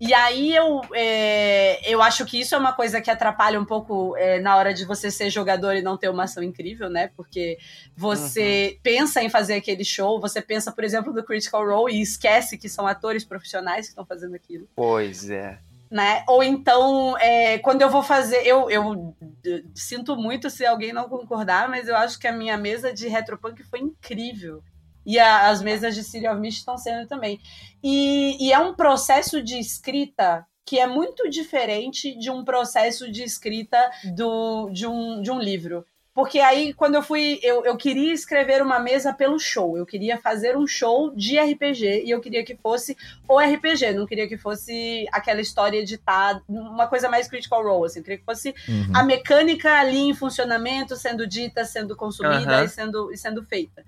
E 0.00 0.14
aí 0.14 0.54
eu, 0.54 0.80
é, 0.94 1.92
eu 1.92 2.00
acho 2.00 2.24
que 2.24 2.40
isso 2.40 2.54
é 2.54 2.58
uma 2.58 2.72
coisa 2.72 3.00
que 3.00 3.10
atrapalha 3.10 3.60
um 3.60 3.64
pouco 3.64 4.16
é, 4.16 4.40
na 4.40 4.56
hora 4.56 4.72
de 4.72 4.86
você 4.86 5.10
ser 5.10 5.28
jogador 5.28 5.74
e 5.74 5.82
não 5.82 5.96
ter 5.98 6.08
uma 6.08 6.24
ação 6.24 6.42
incrível, 6.42 6.88
né? 6.88 7.10
Porque 7.14 7.58
você 7.94 8.72
uhum. 8.72 8.80
pensa 8.82 9.22
em 9.22 9.28
fazer 9.28 9.54
aquele 9.54 9.84
show, 9.84 10.18
você 10.18 10.40
pensa, 10.40 10.72
por 10.72 10.84
exemplo, 10.84 11.12
no 11.12 11.22
Critical 11.22 11.66
Role 11.66 11.94
e 11.94 12.00
esquece 12.00 12.56
que 12.56 12.68
são 12.68 12.86
atores 12.86 13.24
profissionais 13.24 13.86
que 13.86 13.90
estão 13.90 14.06
fazendo 14.06 14.34
aquilo. 14.34 14.66
Pois 14.74 15.28
é 15.28 15.58
né? 15.90 16.22
Ou 16.28 16.42
então, 16.42 17.18
é, 17.18 17.58
quando 17.58 17.82
eu 17.82 17.90
vou 17.90 18.02
fazer, 18.02 18.46
eu, 18.46 18.70
eu 18.70 19.14
sinto 19.74 20.14
muito 20.16 20.48
se 20.48 20.64
alguém 20.64 20.92
não 20.92 21.08
concordar, 21.08 21.68
mas 21.68 21.88
eu 21.88 21.96
acho 21.96 22.18
que 22.18 22.28
a 22.28 22.32
minha 22.32 22.56
mesa 22.56 22.92
de 22.92 23.08
Retropunk 23.08 23.64
foi 23.64 23.80
incrível. 23.80 24.62
E 25.04 25.18
a, 25.18 25.48
as 25.48 25.62
mesas 25.62 25.94
de 25.94 26.04
City 26.04 26.26
of 26.28 26.40
Mist 26.40 26.58
estão 26.58 26.76
sendo 26.76 27.06
também. 27.06 27.40
E, 27.82 28.36
e 28.44 28.52
é 28.52 28.58
um 28.58 28.74
processo 28.74 29.42
de 29.42 29.58
escrita 29.58 30.46
que 30.64 30.78
é 30.78 30.86
muito 30.86 31.28
diferente 31.28 32.16
de 32.16 32.30
um 32.30 32.44
processo 32.44 33.10
de 33.10 33.24
escrita 33.24 33.90
do, 34.14 34.70
de, 34.70 34.86
um, 34.86 35.20
de 35.20 35.30
um 35.30 35.40
livro. 35.40 35.84
Porque 36.12 36.40
aí, 36.40 36.74
quando 36.74 36.96
eu 36.96 37.02
fui, 37.02 37.38
eu, 37.42 37.64
eu 37.64 37.76
queria 37.76 38.12
escrever 38.12 38.60
uma 38.60 38.78
mesa 38.78 39.12
pelo 39.12 39.38
show. 39.38 39.78
Eu 39.78 39.86
queria 39.86 40.18
fazer 40.18 40.56
um 40.56 40.66
show 40.66 41.14
de 41.14 41.38
RPG 41.38 42.04
e 42.04 42.10
eu 42.10 42.20
queria 42.20 42.44
que 42.44 42.56
fosse 42.56 42.96
o 43.28 43.38
RPG. 43.38 43.92
Não 43.94 44.06
queria 44.06 44.28
que 44.28 44.36
fosse 44.36 45.06
aquela 45.12 45.40
história 45.40 45.78
editada, 45.78 46.42
uma 46.48 46.88
coisa 46.88 47.08
mais 47.08 47.28
critical 47.28 47.62
role. 47.62 47.86
Assim. 47.86 48.00
Eu 48.00 48.02
queria 48.02 48.18
que 48.18 48.24
fosse 48.24 48.54
uhum. 48.68 48.92
a 48.92 49.04
mecânica 49.04 49.72
ali 49.72 50.00
em 50.00 50.14
funcionamento, 50.14 50.96
sendo 50.96 51.26
dita, 51.26 51.64
sendo 51.64 51.96
consumida 51.96 52.58
uhum. 52.58 52.64
e, 52.64 52.68
sendo, 52.68 53.12
e 53.12 53.16
sendo 53.16 53.44
feita. 53.44 53.84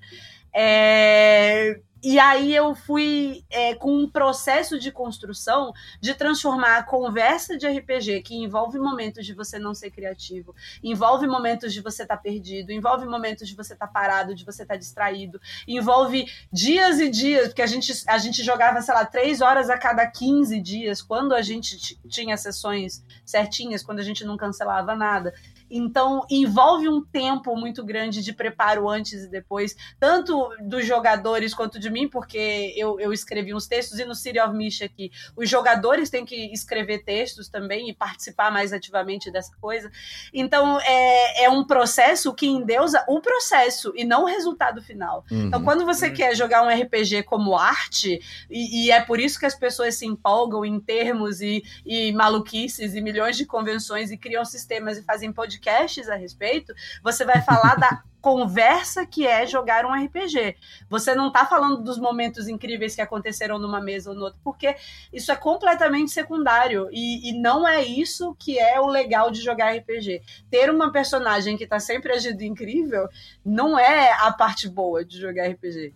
É, 0.54 1.80
e 2.04 2.18
aí 2.18 2.52
eu 2.52 2.74
fui 2.74 3.44
é, 3.48 3.76
com 3.76 3.96
um 3.96 4.10
processo 4.10 4.76
de 4.76 4.90
construção 4.90 5.72
de 6.00 6.14
transformar 6.14 6.78
a 6.78 6.82
conversa 6.82 7.56
de 7.56 7.64
RPG, 7.64 8.22
que 8.22 8.34
envolve 8.34 8.76
momentos 8.76 9.24
de 9.24 9.32
você 9.32 9.56
não 9.56 9.72
ser 9.72 9.92
criativo, 9.92 10.52
envolve 10.82 11.28
momentos 11.28 11.72
de 11.72 11.80
você 11.80 12.02
estar 12.02 12.16
tá 12.16 12.22
perdido, 12.22 12.72
envolve 12.72 13.06
momentos 13.06 13.48
de 13.48 13.54
você 13.54 13.74
estar 13.74 13.86
tá 13.86 13.92
parado, 13.92 14.34
de 14.34 14.44
você 14.44 14.62
estar 14.62 14.74
tá 14.74 14.80
distraído, 14.80 15.40
envolve 15.66 16.26
dias 16.52 16.98
e 16.98 17.08
dias, 17.08 17.48
porque 17.48 17.62
a 17.62 17.68
gente, 17.68 17.92
a 18.08 18.18
gente 18.18 18.42
jogava, 18.42 18.82
sei 18.82 18.94
lá, 18.94 19.04
três 19.04 19.40
horas 19.40 19.70
a 19.70 19.78
cada 19.78 20.04
15 20.04 20.60
dias, 20.60 21.00
quando 21.00 21.32
a 21.32 21.40
gente 21.40 21.96
tinha 22.08 22.36
sessões 22.36 23.04
certinhas, 23.24 23.80
quando 23.80 24.00
a 24.00 24.04
gente 24.04 24.24
não 24.24 24.36
cancelava 24.36 24.96
nada. 24.96 25.32
Então, 25.74 26.26
envolve 26.30 26.86
um 26.86 27.02
tempo 27.02 27.56
muito 27.56 27.82
grande 27.82 28.22
de 28.22 28.30
preparo 28.30 28.90
antes 28.90 29.24
e 29.24 29.28
depois, 29.28 29.74
tanto 29.98 30.50
dos 30.60 30.84
jogadores 30.84 31.54
quanto 31.54 31.78
de 31.78 31.88
mim, 31.88 32.06
porque 32.06 32.74
eu, 32.76 33.00
eu 33.00 33.10
escrevi 33.10 33.54
uns 33.54 33.66
textos, 33.66 33.98
e 33.98 34.04
no 34.04 34.14
City 34.14 34.38
of 34.38 34.54
Mist 34.54 34.84
aqui, 34.84 35.10
os 35.34 35.48
jogadores 35.48 36.10
têm 36.10 36.26
que 36.26 36.52
escrever 36.52 37.04
textos 37.04 37.48
também 37.48 37.88
e 37.88 37.94
participar 37.94 38.52
mais 38.52 38.70
ativamente 38.70 39.30
dessa 39.30 39.56
coisa. 39.58 39.90
Então, 40.32 40.78
é, 40.80 41.44
é 41.44 41.48
um 41.48 41.64
processo 41.64 42.34
que 42.34 42.46
endeusa 42.46 43.02
o 43.08 43.22
processo 43.22 43.94
e 43.96 44.04
não 44.04 44.24
o 44.24 44.26
resultado 44.26 44.82
final. 44.82 45.24
Uhum. 45.30 45.46
Então, 45.46 45.64
quando 45.64 45.86
você 45.86 46.08
uhum. 46.08 46.14
quer 46.14 46.36
jogar 46.36 46.62
um 46.62 46.68
RPG 46.68 47.22
como 47.22 47.56
arte, 47.56 48.20
e, 48.50 48.86
e, 48.86 48.90
é 48.90 49.00
por 49.00 49.18
isso 49.18 49.38
que 49.38 49.46
as 49.46 49.54
pessoas 49.54 49.94
se 49.94 50.04
empolgam 50.04 50.66
em 50.66 50.78
termos 50.78 51.40
e, 51.40 51.62
e 51.86 52.12
maluquices 52.12 52.94
e 52.94 53.00
milhões 53.00 53.38
de 53.38 53.46
convenções 53.46 54.10
e 54.10 54.18
criam 54.18 54.44
sistemas 54.44 54.98
e 54.98 55.02
fazem 55.02 55.32
podcasts 55.32 55.61
podcasts 55.62 56.08
a 56.08 56.16
respeito, 56.16 56.74
você 57.02 57.24
vai 57.24 57.40
falar 57.40 57.76
da 57.76 58.02
conversa 58.20 59.04
que 59.04 59.26
é 59.26 59.44
jogar 59.46 59.84
um 59.84 59.92
RPG. 59.92 60.56
Você 60.88 61.12
não 61.12 61.28
está 61.28 61.44
falando 61.44 61.82
dos 61.82 61.98
momentos 61.98 62.46
incríveis 62.46 62.94
que 62.94 63.00
aconteceram 63.00 63.58
numa 63.58 63.80
mesa 63.80 64.10
ou 64.10 64.16
no 64.16 64.24
outro, 64.26 64.38
porque 64.44 64.76
isso 65.12 65.32
é 65.32 65.36
completamente 65.36 66.12
secundário 66.12 66.88
e, 66.92 67.30
e 67.30 67.40
não 67.40 67.66
é 67.66 67.82
isso 67.82 68.36
que 68.38 68.60
é 68.60 68.80
o 68.80 68.86
legal 68.86 69.30
de 69.30 69.40
jogar 69.40 69.76
RPG. 69.76 70.22
Ter 70.48 70.70
uma 70.70 70.92
personagem 70.92 71.56
que 71.56 71.64
está 71.64 71.80
sempre 71.80 72.12
agindo 72.12 72.42
incrível 72.42 73.08
não 73.44 73.76
é 73.76 74.12
a 74.12 74.30
parte 74.30 74.68
boa 74.68 75.04
de 75.04 75.20
jogar 75.20 75.48
RPG. 75.48 75.92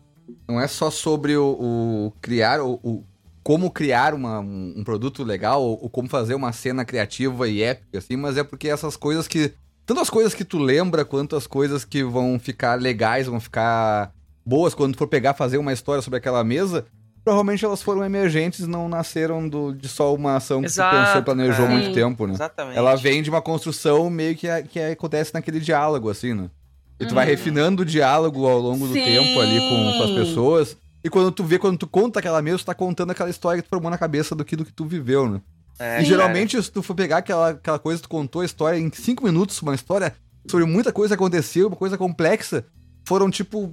Não 0.48 0.60
é 0.60 0.66
só 0.66 0.90
sobre 0.90 1.36
o, 1.36 1.52
o 1.52 2.12
criar 2.20 2.60
o, 2.60 2.80
o 2.82 3.04
como 3.46 3.70
criar 3.70 4.12
uma, 4.12 4.40
um, 4.40 4.82
produto 4.82 5.22
legal, 5.22 5.62
ou, 5.62 5.80
ou, 5.80 5.88
como 5.88 6.08
fazer 6.08 6.34
uma 6.34 6.50
cena 6.50 6.84
criativa 6.84 7.46
e 7.46 7.62
épica, 7.62 7.98
assim, 7.98 8.16
mas 8.16 8.36
é 8.36 8.42
porque 8.42 8.68
essas 8.68 8.96
coisas 8.96 9.28
que. 9.28 9.54
Tanto 9.86 10.00
as 10.00 10.10
coisas 10.10 10.34
que 10.34 10.44
tu 10.44 10.58
lembra, 10.58 11.04
quanto 11.04 11.36
as 11.36 11.46
coisas 11.46 11.84
que 11.84 12.02
vão 12.02 12.40
ficar 12.40 12.74
legais, 12.74 13.28
vão 13.28 13.38
ficar 13.38 14.10
boas 14.44 14.74
quando 14.74 14.94
tu 14.94 14.98
for 14.98 15.06
pegar 15.06 15.32
fazer 15.32 15.58
uma 15.58 15.72
história 15.72 16.02
sobre 16.02 16.18
aquela 16.18 16.42
mesa, 16.42 16.86
provavelmente 17.22 17.64
elas 17.64 17.80
foram 17.80 18.02
emergentes, 18.02 18.66
não 18.66 18.88
nasceram 18.88 19.48
do, 19.48 19.72
de 19.72 19.88
só 19.88 20.12
uma 20.12 20.34
ação 20.34 20.58
que 20.60 20.66
Exato, 20.66 20.96
você 20.96 21.04
pensou 21.04 21.20
e 21.20 21.24
planejou 21.24 21.66
há 21.66 21.68
muito 21.68 21.94
tempo, 21.94 22.26
né? 22.26 22.32
Exatamente. 22.32 22.76
Ela 22.76 22.96
vem 22.96 23.22
de 23.22 23.30
uma 23.30 23.40
construção 23.40 24.10
meio 24.10 24.34
que, 24.34 24.48
que 24.64 24.80
acontece 24.80 25.32
naquele 25.32 25.60
diálogo, 25.60 26.10
assim, 26.10 26.34
né? 26.34 26.50
E 26.98 27.04
tu 27.04 27.10
uhum. 27.10 27.14
vai 27.14 27.26
refinando 27.26 27.82
o 27.82 27.86
diálogo 27.86 28.44
ao 28.44 28.58
longo 28.58 28.88
do 28.88 28.92
Sim. 28.92 29.04
tempo 29.04 29.38
ali 29.38 29.60
com, 29.60 29.98
com 29.98 30.02
as 30.02 30.10
pessoas. 30.10 30.76
E 31.06 31.08
quando 31.08 31.30
tu 31.30 31.44
vê, 31.44 31.56
quando 31.56 31.78
tu 31.78 31.86
conta 31.86 32.18
aquela 32.18 32.42
mesa, 32.42 32.58
tu 32.58 32.64
tá 32.64 32.74
contando 32.74 33.12
aquela 33.12 33.30
história 33.30 33.62
que 33.62 33.68
tu 33.68 33.70
formou 33.70 33.88
na 33.88 33.96
cabeça 33.96 34.34
do 34.34 34.44
que, 34.44 34.56
do 34.56 34.64
que 34.64 34.72
tu 34.72 34.84
viveu, 34.84 35.28
né? 35.28 35.40
É, 35.78 36.02
e 36.02 36.04
geralmente, 36.04 36.60
se 36.60 36.68
tu 36.68 36.82
for 36.82 36.96
pegar 36.96 37.18
aquela, 37.18 37.50
aquela 37.50 37.78
coisa, 37.78 38.02
tu 38.02 38.08
contou 38.08 38.42
a 38.42 38.44
história 38.44 38.76
em 38.76 38.90
cinco 38.92 39.22
minutos, 39.22 39.62
uma 39.62 39.72
história 39.72 40.12
sobre 40.50 40.66
muita 40.66 40.92
coisa 40.92 41.16
que 41.16 41.22
aconteceu, 41.22 41.68
uma 41.68 41.76
coisa 41.76 41.96
complexa, 41.96 42.66
foram 43.04 43.30
tipo 43.30 43.72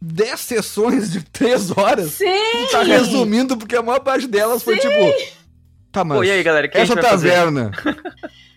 10 0.00 0.38
sessões 0.38 1.10
de 1.10 1.24
3 1.34 1.76
horas. 1.76 2.12
Sim! 2.12 2.26
Tu 2.68 2.70
tá 2.70 2.84
resumindo, 2.84 3.56
porque 3.56 3.74
a 3.74 3.82
maior 3.82 3.98
parte 3.98 4.28
delas 4.28 4.60
Sim. 4.60 4.66
foi 4.66 4.76
tipo. 4.78 5.34
Tá, 5.90 6.04
mas. 6.04 6.18
Pô, 6.18 6.22
e 6.22 6.30
aí, 6.30 6.40
galera? 6.44 6.68
Que 6.68 6.78
essa 6.78 6.94
taverna. 6.94 7.72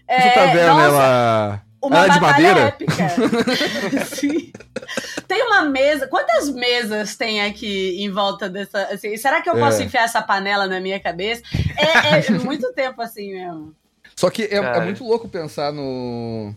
É, 0.06 0.18
essa 0.18 0.34
taverna, 0.36 0.74
nossa, 0.74 0.86
ela. 0.86 1.62
Uma 1.84 1.98
ela 1.98 2.06
é 2.06 2.10
de 2.10 2.22
madeira? 2.22 2.60
épica. 2.62 3.10
Sim. 4.16 4.54
Tem 5.28 5.44
uma 5.44 5.64
mesa. 5.64 6.08
Quantas 6.08 6.50
mesas 6.50 7.18
tem 7.18 7.42
aqui 7.42 8.02
em 8.02 8.10
volta 8.10 8.50
dessa. 8.50 8.84
Assim, 8.84 9.18
será 9.18 9.42
que 9.42 9.50
eu 9.50 9.56
posso 9.56 9.82
é. 9.82 9.86
enfiar 9.86 10.04
essa 10.04 10.22
panela 10.22 10.66
na 10.66 10.80
minha 10.80 10.98
cabeça? 10.98 11.44
É, 11.78 12.26
é 12.26 12.32
muito 12.40 12.72
tempo 12.72 13.02
assim 13.02 13.34
mesmo. 13.34 13.76
Só 14.16 14.30
que 14.30 14.44
é, 14.44 14.56
é, 14.56 14.80
muito 14.80 15.04
louco 15.04 15.28
pensar 15.28 15.74
no. 15.74 16.56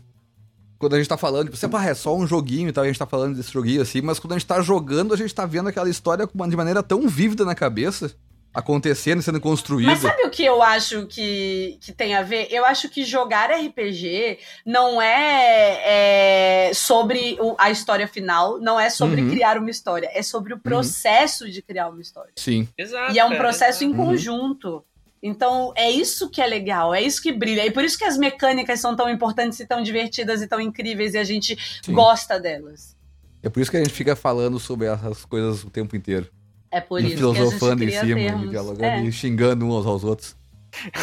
Quando 0.79 0.95
a 0.95 0.99
gente 0.99 1.09
tá 1.09 1.17
falando, 1.17 1.47
tipo, 1.47 1.57
sempre, 1.57 1.79
ah, 1.79 1.87
é 1.87 1.95
só 1.95 2.15
um 2.15 2.27
joguinho 2.27 2.69
e 2.69 2.73
tal, 2.73 2.85
a 2.85 2.87
gente 2.87 2.99
tá 2.99 3.07
falando 3.07 3.35
desse 3.35 3.51
joguinho 3.51 3.81
assim, 3.81 4.03
mas 4.03 4.19
quando 4.19 4.33
a 4.33 4.39
gente 4.39 4.47
tá 4.47 4.61
jogando, 4.61 5.13
a 5.13 5.17
gente 5.17 5.35
tá 5.35 5.47
vendo 5.47 5.71
aquela 5.71 5.89
história 5.89 6.27
de 6.27 6.57
maneira 6.57 6.83
tão 6.83 7.09
vívida 7.09 7.45
na 7.47 7.55
cabeça 7.55 8.15
acontecendo, 8.57 9.21
sendo 9.21 9.39
construído. 9.39 9.87
Mas 9.87 9.99
sabe 9.99 10.23
o 10.23 10.31
que 10.31 10.43
eu 10.43 10.63
acho 10.63 11.07
que, 11.07 11.79
que 11.79 11.93
tem 11.93 12.15
a 12.15 12.23
ver? 12.23 12.49
Eu 12.51 12.65
acho 12.65 12.89
que 12.89 13.05
jogar 13.05 13.51
RPG 13.51 14.39
não 14.65 15.01
é, 15.01 16.69
é 16.69 16.75
sobre 16.75 17.37
o, 17.39 17.55
a 17.59 17.71
história 17.71 18.09
final, 18.09 18.59
não 18.59 18.81
é 18.81 18.89
sobre 18.89 19.21
uhum. 19.21 19.29
criar 19.29 19.59
uma 19.59 19.69
história, 19.69 20.11
é 20.11 20.23
sobre 20.23 20.55
o 20.55 20.57
uhum. 20.57 20.63
processo 20.63 21.45
uhum. 21.45 21.51
de 21.51 21.61
criar 21.61 21.91
uma 21.91 22.01
história. 22.01 22.33
Sim. 22.37 22.67
Exato. 22.79 23.13
E 23.13 23.19
é 23.19 23.25
um 23.27 23.37
processo 23.37 23.85
em 23.85 23.93
conjunto. 23.93 24.83
Então, 25.23 25.75
é 25.77 25.91
isso 25.91 26.31
que 26.31 26.41
é 26.41 26.47
legal, 26.47 26.95
é 26.95 27.03
isso 27.03 27.21
que 27.21 27.33
brilha. 27.33 27.67
E 27.67 27.71
por 27.71 27.85
isso 27.85 27.99
que 27.99 28.05
as 28.05 28.17
mecânicas 28.17 28.81
são 28.81 28.97
tão 28.97 29.11
importantes 29.11 29.61
e 29.61 29.67
tão 29.67 29.83
divertidas 29.83 30.41
e 30.41 30.47
tão 30.47 30.61
incríveis 30.63 31.13
e 31.13 31.19
a 31.19 31.25
gente 31.25 31.59
Sim. 31.85 31.93
gosta 31.93 32.41
delas. 32.41 32.97
É 33.43 33.51
por 33.51 33.61
isso 33.61 33.71
que 33.71 33.77
a 33.77 33.81
gente 33.81 33.93
fica 33.93 34.17
falando 34.17 34.59
sobre 34.59 34.87
essas 34.87 35.27
coisas 35.27 35.63
o 35.63 35.69
tempo 35.69 35.95
inteiro. 35.95 36.31
É 36.71 36.81
por 36.81 37.03
isso 37.03 37.17
filosofando 37.17 37.87
que 37.87 37.97
a 37.97 38.05
gente 38.05 38.13
em 38.13 38.17
cima, 38.17 38.21
termos. 38.21 38.51
dialogando 38.51 38.83
é. 38.83 39.05
e 39.05 39.13
xingando 39.13 39.67
uns 39.67 39.87
aos 39.87 40.05
outros. 40.05 40.37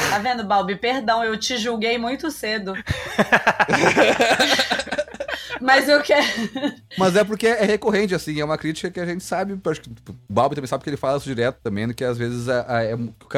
Tá 0.10 0.20
vendo, 0.20 0.44
Balbi? 0.44 0.76
Perdão, 0.76 1.24
eu 1.24 1.38
te 1.38 1.58
julguei 1.58 1.98
muito 1.98 2.30
cedo. 2.30 2.74
Mas 5.62 5.88
eu 5.88 6.02
quero. 6.02 6.28
Mas 6.98 7.16
é 7.16 7.24
porque 7.24 7.48
é 7.48 7.64
recorrente, 7.64 8.14
assim, 8.14 8.40
é 8.40 8.46
uma 8.46 8.58
crítica 8.58 8.92
que 8.92 9.00
a 9.00 9.06
gente 9.06 9.24
sabe. 9.24 9.58
Acho 9.66 9.82
que 9.82 9.90
o 9.90 10.16
Balbi 10.30 10.56
também 10.56 10.68
sabe 10.68 10.84
que 10.84 10.90
ele 10.90 10.98
fala 10.98 11.18
isso 11.18 11.26
direto 11.26 11.60
também, 11.64 11.92
que 11.94 12.04
às 12.04 12.18
vezes 12.18 12.50
a, 12.50 12.66
a, 12.68 12.84
é, 12.84 12.94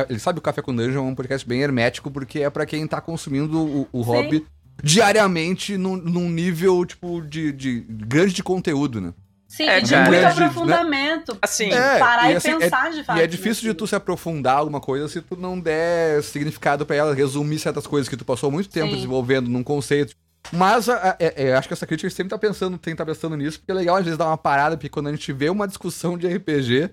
ele 0.09 0.19
sabe 0.19 0.37
que 0.37 0.39
o 0.39 0.43
Café 0.43 0.61
com 0.61 0.75
Dungeon 0.75 1.07
é 1.07 1.11
um 1.11 1.15
podcast 1.15 1.47
bem 1.47 1.61
hermético, 1.61 2.09
porque 2.09 2.39
é 2.39 2.49
para 2.49 2.65
quem 2.65 2.87
tá 2.87 2.99
consumindo 2.99 3.59
o, 3.59 3.87
o 3.91 4.01
hobby 4.01 4.45
diariamente 4.83 5.77
num, 5.77 5.95
num 5.95 6.29
nível, 6.29 6.83
tipo, 6.85 7.21
de, 7.21 7.51
de 7.51 7.85
grande 7.87 8.33
de 8.33 8.43
conteúdo, 8.43 8.99
né? 8.99 9.13
Sim, 9.55 9.67
é, 9.67 9.79
de 9.79 9.95
muito 9.95 10.11
né? 10.11 10.25
aprofundamento. 10.25 11.31
Né? 11.31 11.39
Assim, 11.41 11.71
é, 11.71 11.97
parar 11.97 12.29
e, 12.29 12.33
e 12.33 12.35
assim, 12.35 12.51
é 12.51 12.57
pensar 12.57 12.87
é, 12.87 12.89
de 12.91 13.03
fato. 13.05 13.17
E 13.17 13.21
é 13.21 13.27
difícil 13.27 13.63
de 13.63 13.73
tu 13.73 13.87
se 13.87 13.95
aprofundar 13.95 14.57
alguma 14.57 14.81
coisa 14.81 15.07
se 15.07 15.21
tu 15.21 15.37
não 15.37 15.57
der 15.57 16.21
significado 16.23 16.85
para 16.85 16.97
ela, 16.97 17.15
resumir 17.15 17.57
certas 17.59 17.87
coisas 17.87 18.09
que 18.09 18.17
tu 18.17 18.25
passou 18.25 18.51
muito 18.51 18.69
tempo 18.69 18.89
Sim. 18.89 18.95
desenvolvendo 18.95 19.49
num 19.49 19.63
conceito. 19.63 20.13
Mas 20.51 20.89
a, 20.89 21.15
é, 21.19 21.47
é, 21.47 21.55
acho 21.55 21.69
que 21.69 21.73
essa 21.73 21.87
crítica 21.87 22.09
sempre 22.09 22.31
tá 22.31 22.37
pensando, 22.37 22.77
tem 22.77 22.93
que 22.93 22.97
tá 22.97 23.05
pensando 23.05 23.37
nisso, 23.37 23.59
porque 23.59 23.71
é 23.71 23.75
legal 23.75 23.95
às 23.95 24.03
vezes 24.03 24.17
dar 24.17 24.27
uma 24.27 24.37
parada, 24.37 24.75
porque 24.75 24.89
quando 24.89 25.07
a 25.07 25.11
gente 25.11 25.31
vê 25.31 25.49
uma 25.49 25.67
discussão 25.67 26.17
de 26.17 26.27
RPG, 26.27 26.89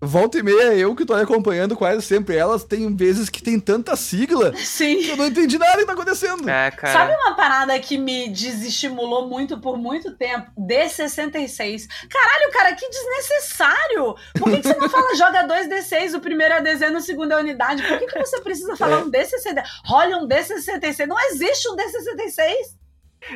volta 0.00 0.38
e 0.38 0.42
meia, 0.42 0.74
eu 0.74 0.94
que 0.96 1.04
tô 1.04 1.12
acompanhando 1.14 1.76
quase 1.76 2.02
sempre 2.02 2.36
elas, 2.36 2.64
tem 2.64 2.94
vezes 2.96 3.28
que 3.28 3.42
tem 3.42 3.60
tanta 3.60 3.94
sigla 3.96 4.54
Sim. 4.56 4.98
que 4.98 5.10
eu 5.10 5.16
não 5.16 5.26
entendi 5.26 5.58
nada 5.58 5.76
que 5.78 5.84
tá 5.84 5.92
acontecendo. 5.92 6.48
É, 6.48 6.70
cara. 6.70 6.92
Sabe 6.92 7.14
uma 7.22 7.34
parada 7.34 7.78
que 7.78 7.98
me 7.98 8.28
desestimulou 8.28 9.28
muito 9.28 9.60
por 9.60 9.76
muito 9.76 10.12
tempo? 10.16 10.50
D66. 10.58 11.86
Caralho, 12.08 12.52
cara, 12.52 12.74
que 12.74 12.88
desnecessário! 12.88 14.14
Por 14.38 14.50
que, 14.50 14.56
que 14.60 14.68
você 14.68 14.76
não 14.76 14.88
fala 14.90 15.14
joga 15.14 15.42
dois 15.42 15.68
D6, 15.68 16.14
o 16.16 16.20
primeiro 16.20 16.54
é 16.54 16.62
dezena, 16.62 16.98
o 16.98 17.02
segundo 17.02 17.32
é 17.32 17.36
unidade? 17.38 17.82
Por 17.82 17.98
que, 17.98 18.06
que 18.06 18.18
você 18.18 18.40
precisa 18.40 18.76
falar 18.76 19.00
É. 19.00 19.02
um 19.04 19.10
D66? 19.10 19.62
Role 19.84 20.14
um 20.14 20.26
D66. 20.28 21.06
Não 21.06 21.18
existe 21.30 21.68
um 21.68 21.76
D66. 21.76 22.54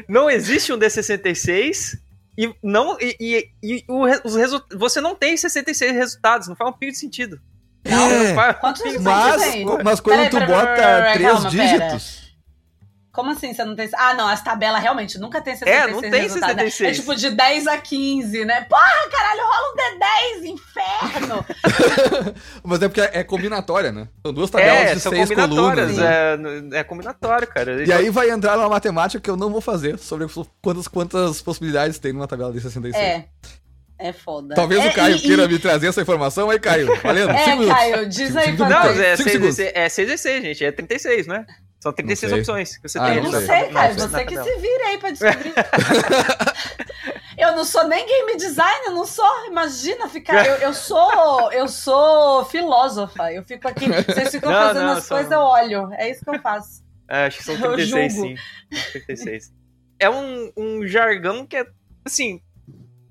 Não 0.09 0.31
existe 0.31 0.73
um 0.73 0.79
D66 0.79 1.99
e 2.37 2.55
não 2.62 2.97
e, 3.01 3.16
e- 3.20 3.51
e 3.62 3.85
o 3.89 4.05
os 4.24 4.35
resu- 4.37 4.64
você 4.74 5.01
não 5.01 5.14
tem 5.14 5.37
66 5.37 5.93
resultados, 5.93 6.49
não 6.49 6.57
faz 6.57 6.70
um 6.70 6.72
pingo 6.72 6.93
de 6.93 6.99
sentido. 6.99 7.41
É, 7.85 7.91
Não 7.95 8.35
faz 8.35 8.57
um 8.97 9.03
mas, 9.03 9.43
mas 9.85 10.01
quando 10.01 10.16
Peraí, 10.16 10.30
tu 10.30 10.39
peraí, 10.39 10.49
bota 10.55 10.66
peraí, 10.74 10.87
peraí, 11.03 11.12
três 11.14 11.32
calma, 11.32 11.51
pera. 11.51 11.99
Como 13.15 13.31
assim 13.31 13.55
você 13.55 13.65
não 13.65 13.77
tem. 13.77 13.89
Ah, 13.95 14.12
não, 14.15 14.27
as 14.27 14.43
tabelas 14.43 14.83
realmente 14.83 15.19
nunca 15.19 15.41
tem 15.41 15.55
66 15.55 15.89
É, 15.89 15.93
não 15.93 16.01
tem 16.11 16.21
resultados, 16.23 16.57
né? 16.57 16.62
66. 16.65 16.91
É 16.99 17.01
tipo 17.01 17.15
de 17.15 17.31
10 17.31 17.67
a 17.69 17.79
15, 17.79 18.45
né? 18.45 18.62
Porra, 18.69 19.09
caralho, 19.11 19.41
rola 19.41 19.73
um 19.73 19.77
D10, 19.77 20.45
inferno! 20.47 21.47
mas 22.65 22.83
é 22.83 22.89
porque 22.89 23.01
é 23.01 23.23
combinatória, 23.23 23.93
né? 23.93 24.09
São 24.25 24.33
duas 24.35 24.51
tabelas 24.51 24.91
É, 24.91 24.95
de 24.95 25.01
são 25.01 25.12
seis 25.12 25.31
colunas. 25.31 25.97
né? 25.97 26.05
é, 26.75 26.81
é 26.81 26.85
combinatório, 26.85 27.47
cara. 27.47 27.85
E 27.85 27.93
aí 27.93 28.11
vai 28.11 28.31
entrar 28.31 28.57
numa 28.57 28.69
matemática 28.69 29.21
que 29.23 29.31
eu 29.31 29.37
não 29.37 29.51
vou 29.51 29.61
fazer 29.61 29.97
sobre 29.99 30.27
quantas, 30.61 30.89
quantas 30.89 31.41
possibilidades 31.41 31.99
tem 32.01 32.12
numa 32.12 32.27
tabela 32.27 32.53
de 32.53 32.61
66. 32.61 32.95
É. 33.03 33.25
É 33.97 34.12
foda. 34.12 34.57
Talvez 34.57 34.85
é, 34.85 34.89
o 34.89 34.93
Caio 34.93 35.17
e- 35.17 35.21
queira 35.21 35.45
e- 35.45 35.49
me 35.49 35.57
trazer 35.61 35.87
essa 35.87 36.03
informação. 36.03 36.51
Aí, 36.51 36.59
Caio, 36.59 36.89
valendo. 37.01 37.31
É, 37.35 37.45
cinco 37.45 37.57
minutos. 37.59 37.79
Caio, 37.79 38.09
diz 38.09 38.37
aí 38.37 38.45
cinco 38.47 38.57
pra 38.57 38.69
Não, 38.69 38.81
minutos. 38.81 38.97
nós. 38.99 39.07
é 39.07 39.17
Cinco 39.17 39.31
6 39.31 39.33
segundos. 39.33 39.57
D6, 39.57 39.73
é 39.73 39.89
6 39.89 40.09
D6, 40.11 40.43
gente, 40.43 40.65
é 40.65 40.73
36, 40.73 41.27
né? 41.29 41.47
São 41.85 41.93
36 41.93 42.30
sei. 42.30 42.41
opções 42.41 42.76
que 42.78 42.89
você 42.89 42.99
Ah, 42.99 43.05
tem. 43.05 43.16
Eu 43.18 43.24
não 43.24 43.30
não 43.30 43.39
sei. 43.41 43.47
sei, 43.47 43.68
Caio, 43.74 43.97
na 43.99 44.09
você 44.09 44.24
que 44.24 44.43
se 44.43 44.57
vira 44.57 44.85
aí 44.87 44.99
pra 44.99 45.11
descobrir. 45.11 45.53
eu 47.37 47.55
não 47.55 47.62
sou 47.62 47.87
nem 47.87 48.07
game 48.07 48.37
designer, 48.39 48.91
não 48.91 49.05
sou. 49.05 49.47
Imagina 49.47 50.09
ficar. 50.09 50.47
Eu, 50.49 50.55
eu 50.57 50.72
sou. 50.72 51.53
Eu 51.53 51.68
sou 51.68 52.45
filósofa. 52.47 53.30
Eu 53.32 53.45
fico 53.45 53.68
aqui. 53.68 53.87
Vocês 53.87 54.30
ficam 54.30 54.51
Não, 54.51 54.59
fazendo 54.68 54.87
não, 54.87 54.93
as 54.95 55.07
coisas, 55.07 55.30
eu 55.30 55.41
olho. 55.41 55.93
É 55.93 56.11
isso 56.11 56.24
que 56.24 56.30
eu 56.30 56.41
faço. 56.41 56.82
É, 57.07 57.26
acho 57.26 57.37
que 57.39 57.45
são 57.45 57.55
Eu 57.61 57.74
36, 57.74 58.14
julgo. 58.14 58.28
sim. 58.28 58.37
36. 58.93 59.53
É 60.01 60.09
um, 60.09 60.51
um 60.57 60.87
jargão 60.87 61.47
que 61.47 61.57
é, 61.59 61.66
assim, 62.03 62.41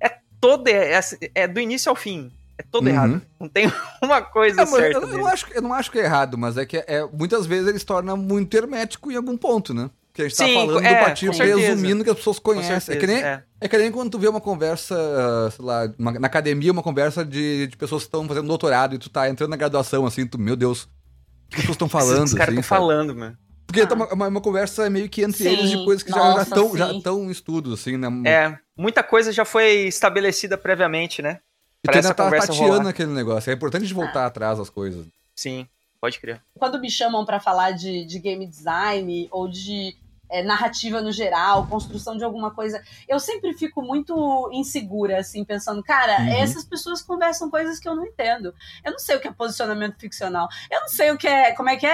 é 0.02 0.18
todo, 0.42 0.68
é, 0.68 1.00
é 1.36 1.48
do 1.48 1.60
início 1.60 1.92
ao 1.92 1.96
fim. 1.96 2.32
É 2.58 2.64
todo 2.64 2.84
Uhum. 2.86 2.92
errado. 2.92 3.22
Não 3.40 3.48
tem 3.50 3.72
uma 4.04 4.22
coisa 4.22 4.62
É, 4.62 4.66
certa 4.66 5.00
eu, 5.00 5.02
eu 5.10 5.18
não 5.18 5.28
acho, 5.28 5.46
eu 5.54 5.62
não 5.62 5.74
acho 5.74 5.92
que 5.92 6.00
é 6.00 6.04
errado, 6.04 6.38
mas 6.38 6.58
é 6.58 6.66
que 6.66 6.78
é, 6.78 7.08
muitas 7.12 7.46
vezes 7.46 7.68
ele 7.68 7.80
se 7.80 7.86
torna 7.86 8.16
muito 8.16 8.56
hermético 8.56 9.12
em 9.12 9.16
algum 9.16 9.36
ponto, 9.38 9.74
né? 9.74 9.90
Que 10.14 10.22
a 10.22 10.28
gente 10.28 10.38
tá 10.38 10.46
Sim, 10.46 10.54
falando 10.54 10.86
é, 10.86 10.94
do 10.94 11.00
partido 11.00 11.32
com 11.32 11.38
certeza. 11.38 11.60
resumindo 11.60 12.04
que 12.04 12.10
as 12.12 12.16
pessoas 12.18 12.38
conhecem. 12.38 12.76
É 12.76 12.80
certeza, 12.80 13.00
que, 13.00 13.08
nem, 13.08 13.24
é. 13.24 13.44
é 13.60 13.68
que 13.68 13.78
nem 13.80 13.92
quando 13.92 14.12
tu 14.12 14.20
vê 14.20 14.28
uma 14.28 14.40
conversa, 14.40 14.96
ah, 14.96 15.50
sei 15.50 15.66
lá, 15.66 15.92
uma- 15.98 16.12
na 16.20 16.28
academia, 16.28 16.72
uma 16.72 16.84
conversa 16.84 17.26
de, 17.26 17.66
de 17.66 17.76
pessoas 17.76 18.04
que 18.04 18.08
estão 18.10 18.28
fazendo 18.28 18.48
doutorado 18.48 18.94
e 18.94 19.00
tu 19.00 19.10
tá 19.10 19.28
entrando 19.28 19.50
na 19.50 19.58
graduação, 19.58 20.06
assim, 20.06 20.28
tu, 20.28 20.38
meu 20.40 20.56
Deus, 20.56 20.84
o 20.84 20.88
que 21.50 21.56
as 21.56 21.62
pessoas 21.62 21.76
estão 21.76 21.90
falando? 21.90 22.26
Os 22.26 22.34
caras 22.36 22.50
assim, 22.50 22.60
estão 22.60 22.78
sabe? 22.78 22.82
falando, 22.88 23.16
mano. 23.16 23.36
Porque 23.66 23.88
tá 23.88 23.96
uma, 23.96 24.14
uma, 24.14 24.28
uma 24.28 24.42
conversa 24.42 24.88
meio 24.88 25.10
que 25.10 25.24
entre 25.24 25.40
Sim, 25.46 25.50
eles 25.50 25.72
de 25.72 25.84
coisas 25.84 26.04
que 26.04 26.12
já 26.12 26.18
nossa, 26.18 26.44
estão 26.44 26.78
já 26.78 26.92
estão 26.92 27.24
em 27.24 27.32
estudo, 27.32 27.74
assim, 27.74 27.98
né? 27.98 28.08
É, 28.30 28.56
muita 28.78 29.02
coisa 29.02 29.32
já 29.32 29.44
foi 29.46 29.88
estabelecida 29.88 30.56
previamente, 30.60 31.24
né? 31.24 31.40
E 31.84 31.88
tu 31.88 31.92
ainda 31.92 32.00
essa 32.00 32.14
tá 32.14 32.30
tateando 32.30 32.56
rolar. 32.56 32.90
aquele 32.90 33.12
negócio. 33.12 33.50
É 33.50 33.54
importante 33.54 33.86
de 33.86 33.94
voltar 33.94 34.26
atrás 34.26 34.60
as 34.60 34.70
coisas. 34.70 35.06
Sim, 35.36 35.68
pode 36.00 36.20
crer. 36.20 36.42
Quando 36.58 36.80
me 36.80 36.90
chamam 36.90 37.26
pra 37.26 37.40
falar 37.40 37.72
de, 37.72 38.06
de 38.06 38.20
game 38.20 38.46
design 38.48 39.28
ou 39.32 39.48
de 39.48 39.96
é, 40.34 40.44
narrativa 40.44 41.02
no 41.02 41.12
geral, 41.12 41.68
construção 41.68 42.18
de 42.18 42.24
alguma 42.24 42.52
coisa, 42.52 42.82
eu 43.08 43.20
sempre 43.20 43.54
fico 43.54 43.82
muito 43.82 44.50
insegura, 44.52 45.20
assim, 45.20 45.44
pensando, 45.46 45.84
cara, 45.84 46.20
Uhum. 46.22 46.28
essas 46.42 46.64
pessoas 46.66 47.02
conversam 47.02 47.50
coisas 47.50 47.80
que 47.80 47.88
eu 47.88 47.96
não 47.96 48.06
entendo. 48.06 48.54
Eu 48.84 48.92
não 48.92 49.00
sei 49.00 49.16
o 49.16 49.20
que 49.20 49.28
é 49.28 49.32
posicionamento 49.32 50.00
ficcional. 50.00 50.48
Eu 50.72 50.82
não 50.82 50.88
sei 50.90 51.12
o 51.12 51.18
que 51.18 51.28
é, 51.28 51.52
como 51.54 51.70
é 51.70 51.76
que 51.76 51.86
é, 51.86 51.90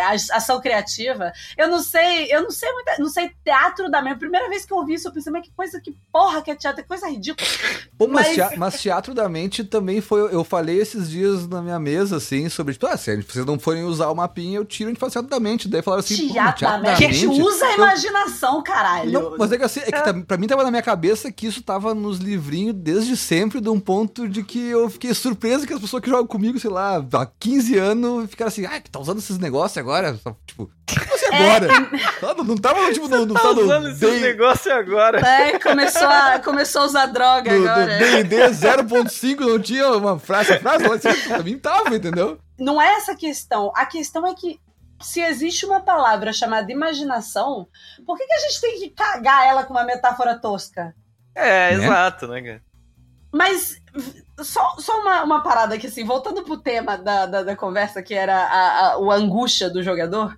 é, 0.00 0.04
a- 0.04 0.12
ação 0.12 0.60
criativa. 0.60 1.32
Eu 1.56 1.68
não 1.68 1.80
sei, 1.80 2.32
eu 2.32 2.42
não 2.42 2.50
sei 2.50 2.70
muita, 2.72 2.96
não 2.98 3.08
sei 3.08 3.30
teatro 3.44 3.90
da 3.90 4.02
minha. 4.02 4.16
Primeira 4.16 4.48
vez 4.48 4.64
que 4.64 4.72
eu 4.72 4.76
ouvi 4.78 4.94
isso, 4.94 5.08
eu 5.08 5.12
pensei, 5.12 5.32
mas 5.32 5.42
que 5.44 5.52
coisa, 5.54 5.80
que 5.80 5.96
porra 6.12 6.42
que 6.42 6.50
é 6.50 6.54
teatro, 6.56 6.82
que 6.82 6.88
coisa 6.88 7.08
ridícula. 7.08 7.46
Pô, 7.96 8.06
mas, 8.06 8.26
Mas- 8.28 8.34
tea- 8.36 8.52
mas 8.56 8.80
teatro 8.80 9.14
da 9.14 9.28
mente 9.28 9.64
também 9.64 10.00
foi. 10.00 10.20
Eu 10.34 10.44
falei 10.44 10.78
esses 10.78 11.08
dias 11.10 11.46
na 11.48 11.62
minha 11.62 11.78
mesa, 11.78 12.16
assim, 12.16 12.48
sobre, 12.48 12.74
tipo, 12.74 12.86
ah, 12.86 12.96
se 12.96 13.14
vocês 13.22 13.46
não 13.46 13.58
forem 13.58 13.84
usar 13.84 14.08
o 14.10 14.14
mapinha, 14.14 14.58
eu 14.58 14.64
tiro 14.64 14.88
a 14.88 14.92
gente 14.92 15.00
faz 15.00 15.12
teatro 15.12 15.30
da 15.30 15.40
mente. 15.40 15.68
Daí 15.68 15.82
falaram 15.82 16.00
assim, 16.00 16.28
pô, 16.28 16.34
teatro 16.34 16.66
da 16.66 16.78
mente. 16.78 17.04
A 17.04 17.08
gente 17.38 17.48
usa 17.54 17.64
a 17.66 17.68
Eu- 17.70 17.74
imaginação, 17.76 18.62
caralho. 18.62 19.10
Não, 19.12 19.36
mas 19.38 19.52
é 19.52 19.58
que 19.58 19.64
assim, 19.64 19.80
é 19.80 19.84
que 19.84 19.90
tá- 19.92 20.14
pra 20.26 20.36
mim 20.36 20.46
tava 20.46 20.62
na 20.64 20.70
minha 20.70 20.82
cabeça 20.82 21.30
que 21.32 21.46
isso 21.46 21.62
tava 21.62 21.94
nos 21.94 22.18
livrinhos 22.18 22.74
desde 22.76 23.16
sempre, 23.16 23.60
de 23.60 23.68
um 23.68 23.80
ponto 23.80 24.28
de 24.28 24.42
que 24.42 24.68
eu 24.68 24.88
fiquei 24.90 25.12
surpreso 25.14 25.66
que 25.66 25.72
as 25.72 25.80
pessoas 25.80 26.02
que 26.02 26.10
jogam 26.10 26.26
comigo, 26.26 26.58
sei 26.58 26.70
lá, 26.70 26.96
há 27.12 27.26
15 27.38 27.76
anos, 27.78 28.30
ficaram 28.30 28.48
assim, 28.48 28.66
ah, 28.66 28.80
que 28.80 28.90
tá 28.90 28.98
usando 28.98 29.18
esses 29.18 29.38
negócios 29.38 29.78
agora? 29.78 30.18
Tipo, 30.46 30.70
como 30.88 31.14
assim 31.14 31.26
agora? 31.26 31.68
Não, 32.36 32.44
não 32.44 32.56
tava, 32.56 32.92
tipo, 32.92 33.08
no, 33.08 33.26
no, 33.26 33.34
Tá 33.34 33.40
só 33.40 33.54
no 33.54 33.62
usando 33.62 33.88
esses 33.90 34.20
negócios 34.20 34.66
agora. 34.74 35.20
É, 35.20 35.58
começou 35.58 36.06
a, 36.08 36.38
começou 36.38 36.82
a 36.82 36.84
usar 36.86 37.06
droga 37.06 37.52
no, 37.56 37.68
agora. 37.68 37.94
no 37.94 37.98
D&D 38.24 38.36
0.5 38.54 39.40
não 39.40 39.58
tinha 39.58 39.88
uma 39.96 40.18
frase, 40.18 40.58
frase, 40.58 40.88
mas 40.88 41.04
assim, 41.04 41.28
pra 41.28 41.42
mim 41.42 41.58
tava, 41.58 41.94
entendeu? 41.96 42.38
Não 42.58 42.80
é 42.80 42.94
essa 42.96 43.12
a 43.12 43.16
questão. 43.16 43.70
A 43.76 43.86
questão 43.86 44.26
é 44.26 44.34
que 44.34 44.58
se 45.00 45.20
existe 45.20 45.64
uma 45.66 45.80
palavra 45.80 46.32
chamada 46.32 46.70
imaginação, 46.72 47.68
por 48.06 48.16
que, 48.16 48.26
que 48.26 48.34
a 48.34 48.38
gente 48.40 48.60
tem 48.60 48.78
que 48.80 48.90
cagar 48.90 49.46
ela 49.46 49.64
com 49.64 49.72
uma 49.72 49.84
metáfora 49.84 50.38
tosca? 50.38 50.94
É, 51.34 51.76
Né? 51.76 51.84
exato, 51.84 52.26
né, 52.26 52.42
cara? 52.42 52.62
Mas 53.32 53.80
só, 54.42 54.76
só 54.78 55.00
uma, 55.00 55.22
uma 55.22 55.42
parada 55.42 55.74
aqui, 55.74 55.86
assim, 55.86 56.04
voltando 56.04 56.42
pro 56.42 56.56
tema 56.56 56.96
da, 56.96 57.26
da, 57.26 57.42
da 57.42 57.56
conversa, 57.56 58.02
que 58.02 58.14
era 58.14 58.34
a, 58.36 58.92
a, 58.92 58.98
o 58.98 59.10
angústia 59.10 59.68
do 59.70 59.82
jogador, 59.82 60.36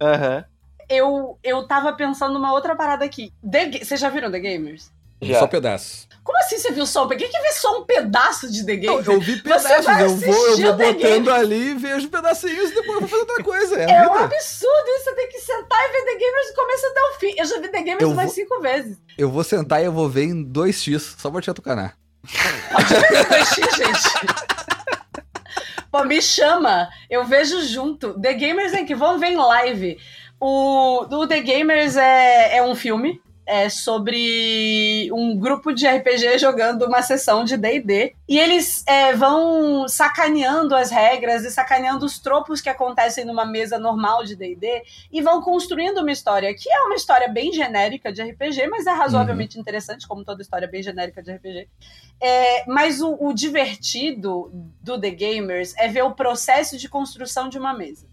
Aham. 0.00 0.44
eu, 0.88 1.38
eu 1.42 1.66
tava 1.66 1.92
pensando 1.94 2.34
numa 2.34 2.52
outra 2.52 2.74
parada 2.76 3.04
aqui. 3.04 3.32
The 3.48 3.84
Vocês 3.84 4.00
já 4.00 4.08
viram 4.08 4.30
The 4.30 4.40
Gamers? 4.40 4.92
Já. 5.24 5.38
Só 5.40 5.46
pedaço. 5.46 6.04
Como 6.22 6.38
assim 6.38 6.56
você 6.56 6.70
viu 6.72 6.86
só 6.86 7.04
um 7.04 7.08
pedaço? 7.08 7.30
Quem 7.30 7.40
que 7.40 7.46
vê 7.46 7.52
só 7.52 7.78
um 7.78 7.84
pedaço 7.84 8.50
de 8.50 8.64
The 8.64 8.76
Não, 8.76 8.80
Gamers? 8.96 9.06
eu 9.08 9.20
vi 9.20 9.32
Você 9.36 9.42
pedaços, 9.42 9.84
vai 9.84 10.02
eu 10.04 10.16
vou, 10.16 10.46
eu 10.48 10.56
vou 10.56 10.72
botando 10.72 10.96
Game. 10.98 11.28
ali 11.30 11.70
e 11.70 11.74
vejo 11.74 12.08
pedacinhos 12.08 12.70
e 12.70 12.74
depois 12.74 12.94
eu 12.94 13.00
vou 13.00 13.08
fazer 13.08 13.20
outra 13.22 13.44
coisa. 13.44 13.78
É, 13.78 13.90
É 13.90 14.08
um 14.08 14.14
absurdo 14.14 14.88
isso, 14.96 15.04
você 15.04 15.14
tem 15.14 15.28
que 15.28 15.38
sentar 15.40 15.78
e 15.84 15.92
ver 15.92 16.04
The 16.04 16.14
Gamers 16.18 16.48
do 16.48 16.54
começo 16.54 16.86
até 16.86 17.00
o 17.02 17.12
fim. 17.20 17.34
Eu 17.36 17.44
já 17.44 17.60
vi 17.60 17.68
The 17.68 17.82
Gamers 17.82 18.02
Eu 18.02 18.10
umas 18.10 18.24
vou- 18.24 18.34
cinco 18.34 18.60
vezes. 18.60 18.96
Eu 19.18 19.30
vou 19.30 19.44
sentar 19.44 19.82
e 19.82 19.84
eu 19.84 19.92
vou 19.92 20.08
ver 20.08 20.24
em 20.24 20.42
2x, 20.44 21.14
só 21.18 21.30
pra 21.30 21.42
te 21.42 21.50
atucanar. 21.50 21.94
Dois 23.28 23.48
gente. 23.76 24.44
Pô, 25.90 26.04
me 26.04 26.20
chama, 26.20 26.88
eu 27.08 27.24
vejo 27.24 27.62
junto. 27.66 28.18
The 28.20 28.32
Gamers 28.34 28.72
é 28.72 28.82
que 28.82 28.94
vamos 28.94 29.20
ver 29.20 29.28
em 29.28 29.36
live. 29.36 29.98
O, 30.40 31.02
o 31.04 31.26
The 31.28 31.40
Gamers 31.40 31.96
é, 31.96 32.56
é 32.56 32.62
um 32.62 32.74
filme 32.74 33.20
é 33.46 33.68
sobre 33.68 35.10
um 35.12 35.36
grupo 35.36 35.72
de 35.72 35.86
RPG 35.86 36.38
jogando 36.38 36.86
uma 36.86 37.02
sessão 37.02 37.44
de 37.44 37.56
D&D 37.56 38.14
e 38.28 38.38
eles 38.38 38.84
é, 38.86 39.14
vão 39.14 39.86
sacaneando 39.86 40.74
as 40.74 40.90
regras 40.90 41.44
e 41.44 41.50
sacaneando 41.50 42.06
os 42.06 42.18
tropos 42.18 42.60
que 42.60 42.68
acontecem 42.68 43.24
numa 43.24 43.44
mesa 43.44 43.78
normal 43.78 44.24
de 44.24 44.34
D&D 44.34 44.82
e 45.12 45.20
vão 45.20 45.42
construindo 45.42 45.98
uma 45.98 46.12
história 46.12 46.54
que 46.54 46.70
é 46.70 46.80
uma 46.82 46.94
história 46.94 47.28
bem 47.28 47.52
genérica 47.52 48.12
de 48.12 48.22
RPG, 48.22 48.66
mas 48.68 48.86
é 48.86 48.92
razoavelmente 48.92 49.58
interessante, 49.58 50.08
como 50.08 50.24
toda 50.24 50.42
história 50.42 50.68
bem 50.68 50.82
genérica 50.82 51.22
de 51.22 51.32
RPG. 51.32 51.68
É, 52.20 52.64
mas 52.66 53.00
o, 53.00 53.16
o 53.20 53.32
divertido 53.32 54.50
do 54.80 54.98
The 54.98 55.10
Gamers 55.10 55.74
é 55.76 55.88
ver 55.88 56.02
o 56.02 56.12
processo 56.12 56.78
de 56.78 56.88
construção 56.88 57.48
de 57.48 57.58
uma 57.58 57.74
mesa. 57.74 58.06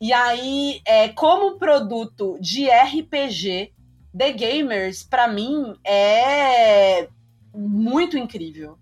E 0.00 0.12
aí, 0.14 0.80
é, 0.86 1.10
como 1.10 1.58
produto 1.58 2.38
de 2.40 2.68
RPG, 2.70 3.72
The 4.16 4.32
Gamers, 4.32 5.02
pra 5.02 5.28
mim, 5.28 5.74
é 5.84 7.08
muito 7.54 8.16
incrível. 8.18 8.76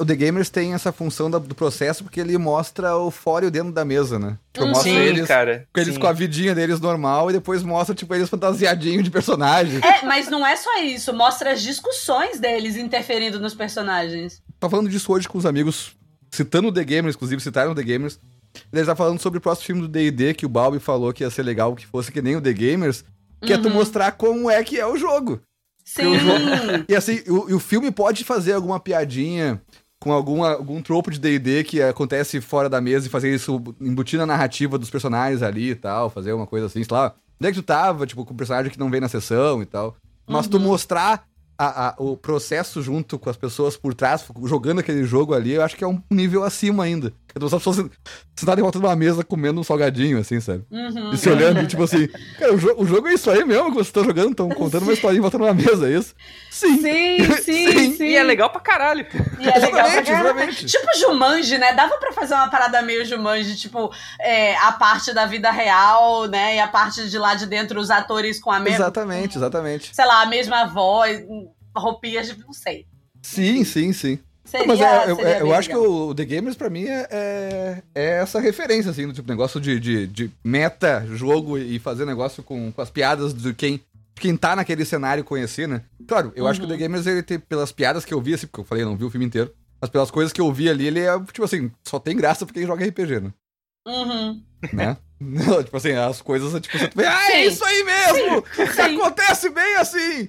O 0.00 0.06
The 0.06 0.14
Gamers 0.16 0.48
tem 0.48 0.72
essa 0.72 0.90
função 0.90 1.30
do 1.30 1.54
processo 1.54 2.02
porque 2.04 2.18
ele 2.20 2.38
mostra 2.38 2.96
o 2.96 3.10
fólio 3.10 3.50
dentro 3.50 3.72
da 3.72 3.84
mesa, 3.84 4.18
né? 4.18 4.38
Tipo, 4.52 4.64
Hum, 4.66 4.68
mostra 4.70 4.90
Sim, 4.90 4.96
eles, 4.96 5.26
cara. 5.28 5.68
com 5.72 5.80
eles 5.80 5.94
sim. 5.94 6.00
com 6.00 6.06
a 6.06 6.12
vidinha 6.12 6.54
deles 6.54 6.80
normal 6.80 7.28
e 7.28 7.34
depois 7.34 7.62
mostra, 7.62 7.94
tipo, 7.94 8.14
eles 8.14 8.30
fantasiadinhos 8.30 9.04
de 9.04 9.10
personagem. 9.10 9.80
É, 9.84 10.02
mas 10.06 10.28
não 10.28 10.46
é 10.46 10.56
só 10.56 10.82
isso, 10.82 11.12
mostra 11.12 11.52
as 11.52 11.60
discussões 11.60 12.40
deles 12.40 12.76
interferindo 12.76 13.38
nos 13.38 13.54
personagens. 13.54 14.40
Tava 14.58 14.70
falando 14.70 14.88
disso 14.88 15.12
hoje 15.12 15.28
com 15.28 15.36
os 15.36 15.44
amigos, 15.44 15.94
citando 16.30 16.68
o 16.68 16.72
The 16.72 16.84
Gamers, 16.84 17.16
inclusive, 17.16 17.42
citaram 17.42 17.72
o 17.72 17.74
The 17.74 17.82
Gamers. 17.82 18.18
Eles 18.72 18.82
estavam 18.82 18.96
falando 18.96 19.20
sobre 19.20 19.38
o 19.38 19.42
próximo 19.42 19.66
filme 19.66 19.82
do 19.82 19.88
D&D, 19.88 20.32
que 20.34 20.46
o 20.46 20.48
Balbi 20.48 20.78
falou 20.78 21.12
que 21.12 21.22
ia 21.24 21.30
ser 21.30 21.42
legal 21.42 21.74
que 21.74 21.86
fosse 21.86 22.10
que 22.10 22.22
nem 22.22 22.36
o 22.36 22.40
The 22.40 22.52
Gamers, 22.52 23.04
que 23.44 23.52
é 23.52 23.58
tu 23.58 23.68
Uhum. 23.68 23.74
mostrar 23.74 24.12
como 24.12 24.50
é 24.50 24.62
que 24.64 24.78
é 24.78 24.86
o 24.86 24.96
jogo. 24.96 25.40
Sim. 25.84 26.12
E 26.88 26.94
assim, 26.94 27.20
o, 27.28 27.56
o 27.56 27.58
filme 27.58 27.90
pode 27.90 28.24
fazer 28.24 28.52
alguma 28.52 28.78
piadinha 28.80 29.60
com 30.00 30.12
algum, 30.12 30.42
algum 30.44 30.80
tropo 30.82 31.10
de 31.10 31.18
D&D 31.18 31.64
que 31.64 31.80
acontece 31.82 32.40
fora 32.40 32.68
da 32.68 32.80
mesa 32.80 33.06
e 33.06 33.10
fazer 33.10 33.34
isso, 33.34 33.62
embutir 33.80 34.18
na 34.18 34.26
narrativa 34.26 34.78
dos 34.78 34.90
personagens 34.90 35.42
ali 35.42 35.70
e 35.70 35.74
tal, 35.74 36.10
fazer 36.10 36.32
uma 36.32 36.46
coisa 36.46 36.66
assim, 36.66 36.82
sei 36.82 36.96
lá. 36.96 37.14
Onde 37.40 37.48
é 37.48 37.52
que 37.52 37.58
tu 37.60 37.62
tava, 37.64 38.06
tipo, 38.06 38.24
com 38.24 38.32
o 38.32 38.36
personagem 38.36 38.70
que 38.70 38.78
não 38.78 38.90
vem 38.90 39.00
na 39.00 39.08
sessão 39.08 39.60
e 39.62 39.66
tal. 39.66 39.96
Mas 40.26 40.46
tu 40.46 40.58
mostrar 40.60 41.24
a- 41.66 41.88
a- 41.88 41.94
o 41.98 42.16
processo 42.16 42.82
junto 42.82 43.18
com 43.18 43.28
as 43.30 43.36
pessoas 43.36 43.76
por 43.76 43.94
trás, 43.94 44.24
jogando 44.44 44.80
aquele 44.80 45.04
jogo 45.04 45.34
ali, 45.34 45.52
eu 45.52 45.62
acho 45.62 45.76
que 45.76 45.84
é 45.84 45.86
um 45.86 46.00
nível 46.10 46.42
acima 46.44 46.84
ainda. 46.84 47.12
Eu 47.34 47.48
só 47.48 47.56
pessoas 47.56 47.76
sentadas 48.36 48.58
em 48.58 48.62
volta 48.62 48.78
de 48.78 48.84
uma 48.84 48.94
mesa 48.94 49.24
comendo 49.24 49.58
um 49.60 49.64
salgadinho, 49.64 50.18
assim, 50.18 50.38
sabe? 50.40 50.64
Uhum. 50.70 51.12
E 51.12 51.16
se 51.16 51.30
olhando, 51.30 51.66
tipo 51.66 51.82
assim, 51.82 52.06
cara, 52.38 52.52
o, 52.54 52.58
jo- 52.58 52.74
o 52.76 52.84
jogo 52.86 53.08
é 53.08 53.14
isso 53.14 53.30
aí 53.30 53.42
mesmo 53.44 53.66
que 53.68 53.74
vocês 53.74 53.86
estão 53.86 54.04
jogando, 54.04 54.32
estão 54.32 54.48
contando 54.50 54.82
uma 54.82 54.92
historinha 54.94 55.20
e 55.20 55.22
botando 55.22 55.40
numa 55.42 55.54
mesa, 55.54 55.88
é 55.88 55.96
isso? 55.98 56.14
Sim. 56.66 56.80
Sim, 56.82 57.34
sim, 57.42 57.72
Sim. 57.72 57.96
sim. 57.96 58.04
E 58.04 58.16
é 58.16 58.22
legal 58.22 58.50
pra 58.50 58.60
caralho. 58.60 59.06
E 59.38 59.48
é 59.48 59.58
legal 59.58 59.70
pra 59.70 60.00
Exatamente, 60.00 60.06
caramba. 60.10 60.28
exatamente. 60.30 60.66
Tipo 60.66 60.98
Jumanji, 60.98 61.58
né? 61.58 61.72
Dava 61.74 61.96
pra 61.98 62.12
fazer 62.12 62.34
uma 62.34 62.48
parada 62.48 62.80
meio 62.82 63.04
Jumanji, 63.04 63.56
tipo, 63.56 63.92
é, 64.20 64.56
a 64.56 64.72
parte 64.72 65.12
da 65.12 65.26
vida 65.26 65.50
real, 65.50 66.26
né? 66.26 66.56
E 66.56 66.60
a 66.60 66.68
parte 66.68 67.08
de 67.08 67.18
lá 67.18 67.34
de 67.34 67.46
dentro, 67.46 67.80
os 67.80 67.90
atores 67.90 68.40
com 68.40 68.50
a 68.50 68.58
mesma. 68.60 68.76
Exatamente, 68.84 69.36
exatamente. 69.36 69.90
Sei 69.94 70.04
lá, 70.04 70.22
a 70.22 70.26
mesma 70.26 70.66
voz, 70.66 71.22
roupinhas, 71.76 72.28
de- 72.28 72.38
não 72.44 72.52
sei. 72.52 72.86
Sim, 73.20 73.64
sim, 73.64 73.92
sim. 73.92 74.18
Seria, 74.44 74.66
Mas 74.66 74.80
é, 74.80 75.10
eu, 75.10 75.16
seria 75.16 75.38
eu 75.38 75.54
acho 75.54 75.68
que 75.68 75.76
o 75.76 76.12
The 76.14 76.24
Gamers, 76.24 76.56
pra 76.56 76.68
mim, 76.68 76.84
é, 76.86 77.06
é, 77.10 77.82
é 77.94 78.04
essa 78.20 78.40
referência, 78.40 78.90
assim, 78.90 79.06
do 79.06 79.12
tipo 79.14 79.28
negócio 79.30 79.60
de, 79.60 79.78
de, 79.80 80.06
de 80.08 80.30
meta, 80.44 81.06
jogo 81.14 81.56
e 81.56 81.78
fazer 81.78 82.04
negócio 82.04 82.42
com, 82.42 82.70
com 82.72 82.82
as 82.82 82.90
piadas 82.90 83.32
de 83.32 83.54
quem, 83.54 83.80
quem 84.22 84.36
tá 84.36 84.54
naquele 84.54 84.84
cenário 84.84 85.24
conhecer, 85.24 85.66
né? 85.66 85.82
Claro, 86.06 86.32
eu 86.36 86.46
acho 86.46 86.60
que 86.60 86.64
o 86.64 86.68
Uhum. 86.68 86.76
The 86.76 86.80
Gamers, 86.80 87.06
ele 87.08 87.24
tem, 87.24 87.40
pelas 87.40 87.72
piadas 87.72 88.04
que 88.04 88.14
eu 88.14 88.20
vi, 88.20 88.34
assim, 88.34 88.46
porque 88.46 88.60
eu 88.60 88.64
falei, 88.64 88.84
eu 88.84 88.88
não 88.88 88.96
vi 88.96 89.04
o 89.04 89.10
filme 89.10 89.26
inteiro, 89.26 89.52
mas 89.80 89.90
pelas 89.90 90.12
coisas 90.12 90.32
que 90.32 90.40
eu 90.40 90.52
vi 90.52 90.70
ali, 90.70 90.86
ele 90.86 91.00
é, 91.00 91.18
tipo 91.24 91.42
assim, 91.42 91.72
só 91.82 91.98
tem 91.98 92.16
graça 92.16 92.46
porque 92.46 92.60
quem 92.60 92.66
joga 92.68 92.86
RPG, 92.86 93.18
né? 93.18 93.32
Uhum. 93.84 94.40
né? 94.72 94.96
Não, 95.18 95.62
tipo 95.62 95.76
assim, 95.76 95.90
as 95.90 96.22
coisas, 96.22 96.52
tipo, 96.60 96.78
você 96.78 96.88
vê, 96.94 97.04
ah, 97.04 97.32
é 97.32 97.42
Sim. 97.42 97.48
isso 97.48 97.64
aí 97.64 97.82
mesmo! 97.82 98.44
Sim. 98.72 98.96
Acontece 98.96 99.50
bem 99.50 99.74
assim! 99.74 100.28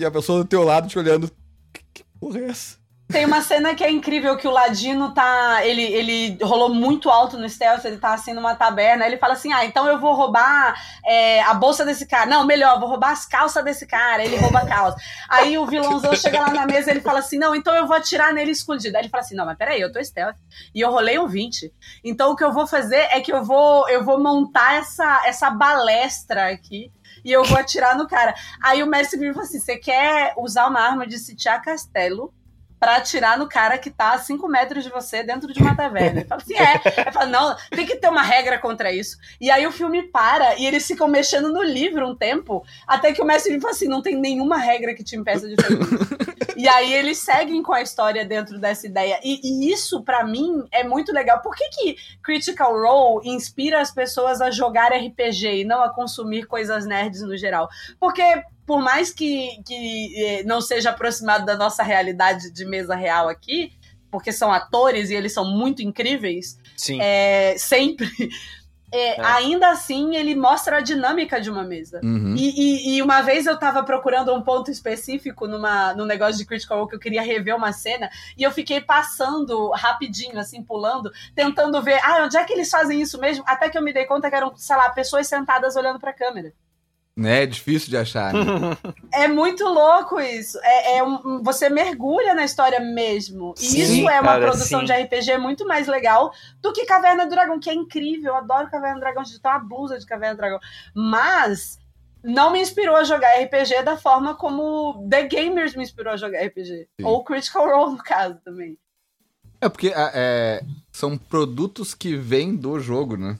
E 0.00 0.04
a 0.06 0.10
pessoa 0.10 0.42
do 0.42 0.48
teu 0.48 0.62
lado 0.62 0.88
te 0.88 0.98
olhando, 0.98 1.30
que, 1.70 1.82
que 1.92 2.04
porra 2.18 2.38
é 2.40 2.44
essa? 2.44 2.77
Tem 3.10 3.24
uma 3.24 3.40
cena 3.40 3.74
que 3.74 3.82
é 3.82 3.90
incrível 3.90 4.36
que 4.36 4.46
o 4.46 4.50
Ladino 4.50 5.14
tá. 5.14 5.64
Ele, 5.64 5.82
ele 5.82 6.38
rolou 6.44 6.68
muito 6.68 7.08
alto 7.08 7.38
no 7.38 7.48
stealth, 7.48 7.82
ele 7.86 7.96
tá 7.96 8.12
assim 8.12 8.34
numa 8.34 8.54
taberna. 8.54 9.06
Ele 9.06 9.16
fala 9.16 9.32
assim: 9.32 9.50
Ah, 9.50 9.64
então 9.64 9.86
eu 9.86 9.98
vou 9.98 10.12
roubar 10.12 10.78
é, 11.06 11.40
a 11.44 11.54
bolsa 11.54 11.86
desse 11.86 12.06
cara. 12.06 12.26
Não, 12.26 12.44
melhor, 12.44 12.78
vou 12.78 12.86
roubar 12.86 13.12
as 13.12 13.24
calças 13.24 13.64
desse 13.64 13.86
cara. 13.86 14.22
Ele 14.22 14.36
rouba 14.36 14.58
a 14.58 14.66
calça. 14.66 14.98
Aí 15.26 15.56
o 15.56 15.64
vilãozão 15.64 16.14
chega 16.14 16.38
lá 16.38 16.50
na 16.50 16.66
mesa 16.66 16.90
ele 16.90 17.00
fala 17.00 17.20
assim: 17.20 17.38
Não, 17.38 17.54
então 17.54 17.74
eu 17.74 17.86
vou 17.86 17.96
atirar 17.96 18.34
nele 18.34 18.50
escondido. 18.50 18.94
Aí 18.96 19.04
ele 19.04 19.08
fala 19.08 19.22
assim: 19.22 19.34
Não, 19.34 19.46
mas 19.46 19.56
peraí, 19.56 19.80
eu 19.80 19.90
tô 19.90 20.04
stealth. 20.04 20.36
E 20.74 20.80
eu 20.82 20.90
rolei 20.90 21.18
um 21.18 21.26
20. 21.26 21.72
Então 22.04 22.32
o 22.32 22.36
que 22.36 22.44
eu 22.44 22.52
vou 22.52 22.66
fazer 22.66 23.08
é 23.10 23.22
que 23.22 23.32
eu 23.32 23.42
vou, 23.42 23.88
eu 23.88 24.04
vou 24.04 24.22
montar 24.22 24.74
essa, 24.74 25.22
essa 25.24 25.48
balestra 25.48 26.50
aqui. 26.50 26.92
E 27.24 27.32
eu 27.32 27.42
vou 27.42 27.56
atirar 27.56 27.96
no 27.96 28.06
cara. 28.06 28.34
Aí 28.62 28.82
o 28.82 28.86
mestre 28.86 29.18
me 29.18 29.32
fala 29.32 29.46
assim: 29.46 29.60
você 29.60 29.78
quer 29.78 30.34
usar 30.36 30.66
uma 30.66 30.80
arma 30.80 31.06
de 31.06 31.18
sitiar 31.18 31.62
castelo 31.62 32.34
pra 32.78 32.96
atirar 32.96 33.38
no 33.38 33.48
cara 33.48 33.78
que 33.78 33.90
tá 33.90 34.12
a 34.12 34.18
5 34.18 34.46
metros 34.48 34.84
de 34.84 34.90
você 34.90 35.22
dentro 35.22 35.52
de 35.52 35.60
uma 35.60 35.74
taverna. 35.74 36.24
Fala 36.28 36.40
assim, 36.40 36.54
é. 36.54 36.80
Ele 37.02 37.12
fala, 37.12 37.26
não, 37.26 37.56
tem 37.70 37.86
que 37.86 37.96
ter 37.96 38.08
uma 38.08 38.22
regra 38.22 38.58
contra 38.58 38.92
isso. 38.92 39.18
E 39.40 39.50
aí 39.50 39.66
o 39.66 39.72
filme 39.72 40.02
para 40.02 40.56
e 40.56 40.66
eles 40.66 40.86
ficam 40.86 41.08
mexendo 41.08 41.52
no 41.52 41.62
livro 41.62 42.08
um 42.08 42.14
tempo, 42.14 42.64
até 42.86 43.12
que 43.12 43.22
o 43.22 43.24
mestre 43.24 43.52
me 43.52 43.60
fala 43.60 43.72
assim, 43.72 43.88
não 43.88 44.02
tem 44.02 44.16
nenhuma 44.16 44.56
regra 44.56 44.94
que 44.94 45.04
te 45.04 45.16
impeça 45.16 45.48
de 45.48 45.56
fazer 45.56 45.74
isso. 45.74 46.28
E 46.58 46.66
aí 46.66 46.92
eles 46.92 47.18
seguem 47.18 47.62
com 47.62 47.72
a 47.72 47.80
história 47.80 48.24
dentro 48.24 48.58
dessa 48.58 48.84
ideia. 48.84 49.20
E, 49.22 49.40
e 49.44 49.72
isso, 49.72 50.02
pra 50.02 50.24
mim, 50.24 50.66
é 50.72 50.82
muito 50.82 51.12
legal. 51.12 51.40
Por 51.40 51.54
que, 51.54 51.68
que 51.68 51.96
Critical 52.20 52.72
Role 52.72 53.28
inspira 53.28 53.80
as 53.80 53.92
pessoas 53.92 54.40
a 54.40 54.50
jogar 54.50 54.92
RPG 54.92 55.60
e 55.60 55.64
não 55.64 55.80
a 55.80 55.94
consumir 55.94 56.46
coisas 56.46 56.84
nerds 56.84 57.22
no 57.22 57.36
geral? 57.36 57.68
Porque 58.00 58.42
por 58.68 58.80
mais 58.82 59.10
que, 59.10 59.60
que 59.66 60.14
eh, 60.22 60.42
não 60.44 60.60
seja 60.60 60.90
aproximado 60.90 61.46
da 61.46 61.56
nossa 61.56 61.82
realidade 61.82 62.50
de 62.52 62.64
mesa 62.66 62.94
real 62.94 63.26
aqui, 63.28 63.72
porque 64.10 64.30
são 64.30 64.52
atores 64.52 65.08
e 65.10 65.14
eles 65.14 65.32
são 65.32 65.44
muito 65.44 65.80
incríveis, 65.82 66.58
Sim. 66.76 66.98
é, 67.00 67.56
sempre, 67.58 68.06
é, 68.92 69.20
É. 69.20 69.24
ainda 69.24 69.68
assim 69.70 70.16
ele 70.16 70.34
mostra 70.34 70.78
a 70.78 70.80
dinâmica 70.80 71.38
de 71.40 71.50
uma 71.50 71.62
mesa. 71.62 72.00
Uhum. 72.02 72.34
E, 72.36 72.48
e- 72.48 72.96
e 72.96 73.02
uma 73.02 73.20
vez 73.22 73.46
eu 73.46 73.58
tava 73.58 73.82
procurando 73.82 74.34
um 74.34 74.40
ponto 74.42 74.70
específico 74.70 75.46
numa, 75.46 75.92
num 75.94 76.06
negócio 76.06 76.36
de 76.38 76.46
Critical 76.46 76.78
Role 76.78 76.88
que 76.90 76.96
eu 76.96 77.00
queria 77.00 77.20
rever 77.22 77.54
uma 77.56 77.72
cena, 77.72 78.08
e 78.36 78.42
eu 78.42 78.50
fiquei 78.50 78.80
passando 78.80 79.70
rapidinho, 79.72 80.38
assim, 80.38 80.62
pulando, 80.62 81.10
tentando 81.34 81.80
ver, 81.82 82.00
ah, 82.02 82.24
onde 82.24 82.36
é 82.36 82.44
que 82.44 82.52
eles 82.54 82.70
fazem 82.70 83.00
isso 83.00 83.18
mesmo? 83.18 83.44
Até 83.46 83.68
que 83.68 83.76
eu 83.78 83.82
me 83.82 83.92
dei 83.92 84.04
conta 84.06 84.28
que 84.30 84.36
eram, 84.36 84.54
sei 84.56 84.76
lá, 84.76 84.88
pessoas 84.90 85.26
sentadas 85.26 85.74
olhando 85.76 85.98
pra 86.00 86.12
câmera. 86.12 86.52
É 87.24 87.46
difícil 87.46 87.88
de 87.90 87.96
achar, 87.96 88.32
né? 88.32 88.40
É 89.12 89.26
muito 89.26 89.64
louco 89.64 90.20
isso. 90.20 90.58
É, 90.62 90.98
é 90.98 91.02
um- 91.02 91.42
você 91.42 91.68
mergulha 91.68 92.34
na 92.34 92.44
história 92.44 92.78
mesmo. 92.78 93.54
E 93.58 93.64
Sim, 93.64 93.80
isso 93.80 94.08
é 94.08 94.20
uma 94.20 94.32
cara, 94.32 94.46
produção 94.46 94.80
sim. 94.80 94.86
de 94.86 94.92
RPG 94.92 95.38
muito 95.38 95.66
mais 95.66 95.88
legal 95.88 96.32
do 96.60 96.72
que 96.72 96.84
Caverna 96.84 97.24
do 97.24 97.30
Dragão, 97.30 97.58
que 97.58 97.68
é 97.70 97.74
incrível. 97.74 98.28
Eu 98.32 98.36
adoro 98.36 98.70
Caverna 98.70 98.94
do 98.96 99.00
Dragão, 99.00 99.22
de 99.22 99.38
uma 99.44 99.58
blusa 99.58 99.98
de 99.98 100.06
Caverna 100.06 100.34
do 100.34 100.38
Dragão. 100.38 100.60
Mas 100.94 101.78
não 102.22 102.52
me 102.52 102.60
inspirou 102.60 102.96
a 102.96 103.04
jogar 103.04 103.40
RPG 103.42 103.82
da 103.82 103.96
forma 103.96 104.34
como 104.34 105.08
The 105.08 105.24
Gamers 105.24 105.74
me 105.74 105.82
inspirou 105.82 106.12
a 106.12 106.16
jogar 106.16 106.40
RPG. 106.44 106.88
Sim. 107.00 107.04
Ou 107.06 107.24
Critical 107.24 107.66
Role, 107.66 107.92
no 107.96 108.02
caso, 108.02 108.38
também. 108.44 108.78
É 109.60 109.68
porque 109.68 109.92
ah, 109.94 110.12
é, 110.14 110.62
são 110.92 111.18
produtos 111.18 111.94
que 111.94 112.14
vêm 112.14 112.54
do 112.54 112.78
jogo, 112.78 113.16
né? 113.16 113.38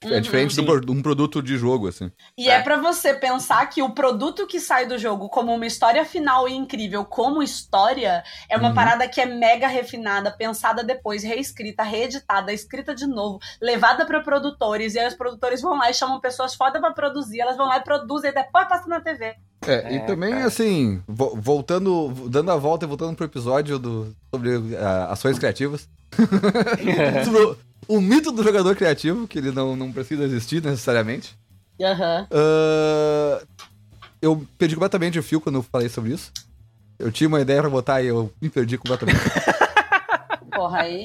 É 0.00 0.14
Uhum. 0.14 0.20
diferente 0.20 0.54
Sim. 0.54 0.64
pro- 0.64 0.80
de 0.80 0.92
um 0.92 1.02
produto 1.02 1.42
de 1.42 1.58
jogo, 1.58 1.88
assim. 1.88 2.08
E 2.36 2.48
é, 2.48 2.54
É. 2.54 2.62
pra 2.62 2.76
você 2.76 3.14
pensar 3.14 3.66
que 3.66 3.82
o 3.82 3.90
produto 3.90 4.46
que 4.46 4.60
sai 4.60 4.86
do 4.86 4.96
jogo 4.96 5.28
como 5.28 5.52
uma 5.52 5.66
história 5.66 6.04
final 6.04 6.48
e 6.48 6.54
incrível, 6.54 7.04
como 7.04 7.42
história, 7.42 8.22
é 8.48 8.56
uma 8.56 8.68
Uhum. 8.68 8.74
parada 8.76 9.08
que 9.08 9.20
é 9.20 9.26
mega 9.26 9.66
refinada, 9.66 10.30
pensada 10.30 10.84
depois, 10.84 11.24
reescrita, 11.24 11.82
reeditada, 11.82 12.52
escrita 12.52 12.94
de 12.94 13.08
novo, 13.08 13.40
levada 13.60 14.06
pra 14.06 14.20
produtores, 14.20 14.94
e 14.94 15.00
aí 15.00 15.08
os 15.08 15.14
produtores 15.14 15.60
vão 15.60 15.76
lá 15.76 15.90
e 15.90 15.94
chamam 15.94 16.20
pessoas 16.20 16.54
foda 16.54 16.78
pra 16.78 16.92
produzir, 16.92 17.40
elas 17.40 17.56
vão 17.56 17.66
lá 17.66 17.78
e 17.78 17.82
produzem 17.82 18.30
e 18.30 18.34
depois 18.34 18.68
passam 18.68 18.86
na 18.88 19.00
TV. 19.00 19.34
É, 19.66 19.92
e 19.94 19.96
É, 19.96 20.00
também, 20.06 20.30
cara. 20.30 20.46
assim, 20.46 21.02
vo- 21.08 21.34
voltando, 21.36 22.08
dando 22.30 22.52
a 22.52 22.56
volta 22.56 22.84
e 22.84 22.88
voltando 22.88 23.16
pro 23.16 23.24
episódio 23.26 23.80
do, 23.80 24.14
sobre 24.32 24.76
ah, 24.76 25.08
ações 25.10 25.40
criativas. 25.40 25.88
o, 27.88 28.00
mito 28.00 28.30
do 28.30 28.42
jogador 28.42 28.76
criativo, 28.76 29.26
que 29.26 29.38
ele 29.38 29.50
não, 29.50 29.74
não 29.74 29.90
precisa 29.90 30.24
existir 30.24 30.62
necessariamente. 30.62 31.36
Aham. 31.80 32.26
Ah, 32.30 33.42
eu 34.20 34.46
perdi 34.56 34.74
completamente 34.74 35.18
o 35.18 35.22
fio 35.22 35.40
quando 35.40 35.56
eu 35.56 35.62
falei 35.62 35.88
sobre 35.88 36.12
isso. 36.12 36.32
Eu 36.98 37.12
tinha 37.12 37.28
uma 37.28 37.40
ideia 37.40 37.60
pra 37.60 37.70
botar 37.70 38.02
e 38.02 38.06
eu 38.06 38.32
me 38.40 38.50
perdi 38.50 38.76
completamente. 38.76 39.18
Porra, 40.58 40.80
aí. 40.80 41.04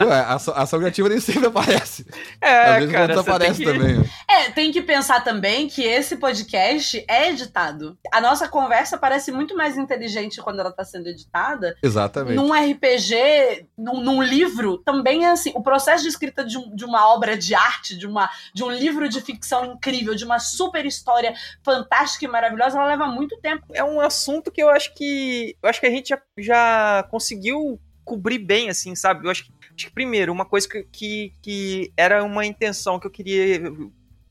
Ué, 0.00 0.20
a 0.20 0.34
ação, 0.34 0.78
criativa 0.78 1.08
nem 1.08 1.18
sempre 1.18 1.46
aparece. 1.48 2.06
É, 2.40 2.64
Às 2.64 2.76
vezes 2.78 2.92
cara, 2.92 3.38
tem 3.40 3.52
que... 3.52 3.64
também. 3.64 4.04
É, 4.30 4.50
tem 4.50 4.70
que 4.70 4.80
pensar 4.80 5.24
também 5.24 5.66
que 5.66 5.82
esse 5.82 6.16
podcast 6.16 7.04
é 7.08 7.30
editado. 7.30 7.98
A 8.12 8.20
nossa 8.20 8.48
conversa 8.48 8.96
parece 8.96 9.32
muito 9.32 9.56
mais 9.56 9.76
inteligente 9.76 10.40
quando 10.40 10.60
ela 10.60 10.70
tá 10.70 10.84
sendo 10.84 11.08
editada. 11.08 11.76
Exatamente. 11.82 12.36
Num 12.36 12.52
RPG, 12.52 13.66
num, 13.76 14.00
num 14.00 14.22
livro, 14.22 14.78
também 14.78 15.24
é 15.26 15.30
assim. 15.30 15.52
O 15.56 15.62
processo 15.64 16.04
de 16.04 16.08
escrita 16.08 16.44
de, 16.44 16.56
um- 16.56 16.72
de 16.76 16.84
uma 16.84 17.12
obra 17.12 17.36
de 17.36 17.52
arte, 17.56 17.96
de, 17.98 18.06
uma, 18.06 18.30
de 18.54 18.62
um 18.62 18.70
livro 18.70 19.08
de 19.08 19.20
ficção 19.20 19.64
incrível, 19.64 20.14
de 20.14 20.24
uma 20.24 20.38
super 20.38 20.86
história 20.86 21.34
fantástica 21.64 22.24
e 22.24 22.28
maravilhosa, 22.28 22.78
ela 22.78 22.86
leva 22.86 23.06
muito 23.08 23.36
tempo. 23.40 23.64
é 23.74 23.82
um 23.82 24.00
assunto 24.00 24.50
que 24.52 24.62
eu 24.62 24.70
acho 24.70 24.94
que 24.94 25.56
eu 25.60 25.68
acho 25.68 25.80
que 25.80 25.86
a 25.86 25.90
gente 25.90 26.08
já, 26.10 26.20
já 26.38 27.02
conseguiu 27.10 27.80
cobrir 28.04 28.38
bem, 28.38 28.68
assim, 28.68 28.94
sabe? 28.94 29.26
Eu 29.26 29.30
acho 29.30 29.44
que, 29.44 29.52
acho 29.76 29.86
que 29.86 29.92
primeiro, 29.92 30.32
uma 30.32 30.44
coisa 30.44 30.68
que, 30.68 30.84
que, 30.92 31.32
que 31.42 31.92
era 31.96 32.22
uma 32.24 32.44
intenção 32.44 32.98
que 32.98 33.06
eu 33.06 33.10
queria. 33.10 33.60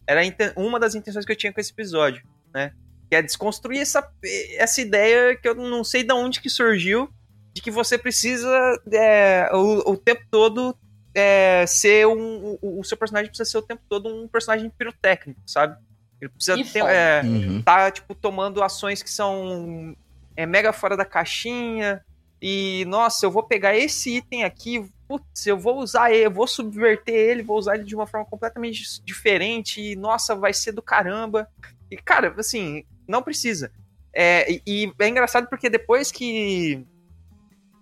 Era 0.08 0.22
uma 0.56 0.80
das 0.80 0.96
intenções 0.96 1.26
que 1.26 1.32
eu 1.32 1.36
tinha 1.36 1.54
com 1.54 1.60
esse 1.62 1.72
episódio, 1.72 2.24
né? 2.54 2.74
Que 3.10 3.16
é 3.16 3.22
desconstruir 3.22 3.80
essa, 3.80 4.08
essa 4.58 4.82
ideia 4.82 5.36
que 5.36 5.48
eu 5.48 5.56
não 5.56 5.84
sei 5.84 6.04
de 6.04 6.14
onde 6.14 6.40
que 6.42 6.50
surgiu, 6.50 7.10
de 7.54 7.62
que 7.62 7.72
você 7.72 7.98
precisa 7.98 8.50
é, 8.92 9.50
o, 9.54 9.92
o 9.92 9.98
tempo 9.98 10.24
todo 10.30 10.76
é, 11.14 11.66
ser 11.68 12.08
um. 12.08 12.58
O, 12.62 12.80
o 12.80 12.84
seu 12.84 12.98
personagem 12.98 13.30
precisa 13.30 13.50
ser 13.50 13.58
o 13.58 13.62
tempo 13.62 13.82
todo 13.90 14.08
um 14.10 14.28
personagem 14.28 14.70
pirotécnico, 14.70 15.42
sabe? 15.46 15.78
Ele 16.22 16.30
precisa 16.30 16.58
E 16.60 16.64
ter. 16.64 16.80
foda. 16.80 16.92
é, 16.92 17.22
Uhum. 17.24 17.62
tá, 17.64 17.90
tipo, 17.92 18.14
tomando 18.16 18.62
ações 18.64 19.02
que 19.02 19.10
são 19.10 19.96
é, 20.36 20.46
mega 20.46 20.72
fora 20.72 20.96
da 20.96 21.04
caixinha. 21.06 22.04
E, 22.42 22.86
nossa, 22.86 23.26
eu 23.26 23.32
vou 23.32 23.44
pegar 23.44 23.78
esse 23.78 24.18
item 24.18 24.44
aqui, 24.44 24.90
putz, 25.08 25.46
eu 25.46 25.58
vou 25.58 25.78
usar 25.78 26.12
ele, 26.12 26.26
eu 26.26 26.32
vou 26.32 26.48
subverter 26.48 27.14
ele, 27.14 27.44
vou 27.44 27.58
usar 27.58 27.76
ele 27.76 27.84
de 27.84 27.94
uma 27.94 28.08
forma 28.08 28.26
completamente 28.26 28.84
diferente. 29.04 29.80
E, 29.80 29.96
nossa, 29.96 30.36
vai 30.36 30.52
ser 30.52 30.72
do 30.72 30.82
caramba. 30.82 31.48
E, 31.90 31.98
cara, 31.98 32.34
assim, 32.38 32.84
não 33.08 33.22
precisa. 33.22 33.72
É, 34.14 34.52
e, 34.52 34.62
e 34.66 34.94
é 35.00 35.08
engraçado 35.08 35.48
porque 35.48 35.70
depois 35.70 36.12
que, 36.12 36.84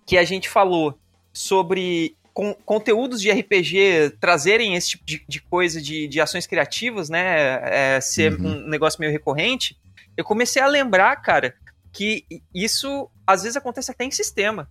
que 0.05 0.17
a 0.17 0.25
gente 0.25 0.49
falou 0.49 0.99
sobre 1.31 2.17
con 2.33 2.53
conteúdos 2.65 3.21
de 3.21 3.31
RPG 3.31 4.17
trazerem 4.19 4.75
esse 4.75 4.89
tipo 4.89 5.05
de, 5.05 5.23
de 5.27 5.41
coisa 5.41 5.81
de, 5.81 6.07
de, 6.07 6.21
ações 6.21 6.45
criativas, 6.45 7.09
né? 7.09 7.95
É, 7.95 8.01
ser 8.01 8.33
uhum. 8.33 8.47
um 8.47 8.67
negócio 8.67 8.99
meio 8.99 9.11
recorrente, 9.11 9.79
eu 10.15 10.23
comecei 10.23 10.61
a 10.61 10.67
lembrar, 10.67 11.15
cara, 11.17 11.55
que 11.91 12.25
isso 12.53 13.09
às 13.25 13.43
vezes 13.43 13.57
acontece 13.57 13.91
até 13.91 14.03
em 14.03 14.11
sistema. 14.11 14.69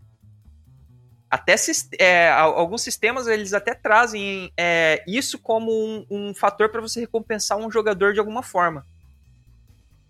Até 1.31 1.57
é, 1.99 2.31
alguns 2.31 2.83
sistemas 2.83 3.27
eles 3.27 3.53
até 3.53 3.75
trazem 3.75 4.51
é, 4.57 5.05
isso 5.07 5.39
como 5.39 5.71
um, 5.71 6.07
um 6.11 6.35
fator 6.35 6.71
para 6.71 6.81
você 6.81 7.01
recompensar 7.01 7.59
um 7.59 7.71
jogador 7.71 8.15
de 8.15 8.19
alguma 8.19 8.43
forma. 8.43 8.87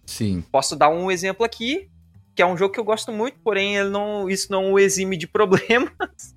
Sim. 0.07 0.43
Posso 0.53 0.77
dar 0.77 0.89
um 0.89 1.11
exemplo 1.11 1.45
aqui, 1.45 1.91
que 2.35 2.43
é 2.43 2.47
um 2.47 2.57
jogo 2.57 2.73
que 2.73 2.81
eu 2.81 2.85
gosto 2.85 3.11
muito, 3.11 3.39
porém 3.41 3.77
ele 3.77 3.91
não, 3.91 4.31
isso 4.31 4.51
não 4.51 4.73
o 4.73 4.79
exime 4.79 5.17
de 5.17 5.27
problemas. 5.29 6.37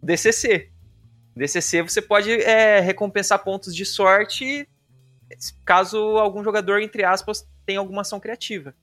DCC. 0.00 0.70
DCC 1.34 1.82
você 1.82 2.00
pode 2.00 2.30
é, 2.30 2.78
recompensar 2.80 3.42
pontos 3.42 3.74
de 3.74 3.84
sorte 3.84 4.68
caso 5.64 5.98
algum 6.18 6.44
jogador, 6.44 6.80
entre 6.80 7.04
aspas, 7.04 7.46
tenha 7.64 7.78
alguma 7.78 8.02
ação 8.02 8.20
criativa. 8.20 8.74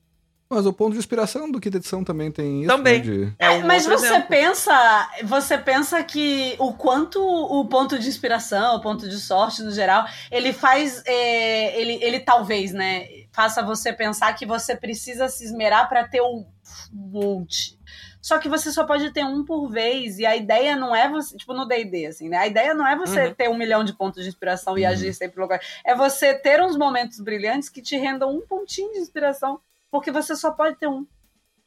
Mas 0.52 0.66
o 0.66 0.72
ponto 0.72 0.94
de 0.94 0.98
inspiração 0.98 1.48
do 1.48 1.60
Kit 1.60 1.76
Edição 1.76 2.02
também 2.02 2.32
tem 2.32 2.62
isso. 2.62 2.68
Também. 2.68 2.98
Né, 2.98 3.04
de... 3.04 3.34
é 3.38 3.50
um 3.50 3.64
mas 3.64 3.86
você 3.86 4.06
exemplo. 4.06 4.28
pensa, 4.28 5.10
você 5.22 5.56
pensa 5.56 6.02
que 6.02 6.56
o 6.58 6.72
quanto 6.72 7.22
o 7.22 7.64
ponto 7.68 7.96
de 7.96 8.08
inspiração, 8.08 8.74
o 8.74 8.80
ponto 8.80 9.08
de 9.08 9.16
sorte 9.20 9.62
no 9.62 9.70
geral, 9.70 10.04
ele 10.28 10.52
faz, 10.52 11.04
é, 11.06 11.80
ele, 11.80 12.02
ele 12.02 12.18
talvez, 12.18 12.72
né, 12.72 13.06
faça 13.30 13.62
você 13.62 13.92
pensar 13.92 14.32
que 14.32 14.44
você 14.44 14.74
precisa 14.74 15.28
se 15.28 15.44
esmerar 15.44 15.88
para 15.88 16.08
ter 16.08 16.20
um 16.20 16.44
monte. 16.92 17.78
Só 18.20 18.38
que 18.38 18.48
você 18.48 18.72
só 18.72 18.84
pode 18.84 19.12
ter 19.12 19.24
um 19.24 19.44
por 19.44 19.70
vez, 19.70 20.18
e 20.18 20.26
a 20.26 20.36
ideia 20.36 20.74
não 20.74 20.94
é 20.94 21.08
você, 21.08 21.36
tipo 21.36 21.54
no 21.54 21.64
DD, 21.64 22.06
assim, 22.06 22.28
né? 22.28 22.38
A 22.38 22.46
ideia 22.46 22.74
não 22.74 22.86
é 22.86 22.96
você 22.96 23.28
uhum. 23.28 23.34
ter 23.34 23.48
um 23.48 23.56
milhão 23.56 23.82
de 23.82 23.94
pontos 23.94 24.24
de 24.24 24.28
inspiração 24.28 24.76
e 24.76 24.82
uhum. 24.82 24.90
agir 24.90 25.14
sempre 25.14 25.36
no 25.36 25.44
lugar. 25.44 25.60
É 25.84 25.94
você 25.94 26.34
ter 26.34 26.60
uns 26.60 26.76
momentos 26.76 27.20
brilhantes 27.20 27.68
que 27.68 27.80
te 27.80 27.96
rendam 27.96 28.36
um 28.36 28.40
pontinho 28.42 28.92
de 28.92 28.98
inspiração, 28.98 29.60
porque 29.90 30.10
você 30.10 30.36
só 30.36 30.50
pode 30.50 30.76
ter 30.76 30.86
um. 30.86 31.06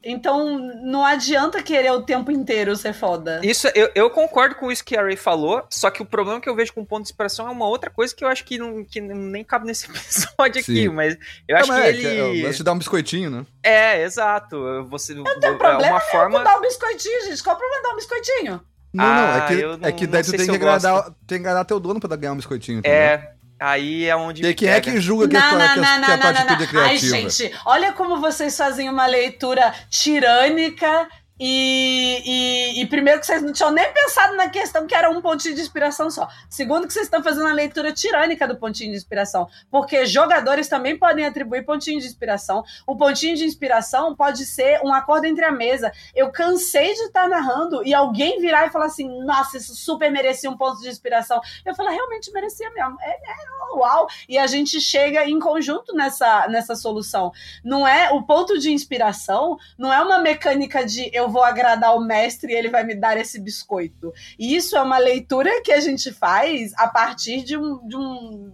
Então, 0.06 0.58
não 0.84 1.02
adianta 1.02 1.62
querer 1.62 1.90
o 1.90 2.02
tempo 2.02 2.30
inteiro 2.30 2.76
ser 2.76 2.92
foda. 2.92 3.40
Isso, 3.42 3.68
eu, 3.74 3.90
eu 3.94 4.10
concordo 4.10 4.54
com 4.54 4.70
isso 4.70 4.84
que 4.84 4.94
a 4.94 5.02
Ray 5.02 5.16
falou, 5.16 5.64
só 5.70 5.90
que 5.90 6.02
o 6.02 6.04
problema 6.04 6.42
que 6.42 6.48
eu 6.48 6.54
vejo 6.54 6.74
com 6.74 6.82
o 6.82 6.86
ponto 6.86 7.04
de 7.04 7.08
inspiração 7.08 7.48
é 7.48 7.50
uma 7.50 7.66
outra 7.66 7.88
coisa 7.88 8.14
que 8.14 8.22
eu 8.22 8.28
acho 8.28 8.44
que, 8.44 8.58
não, 8.58 8.84
que 8.84 9.00
nem 9.00 9.42
cabe 9.42 9.66
nesse 9.66 9.86
episódio 9.88 10.62
Sim. 10.62 10.72
aqui, 10.72 10.88
mas 10.90 11.16
eu 11.48 11.56
acho 11.56 11.68
não, 11.72 11.76
que 11.76 11.82
é, 11.82 11.88
ele... 11.88 12.42
Que 12.42 12.46
é, 12.46 12.52
te 12.52 12.62
dar 12.62 12.72
um 12.72 12.78
biscoitinho, 12.78 13.30
né? 13.30 13.46
É, 13.62 14.02
exato. 14.02 14.84
Você, 14.90 15.14
não 15.14 15.24
tem 15.24 15.56
problema 15.56 15.86
é 15.86 15.90
uma 15.90 16.00
forma... 16.00 16.44
dar 16.44 16.58
um 16.58 16.60
biscoitinho, 16.60 17.24
gente. 17.24 17.42
Qual 17.42 17.56
o 17.56 17.58
problema 17.58 17.80
de 17.80 17.88
dar 17.88 17.92
um 17.92 17.96
biscoitinho? 17.96 18.60
Não, 18.94 19.04
não, 19.04 19.12
é 19.12 19.38
ah, 19.38 19.46
que, 19.48 19.62
não, 19.62 19.88
é 19.88 19.92
que 19.92 20.06
daí 20.06 20.22
tu 20.22 20.30
tem 20.30 20.46
que, 20.46 20.54
agradar, 20.54 21.10
tem 21.26 21.38
que 21.40 21.48
agradar 21.48 21.64
teu 21.64 21.80
dono 21.80 21.98
pra 21.98 22.14
ganhar 22.14 22.32
um 22.32 22.36
biscoitinho. 22.36 22.78
Entendeu? 22.78 22.96
É, 22.96 23.33
Aí 23.58 24.04
é 24.06 24.16
onde. 24.16 24.44
E 24.44 24.54
quem 24.54 24.68
é 24.68 24.80
que 24.80 25.00
julga 25.00 25.28
que, 25.28 25.34
não, 25.34 25.42
a, 25.42 25.48
tua, 25.50 25.58
não, 25.58 25.74
que, 25.74 25.80
a, 25.80 25.98
não, 25.98 26.04
que 26.04 26.12
a 26.12 26.18
tua 26.18 26.30
atitude 26.30 26.62
é 26.62 26.66
criativa? 26.66 27.16
Ai, 27.16 27.30
gente, 27.30 27.52
olha 27.64 27.92
como 27.92 28.20
vocês 28.20 28.56
fazem 28.56 28.88
uma 28.88 29.06
leitura 29.06 29.72
tirânica 29.88 31.08
e, 31.38 32.22
e, 32.24 32.82
e, 32.82 32.86
primeiro 32.86 33.18
que 33.18 33.26
vocês 33.26 33.42
não 33.42 33.52
tinham 33.52 33.72
nem 33.72 33.92
pensado 33.92 34.36
na 34.36 34.48
questão 34.48 34.86
que 34.86 34.94
era 34.94 35.10
um 35.10 35.20
pontinho 35.20 35.54
de 35.54 35.62
inspiração 35.62 36.08
só. 36.08 36.28
Segundo 36.48 36.86
que 36.86 36.92
vocês 36.92 37.06
estão 37.06 37.24
fazendo 37.24 37.48
a 37.48 37.52
leitura 37.52 37.92
tirânica 37.92 38.46
do 38.46 38.56
pontinho 38.56 38.92
de 38.92 38.96
inspiração. 38.96 39.48
Porque 39.68 40.06
jogadores 40.06 40.68
também 40.68 40.96
podem 40.96 41.26
atribuir 41.26 41.64
pontinho 41.64 42.00
de 42.00 42.06
inspiração. 42.06 42.62
O 42.86 42.96
pontinho 42.96 43.36
de 43.36 43.44
inspiração 43.44 44.14
pode 44.14 44.46
ser 44.46 44.80
um 44.84 44.94
acordo 44.94 45.26
entre 45.26 45.44
a 45.44 45.50
mesa. 45.50 45.90
Eu 46.14 46.30
cansei 46.30 46.94
de 46.94 47.02
estar 47.02 47.28
narrando 47.28 47.84
e 47.84 47.92
alguém 47.92 48.40
virar 48.40 48.66
e 48.66 48.70
falar 48.70 48.86
assim: 48.86 49.08
nossa, 49.24 49.56
isso 49.56 49.74
super 49.74 50.12
merecia 50.12 50.48
um 50.48 50.56
ponto 50.56 50.80
de 50.80 50.88
inspiração. 50.88 51.40
Eu 51.64 51.74
falo, 51.74 51.90
realmente 51.90 52.30
merecia 52.30 52.70
mesmo. 52.70 52.96
É, 53.00 53.10
é 53.10 53.34
uau! 53.74 54.06
E 54.28 54.38
a 54.38 54.46
gente 54.46 54.80
chega 54.80 55.28
em 55.28 55.40
conjunto 55.40 55.92
nessa, 55.94 56.46
nessa 56.48 56.76
solução. 56.76 57.32
Não 57.64 57.86
é 57.86 58.12
o 58.12 58.22
ponto 58.22 58.56
de 58.56 58.70
inspiração, 58.70 59.58
não 59.76 59.92
é 59.92 60.00
uma 60.00 60.18
mecânica 60.18 60.86
de 60.86 61.10
eu 61.12 61.23
vou 61.28 61.42
agradar 61.42 61.96
o 61.96 62.04
mestre 62.04 62.52
e 62.52 62.56
ele 62.56 62.70
vai 62.70 62.84
me 62.84 62.94
dar 62.94 63.16
esse 63.16 63.40
biscoito. 63.40 64.12
E 64.38 64.54
isso 64.56 64.76
é 64.76 64.82
uma 64.82 64.98
leitura 64.98 65.62
que 65.62 65.72
a 65.72 65.80
gente 65.80 66.12
faz 66.12 66.72
a 66.76 66.88
partir 66.88 67.42
de 67.42 67.56
um, 67.56 67.86
de 67.86 67.96
um 67.96 68.52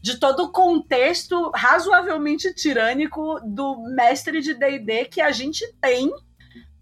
de 0.00 0.18
todo 0.18 0.44
o 0.44 0.52
contexto 0.52 1.50
razoavelmente 1.54 2.52
tirânico 2.52 3.38
do 3.44 3.76
mestre 3.94 4.40
de 4.40 4.54
D&D 4.54 5.04
que 5.04 5.20
a 5.20 5.30
gente 5.30 5.64
tem 5.80 6.10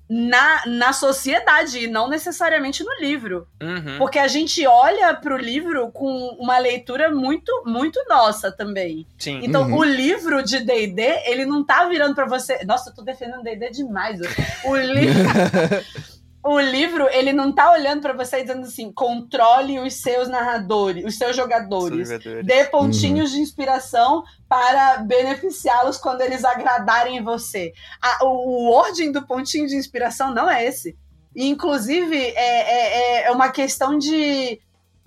na, 0.08 0.62
na 0.66 0.92
sociedade 0.92 1.84
e 1.84 1.86
não 1.86 2.08
necessariamente 2.08 2.82
no 2.82 2.92
livro. 3.00 3.46
Uhum. 3.62 3.98
Porque 3.98 4.18
a 4.18 4.28
gente 4.28 4.66
olha 4.66 5.14
para 5.14 5.34
o 5.34 5.38
livro 5.38 5.90
com 5.92 6.36
uma 6.38 6.58
leitura 6.58 7.10
muito, 7.10 7.52
muito 7.66 8.02
nossa 8.08 8.50
também. 8.50 9.06
Sim. 9.18 9.40
Então, 9.42 9.68
uhum. 9.68 9.78
o 9.78 9.84
livro 9.84 10.42
de 10.42 10.60
D&D, 10.60 11.02
ele 11.26 11.44
não 11.44 11.62
tá 11.62 11.86
virando 11.88 12.14
para 12.14 12.26
você... 12.26 12.64
Nossa, 12.64 12.90
eu 12.90 12.94
tô 12.94 13.02
defendendo 13.02 13.42
D&D 13.42 13.70
demais. 13.70 14.20
O 14.64 14.76
livro... 14.76 15.14
o 16.42 16.58
livro, 16.58 17.08
ele 17.10 17.32
não 17.32 17.52
tá 17.52 17.72
olhando 17.72 18.00
para 18.00 18.12
você 18.12 18.40
dizendo 18.40 18.62
assim, 18.62 18.92
controle 18.92 19.78
os 19.80 19.94
seus 19.94 20.28
narradores, 20.28 21.04
os 21.04 21.18
seus 21.18 21.36
jogadores. 21.36 22.08
jogadores. 22.08 22.46
Dê 22.46 22.64
pontinhos 22.64 23.30
uhum. 23.30 23.36
de 23.36 23.42
inspiração 23.42 24.24
para 24.48 24.98
beneficiá-los 24.98 25.98
quando 25.98 26.20
eles 26.20 26.44
agradarem 26.44 27.22
você. 27.22 27.72
A, 28.00 28.24
o, 28.24 28.68
o 28.68 28.70
ordem 28.70 29.10
do 29.12 29.26
pontinho 29.26 29.66
de 29.66 29.76
inspiração 29.76 30.32
não 30.32 30.48
é 30.48 30.64
esse. 30.64 30.96
E, 31.34 31.46
inclusive, 31.46 32.16
é, 32.16 33.22
é, 33.22 33.22
é 33.26 33.30
uma 33.30 33.50
questão 33.50 33.98
de. 33.98 34.60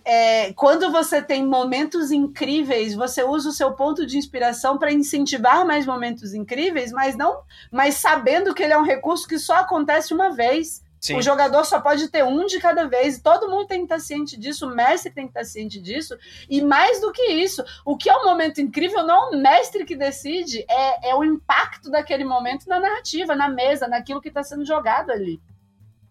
É, 0.04 0.52
quando 0.54 0.92
você 0.92 1.22
tem 1.22 1.46
momentos 1.46 2.12
incríveis, 2.12 2.96
você 2.96 3.24
usa 3.24 3.50
o 3.50 3.54
seu 3.54 3.74
ponto 3.74 4.06
de 4.06 4.18
inspiração 4.18 4.78
para 4.78 4.92
incentivar 4.92 5.66
mais 5.66 5.86
momentos 5.86 6.34
incríveis, 6.34 6.92
mas 6.92 7.16
não, 7.16 7.42
mas 7.72 7.96
sabendo 7.96 8.54
que 8.54 8.64
ele 8.64 8.74
é 8.74 8.78
um 8.78 8.84
recurso 8.84 9.28
que 9.28 9.38
só 9.38 9.58
acontece 9.58 10.14
uma 10.14 10.30
vez. 10.30 10.82
Sim. 11.02 11.18
O 11.18 11.22
jogador 11.22 11.66
só 11.66 11.82
pode 11.82 12.10
ter 12.10 12.24
um 12.24 12.46
de 12.46 12.60
cada 12.60 12.88
vez. 12.88 13.20
Todo 13.20 13.50
mundo 13.50 13.66
tem 13.66 13.80
que 13.80 13.86
estar 13.86 14.00
ciente 14.00 14.40
disso, 14.40 14.68
o 14.68 14.76
mestre 14.76 15.12
tem 15.12 15.24
que 15.24 15.32
estar 15.32 15.44
ciente 15.44 15.82
disso. 15.82 16.16
E 16.48 16.62
mais 16.62 17.02
do 17.02 17.12
que 17.12 17.24
isso, 17.24 17.64
o 17.84 17.98
que 17.98 18.08
é 18.08 18.16
um 18.16 18.24
momento 18.24 18.62
incrível 18.62 19.04
não 19.04 19.16
é 19.16 19.36
o 19.36 19.42
mestre 19.42 19.84
que 19.84 19.96
decide, 19.96 20.64
é, 20.70 21.10
é 21.10 21.16
o 21.16 21.24
impacto 21.24 21.90
daquele 21.90 22.24
momento 22.24 22.70
na 22.70 22.80
narrativa, 22.80 23.36
na 23.36 23.50
mesa, 23.50 23.88
naquilo 23.88 24.22
que 24.22 24.28
está 24.28 24.44
sendo 24.44 24.64
jogado 24.64 25.10
ali. 25.10 25.42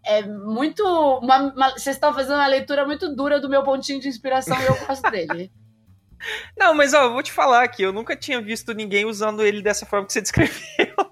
É 0.04 0.26
muito. 0.26 0.82
Uma, 1.22 1.38
uma, 1.38 1.70
vocês 1.70 1.94
estão 1.94 2.12
fazendo 2.12 2.34
uma 2.34 2.48
leitura 2.48 2.84
muito 2.84 3.14
dura 3.14 3.38
do 3.38 3.48
meu 3.48 3.62
pontinho 3.62 4.00
de 4.00 4.08
inspiração 4.08 4.60
e 4.60 4.66
eu 4.66 4.86
gosto 4.86 5.08
dele. 5.08 5.52
Não, 6.58 6.74
mas 6.74 6.92
ó, 6.94 7.04
eu 7.04 7.12
vou 7.12 7.22
te 7.22 7.30
falar 7.30 7.68
que 7.68 7.82
eu 7.82 7.92
nunca 7.92 8.16
tinha 8.16 8.42
visto 8.42 8.74
ninguém 8.74 9.04
usando 9.04 9.44
ele 9.44 9.62
dessa 9.62 9.86
forma 9.86 10.06
que 10.06 10.12
você 10.12 10.20
descreveu 10.20 11.09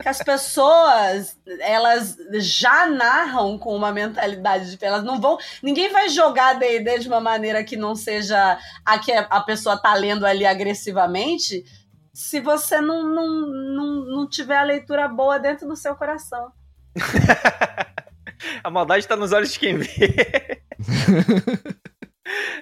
que 0.00 0.08
as 0.08 0.22
pessoas 0.22 1.36
elas 1.60 2.16
já 2.34 2.86
narram 2.86 3.58
com 3.58 3.74
uma 3.74 3.92
mentalidade 3.92 4.76
de 4.76 4.84
elas 4.84 5.04
não 5.04 5.20
vão 5.20 5.38
ninguém 5.62 5.90
vai 5.90 6.08
jogar 6.08 6.58
D&D 6.58 7.00
de 7.00 7.08
uma 7.08 7.20
maneira 7.20 7.62
que 7.62 7.76
não 7.76 7.94
seja 7.94 8.58
a 8.84 8.98
que 8.98 9.12
a 9.12 9.40
pessoa 9.40 9.76
tá 9.76 9.94
lendo 9.94 10.24
ali 10.24 10.46
agressivamente 10.46 11.64
se 12.12 12.40
você 12.40 12.80
não, 12.80 13.04
não, 13.04 13.46
não, 13.46 13.86
não 14.06 14.28
tiver 14.28 14.56
a 14.56 14.64
leitura 14.64 15.08
boa 15.08 15.38
dentro 15.38 15.66
do 15.66 15.76
seu 15.76 15.94
coração. 15.94 16.52
A 18.64 18.70
maldade 18.70 19.06
tá 19.06 19.16
nos 19.16 19.32
olhos 19.32 19.52
de 19.52 19.58
quem 19.58 19.76
vê 19.76 20.62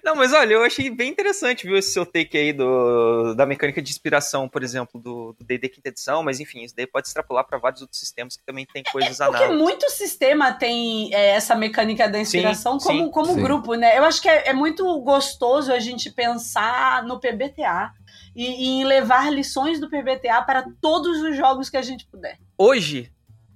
Não, 0.02 0.14
mas 0.14 0.32
olha, 0.32 0.54
eu 0.54 0.62
achei 0.62 0.90
bem 0.90 1.10
interessante, 1.10 1.66
viu, 1.66 1.76
esse 1.76 1.92
seu 1.92 2.06
take 2.06 2.36
aí 2.36 2.52
do, 2.52 3.34
da 3.34 3.44
mecânica 3.44 3.82
de 3.82 3.90
inspiração, 3.90 4.48
por 4.48 4.62
exemplo, 4.62 5.00
do 5.00 5.36
D&D 5.40 5.68
quinta 5.68 5.88
edição, 5.88 6.22
mas 6.22 6.40
enfim, 6.40 6.62
isso 6.62 6.74
daí 6.74 6.86
pode 6.86 7.08
extrapolar 7.08 7.44
para 7.44 7.58
vários 7.58 7.82
outros 7.82 7.98
sistemas 8.00 8.36
que 8.36 8.44
também 8.44 8.66
tem 8.66 8.82
coisas 8.82 9.20
é, 9.20 9.24
análogas. 9.24 9.48
Porque 9.48 9.62
muito 9.62 9.90
sistema 9.90 10.52
tem 10.52 11.12
é, 11.14 11.30
essa 11.30 11.54
mecânica 11.54 12.08
da 12.08 12.18
inspiração 12.18 12.78
sim, 12.78 12.86
como, 12.86 13.04
sim, 13.04 13.10
como 13.10 13.34
sim. 13.34 13.42
grupo, 13.42 13.74
né? 13.74 13.98
Eu 13.98 14.04
acho 14.04 14.22
que 14.22 14.28
é, 14.28 14.48
é, 14.48 14.52
muito 14.52 14.84
gostoso 15.00 15.72
a 15.72 15.78
gente 15.78 16.10
pensar 16.10 17.02
no 17.02 17.20
PBTA 17.20 17.92
e, 18.34 18.46
e 18.46 18.68
em 18.80 18.84
levar 18.84 19.32
lições 19.32 19.80
do 19.80 19.90
PBTA 19.90 20.42
para 20.42 20.64
todos 20.80 21.20
os 21.22 21.36
jogos 21.36 21.68
que 21.68 21.76
a 21.76 21.82
gente 21.82 22.06
puder. 22.06 22.38
Hoje, 22.56 23.12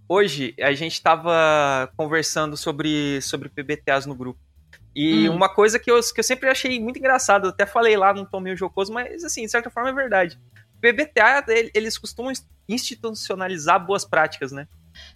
hoje 0.08 0.54
a 0.60 0.72
gente 0.72 0.94
estava 0.94 1.90
conversando 1.96 2.56
sobre, 2.56 3.20
sobre 3.22 3.48
PBTAs 3.48 4.06
no 4.06 4.14
grupo. 4.14 4.41
E 4.95 5.28
hum. 5.28 5.34
uma 5.34 5.49
coisa 5.49 5.78
que 5.78 5.90
eu, 5.90 5.99
que 6.01 6.20
eu 6.20 6.24
sempre 6.24 6.49
achei 6.49 6.78
muito 6.78 6.99
engraçado, 6.99 7.49
até 7.49 7.64
falei 7.64 7.97
lá 7.97 8.12
num 8.12 8.24
tom 8.24 8.40
meio 8.40 8.57
jocoso, 8.57 8.93
mas 8.93 9.24
assim, 9.24 9.45
de 9.45 9.51
certa 9.51 9.70
forma 9.70 9.90
é 9.90 9.93
verdade. 9.93 10.38
PBTA, 10.80 11.45
eles 11.74 11.97
costumam 11.97 12.32
institucionalizar 12.68 13.84
boas 13.84 14.05
práticas, 14.05 14.53
né? 14.53 14.66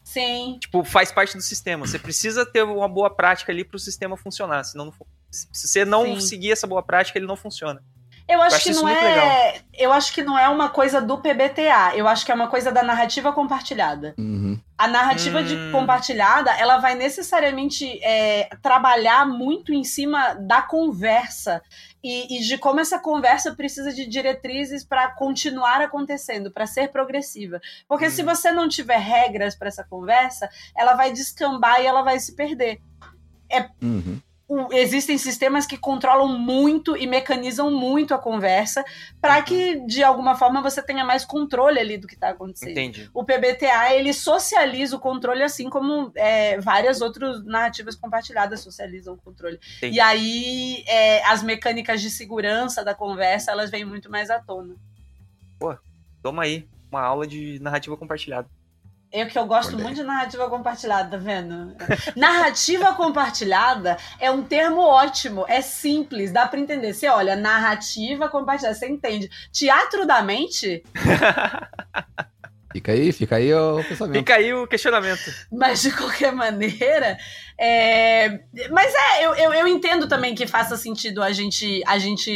Sim. 0.03 0.59
Tipo, 0.61 0.85
faz 0.85 1.13
parte 1.13 1.37
do 1.37 1.43
sistema. 1.43 1.87
Você 1.87 1.99
precisa 1.99 2.47
ter 2.47 2.63
uma 2.63 2.89
boa 2.89 3.11
prática 3.11 3.53
ali 3.53 3.65
para 3.65 3.77
o 3.77 3.81
sistema 3.81 4.17
funcionar. 4.17 4.65
Senão, 4.65 4.87
não, 4.87 4.95
se 5.31 5.69
você 5.69 5.85
não 5.85 6.15
Sim. 6.15 6.21
seguir 6.21 6.53
essa 6.53 6.67
boa 6.67 6.83
prática, 6.83 7.19
ele 7.19 7.27
não 7.27 7.37
funciona. 7.37 7.83
Eu 8.29 8.43
acho, 8.43 8.55
eu 8.55 8.57
acho 8.57 8.65
que 8.65 8.75
não 8.75 8.89
é. 8.89 9.03
Legal. 9.05 9.55
Eu 9.73 9.93
acho 9.93 10.13
que 10.13 10.23
não 10.23 10.39
é 10.39 10.49
uma 10.49 10.69
coisa 10.69 11.01
do 11.01 11.19
PBTA. 11.19 11.93
Eu 11.95 12.09
acho 12.09 12.25
que 12.27 12.33
é 12.33 12.35
uma 12.35 12.49
coisa 12.49 12.73
da 12.73 12.83
narrativa 12.83 13.33
compartilhada. 13.33 14.15
Uhum. 14.19 14.59
A 14.77 14.89
narrativa 14.89 15.41
Hum. 15.41 15.45
de 15.45 15.71
compartilhada, 15.71 16.51
ela 16.53 16.79
vai 16.79 16.95
necessariamente 16.97 17.99
é, 18.03 18.49
trabalhar 18.61 19.27
muito 19.27 19.73
em 19.73 19.85
cima 19.85 20.35
da 20.35 20.61
conversa 20.61 21.63
e, 22.03 22.37
e 22.37 22.41
de 22.43 22.59
como 22.59 22.81
essa 22.81 22.99
conversa 22.99 23.55
precisa 23.55 23.93
de 23.93 24.07
diretrizes 24.07 24.85
para 24.85 25.09
continuar 25.13 25.81
acontecendo, 25.81 26.51
para 26.51 26.67
ser 26.67 26.91
progressiva. 26.91 27.61
Porque 27.89 28.11
se 28.11 28.23
Hum. 28.23 28.27
você 28.27 28.51
não 28.51 28.69
tiver 28.69 28.99
regras 28.99 29.55
para 29.55 29.69
essa 29.69 29.85
conversa, 29.85 30.49
ela 30.77 30.95
vai 30.95 31.13
descambar 31.13 31.81
e 31.81 31.87
ela 31.87 32.03
vai 32.03 32.19
se 32.19 32.35
perder. 32.35 32.81
Uhum. 33.81 34.21
O- 34.49 34.73
existem 34.73 35.19
sistemas 35.19 35.67
que 35.67 35.77
controlam 35.77 36.29
muito 36.39 36.97
e 36.97 37.05
mecanizam 37.05 37.69
muito 37.71 38.15
a 38.15 38.19
conversa 38.19 38.85
para 39.21 39.39
Uhum. 39.39 39.43
que 39.45 39.81
de 39.87 40.05
alguma 40.05 40.37
forma 40.37 40.63
você 40.63 40.81
tenha 40.81 41.05
mais 41.05 41.25
controle 41.25 41.81
ali 41.81 41.99
do 41.99 42.07
que 42.07 42.15
está 42.15 42.29
acontecendo 42.29 42.71
Entendi. 42.71 43.11
o 43.13 43.25
PBTA 43.25 43.93
ele 43.95 44.13
socializa 44.13 44.95
o 44.97 45.01
controle 45.01 45.43
assim 45.43 45.69
como 45.69 46.13
é, 46.15 46.61
várias 46.61 47.01
outras 47.01 47.45
narrativas 47.45 47.97
compartilhadas 47.97 48.61
socializam 48.61 49.15
o 49.15 49.19
controle. 49.19 49.59
Entendi. 49.79 49.97
E 49.97 50.01
aí 50.01 50.85
é, 50.87 51.25
as 51.27 51.43
mecânicas 51.43 52.01
de 52.01 52.09
segurança 52.09 52.85
da 52.85 52.95
conversa 52.95 53.51
elas 53.51 53.69
vêm 53.69 53.85
muito 53.85 54.09
mais 54.09 54.31
à 54.31 54.39
tona. 54.39 54.77
Toma 56.23 56.43
aí, 56.43 56.69
uma 56.91 57.03
aula 57.03 57.27
de 57.27 57.59
narrativa 57.61 57.97
compartilhada. 57.97 58.49
Eu 59.13 59.27
que 59.27 59.39
eu 59.39 59.47
gosto 59.47 59.79
muito 59.79 59.97
de 59.97 60.03
narrativa 60.03 60.49
compartilhada, 60.51 61.11
tá 61.11 61.17
vendo? 61.17 61.75
narrativa 62.17 62.93
compartilhada 62.95 63.97
é 64.19 64.31
um 64.31 64.43
termo 64.43 64.81
ótimo, 64.81 65.45
é 65.49 65.61
simples, 65.61 66.33
dá 66.33 66.47
pra 66.47 66.59
entender. 66.61 66.93
Você 66.93 67.09
olha, 67.09 67.37
narrativa 67.37 68.29
compartilhada, 68.29 68.77
você 68.77 68.89
entende. 68.89 69.31
Teatro 69.53 70.07
da 70.07 70.23
mente, 70.23 70.83
Fica 72.77 72.93
aí, 72.93 73.11
fica 73.11 73.37
aí 73.37 73.55
o 73.55 73.83
pensamento. 73.83 74.19
Fica 74.19 74.35
aí 74.35 74.53
o 74.53 74.67
questionamento. 74.67 75.33
Mas 75.51 75.81
de 75.81 75.91
qualquer 75.93 76.31
maneira, 76.31 77.17
é... 77.59 78.41
mas 78.71 78.93
é, 78.95 79.25
eu, 79.25 79.35
eu, 79.35 79.55
eu 79.55 79.67
entendo 79.67 80.07
também 80.07 80.35
que 80.35 80.47
faça 80.47 80.77
sentido 80.77 81.23
a 81.23 81.33
gente, 81.33 81.83
a 81.87 81.97
gente 81.99 82.31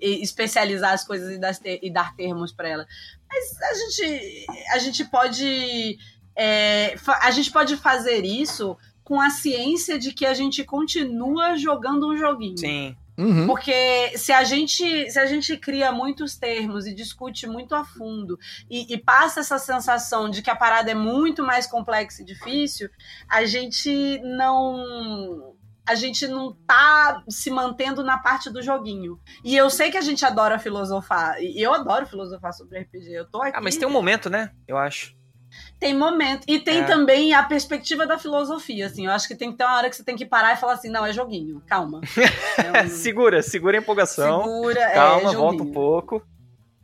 especializar 0.00 0.92
as 0.92 1.04
coisas 1.04 1.34
e 1.34 1.38
dar, 1.40 1.56
ter- 1.56 1.80
e 1.82 1.92
dar 1.92 2.14
termos 2.14 2.52
para 2.52 2.68
ela. 2.68 2.86
Mas 3.32 3.62
a 3.62 3.74
gente, 3.74 4.46
a 4.74 4.78
gente 4.78 5.04
pode, 5.06 5.98
é, 6.36 6.94
a 7.22 7.30
gente 7.30 7.50
pode 7.50 7.76
fazer 7.76 8.24
isso 8.24 8.76
com 9.02 9.18
a 9.20 9.30
ciência 9.30 9.98
de 9.98 10.12
que 10.12 10.26
a 10.26 10.34
gente 10.34 10.62
continua 10.64 11.56
jogando 11.56 12.10
um 12.10 12.16
joguinho. 12.16 12.58
Sim. 12.58 12.96
Uhum. 13.16 13.46
Porque 13.46 14.16
se 14.16 14.32
a 14.32 14.42
gente 14.42 15.10
se 15.10 15.18
a 15.18 15.26
gente 15.26 15.56
cria 15.58 15.92
muitos 15.92 16.36
termos 16.36 16.86
e 16.86 16.94
discute 16.94 17.46
muito 17.46 17.74
a 17.74 17.84
fundo 17.84 18.38
e, 18.70 18.92
e 18.92 18.96
passa 18.96 19.40
essa 19.40 19.58
sensação 19.58 20.30
de 20.30 20.40
que 20.40 20.48
a 20.48 20.56
parada 20.56 20.90
é 20.90 20.94
muito 20.94 21.42
mais 21.42 21.66
complexa 21.66 22.22
e 22.22 22.24
difícil, 22.24 22.88
a 23.28 23.44
gente 23.44 24.18
não 24.24 25.54
a 25.88 25.94
gente 25.94 26.26
não 26.28 26.56
tá 26.66 27.22
se 27.28 27.50
mantendo 27.50 28.02
na 28.04 28.18
parte 28.18 28.50
do 28.50 28.62
joguinho. 28.62 29.18
E 29.44 29.56
eu 29.56 29.68
sei 29.70 29.90
que 29.90 29.96
a 29.98 30.00
gente 30.02 30.24
adora 30.24 30.58
filosofar, 30.58 31.40
e 31.40 31.60
eu 31.60 31.74
adoro 31.74 32.06
filosofar 32.06 32.52
sobre 32.52 32.78
RPG. 32.80 33.10
Eu 33.12 33.24
tô 33.30 33.42
aqui. 33.42 33.52
Ah, 33.56 33.60
mas 33.60 33.76
tem 33.76 33.86
um 33.88 33.92
momento, 33.92 34.30
né? 34.30 34.50
Eu 34.68 34.76
acho. 34.76 35.14
Tem 35.78 35.92
momento. 35.94 36.44
E 36.48 36.58
tem 36.60 36.78
É. 36.80 36.84
também 36.84 37.34
a 37.34 37.42
perspectiva 37.42 38.06
da 38.06 38.16
filosofia, 38.16 38.86
assim. 38.86 39.04
Eu 39.06 39.12
acho 39.12 39.28
que 39.28 39.34
tem 39.34 39.50
que 39.52 39.58
ter 39.58 39.64
uma 39.64 39.76
hora 39.76 39.90
que 39.90 39.96
você 39.96 40.02
tem 40.04 40.16
que 40.16 40.24
parar 40.24 40.54
e 40.54 40.56
falar 40.56 40.74
assim, 40.74 40.88
não, 40.88 41.04
é 41.04 41.12
joguinho, 41.12 41.60
calma. 41.66 42.00
É 42.56 42.84
um- 42.84 42.88
segura, 42.88 43.42
segura 43.42 43.76
a 43.76 43.80
empolgação. 43.80 44.44
Segura, 44.44 44.90
Calma, 44.92 45.30
é, 45.32 45.34
volta 45.34 45.62
um 45.62 45.70
pouco. 45.72 46.22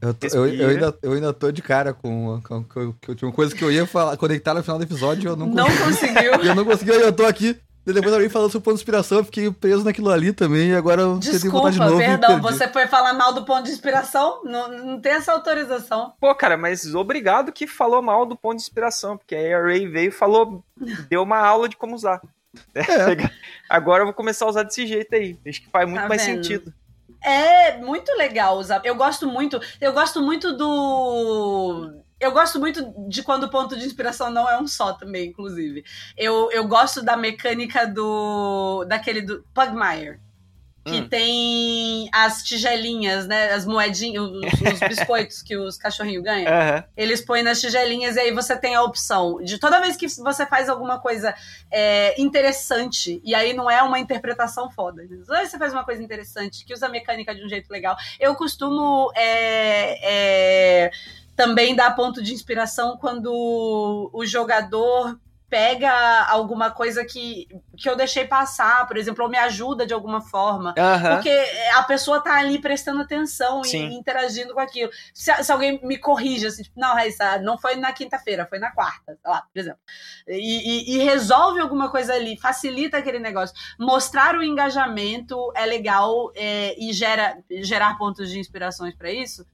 Eu, 0.01 0.13
tô- 0.15 0.27
eu, 0.29 0.47
eu 0.55 0.69
ainda, 0.69 0.99
eu 1.03 1.13
ainda 1.13 1.33
tô 1.33 1.51
de 1.51 1.63
cara 1.63 1.93
com, 1.95 2.41
com, 2.43 2.63
com, 2.65 2.93
com- 2.93 3.15
tinha 3.15 3.29
uma 3.29 3.35
coisa 3.35 3.55
que 3.55 3.65
eu 3.65 3.71
ia 3.73 3.87
falar, 3.87 4.17
conectar 4.17 4.55
no 4.55 4.63
final 4.63 4.77
do 4.79 4.85
episódio 4.85 5.25
e 5.25 5.27
eu 5.27 5.37
não, 5.37 5.47
Não 5.47 5.65
consegui. 5.65 5.85
conseguiu. 6.15 6.33
Eu 6.45 6.55
não 6.55 6.65
consegui, 6.65 6.91
eu 6.91 7.13
tô 7.13 7.25
aqui. 7.27 7.59
E 7.89 7.93
depois 7.95 8.13
alguém 8.13 8.29
falando 8.29 8.51
sobre 8.53 8.65
ponto 8.65 8.75
de 8.75 8.81
inspiração, 8.81 9.19
eu 9.19 9.25
fiquei 9.25 9.51
preso 9.51 9.83
naquilo 9.85 10.11
ali 10.11 10.33
também, 10.33 10.71
e 10.71 10.75
agora 10.77 11.01
eu 11.03 11.15
tentei 11.15 11.33
Desculpa, 11.33 11.57
voltar 11.57 11.71
de 11.71 11.79
novo. 11.79 11.97
perdão. 11.99 12.41
Você 12.43 12.69
foi 12.69 12.87
falar 12.87 13.15
mal 13.15 13.33
do 13.33 13.45
ponto 13.45 13.65
de 13.65 13.71
inspiração? 13.71 14.43
Não, 14.45 14.69
não 14.69 15.01
tem 15.01 15.13
essa 15.13 15.33
autorização. 15.33 16.13
Pô, 16.21 16.35
cara, 16.35 16.57
mas 16.57 16.95
obrigado 16.95 17.51
que 17.53 17.67
falou 17.67 18.03
mal 18.03 18.27
do 18.27 18.37
ponto 18.37 18.57
de 18.57 18.63
inspiração, 18.63 19.17
porque 19.17 19.35
aí 19.35 19.53
a 19.55 19.63
Ray 19.63 19.89
veio 19.89 20.09
e 20.09 20.13
falou, 20.13 20.63
deu 21.09 21.23
uma 21.23 21.39
aula 21.39 21.69
de 21.69 21.77
como 21.77 21.95
usar. 21.95 22.21
É. 22.75 23.31
Agora 23.69 24.03
eu 24.03 24.07
vou 24.07 24.15
começar 24.15 24.45
a 24.47 24.49
usar 24.49 24.63
desse 24.65 24.87
jeito 24.87 25.15
aí. 25.15 25.39
Acho 25.47 25.61
que 25.63 25.69
faz 25.71 25.89
muito 25.89 26.03
Tá 26.03 26.09
mais 26.09 26.25
vendo? 26.25 26.43
sentido. 26.43 26.75
É 27.23 27.77
muito 27.79 28.11
legal 28.17 28.59
usar. 28.59 28.81
Eu 28.85 28.95
gosto 28.95 29.27
muito. 29.27 29.61
Eu 29.81 29.93
gosto 29.93 30.21
muito 30.23 30.57
do. 30.57 31.93
Eu 32.21 32.33
gosto 32.33 32.59
muito 32.59 32.93
de 33.09 33.23
quando 33.23 33.45
o 33.45 33.51
ponto 33.51 33.77
de 33.77 33.85
inspiração 33.87 34.31
não 34.31 34.49
é 34.49 34.61
um 34.61 34.67
só 34.67 34.93
também, 34.93 35.29
inclusive. 35.29 35.85
Eu, 36.17 36.51
eu 36.51 36.67
gosto 36.67 37.03
da 37.03 37.17
mecânica 37.17 37.87
do. 37.87 38.85
daquele 38.89 39.23
do 39.23 39.45
Pugmire. 39.55 40.19
Que 40.85 41.01
Hum. 41.03 41.09
tem 41.09 42.09
as 42.15 42.43
tigelinhas, 42.43 43.27
né? 43.27 43.53
As 43.53 43.67
moedinhas, 43.67 44.23
os, 44.25 44.41
os 44.73 44.81
biscoitos 44.89 45.43
que 45.43 45.55
os 45.55 45.77
cachorrinhos 45.77 46.25
ganham. 46.25 46.51
Aham. 46.51 46.85
Eles 46.97 47.21
põem 47.21 47.43
nas 47.43 47.61
tigelinhas 47.61 48.17
e 48.17 48.21
aí 48.21 48.33
você 48.33 48.57
tem 48.57 48.75
a 48.75 48.83
opção 48.83 49.39
de 49.43 49.59
toda 49.59 49.81
vez 49.83 49.97
que 49.99 50.09
você 50.09 50.47
faz 50.47 50.67
alguma 50.71 50.99
coisa 50.99 51.35
é, 51.71 52.19
interessante, 52.19 53.21
e 53.23 53.35
aí 53.35 53.53
não 53.53 53.71
é 53.71 53.83
uma 53.83 53.99
interpretação 53.99 54.71
foda. 54.71 55.03
né? 55.03 55.09
Toda 55.27 55.39
vez 55.39 55.51
que 55.51 55.57
você 55.57 55.59
faz 55.59 55.75
uma 55.75 55.85
coisa 55.85 56.03
interessante, 56.03 56.65
que 56.65 56.73
usa 56.73 56.87
a 56.87 56.89
mecânica 56.89 57.35
de 57.35 57.45
um 57.45 57.49
jeito 57.51 57.71
legal, 57.71 57.95
eu 58.19 58.35
costumo 58.35 59.13
é, 59.15 60.87
é, 60.87 60.91
também 61.39 61.73
dar 61.77 61.95
ponto 61.95 62.21
de 62.21 62.35
inspiração 62.35 62.99
quando 62.99 64.11
o 64.13 64.27
jogador 64.27 65.17
pega 65.49 66.25
alguma 66.29 66.71
coisa 66.71 67.03
que, 67.07 67.49
que 67.75 67.89
eu 67.89 67.97
deixei 67.97 68.27
passar, 68.27 68.87
por 68.87 68.99
exemplo, 68.99 69.25
ou 69.25 69.31
me 69.31 69.39
ajuda 69.39 69.87
de 69.87 69.95
alguma 69.95 70.21
forma. 70.21 70.75
Aham. 70.77 71.15
Porque 71.15 71.31
a 71.75 71.83
pessoa 71.85 72.21
tá 72.21 72.35
ali 72.37 72.59
prestando 72.61 73.01
atenção 73.01 73.63
e 73.63 73.69
Sim. 73.69 73.87
interagindo 73.97 74.53
com 74.53 74.61
aquilo. 74.61 74.91
Se, 75.15 75.33
se 75.43 75.51
alguém 75.51 75.81
me 75.83 75.97
corrige, 75.97 76.47
assim, 76.47 76.65
tipo, 76.65 76.79
não, 76.79 76.93
Raíssa, 76.93 77.39
não 77.39 77.57
foi 77.57 77.77
na 77.77 77.93
quinta-feira, 77.93 78.47
foi 78.47 78.59
na 78.59 78.71
quarta, 78.73 79.17
sei 79.23 79.31
lá, 79.33 79.41
por 79.51 79.59
exemplo. 79.59 79.81
E, 80.27 80.93
e- 80.93 80.97
e 80.97 81.05
resolve 81.05 81.61
alguma 81.61 81.89
coisa 81.91 82.13
ali, 82.13 82.37
facilita 82.37 82.99
aquele 82.99 83.19
negócio. 83.19 83.57
Mostrar 83.79 84.35
o 84.37 84.43
engajamento 84.43 85.51
é 85.55 85.65
legal 85.65 86.31
é, 86.35 86.75
e 86.79 86.93
gera, 86.93 87.39
gerar 87.63 87.97
pontos 87.97 88.29
de 88.29 88.39
inspirações 88.39 88.95
para 88.95 89.11
isso. 89.11 89.47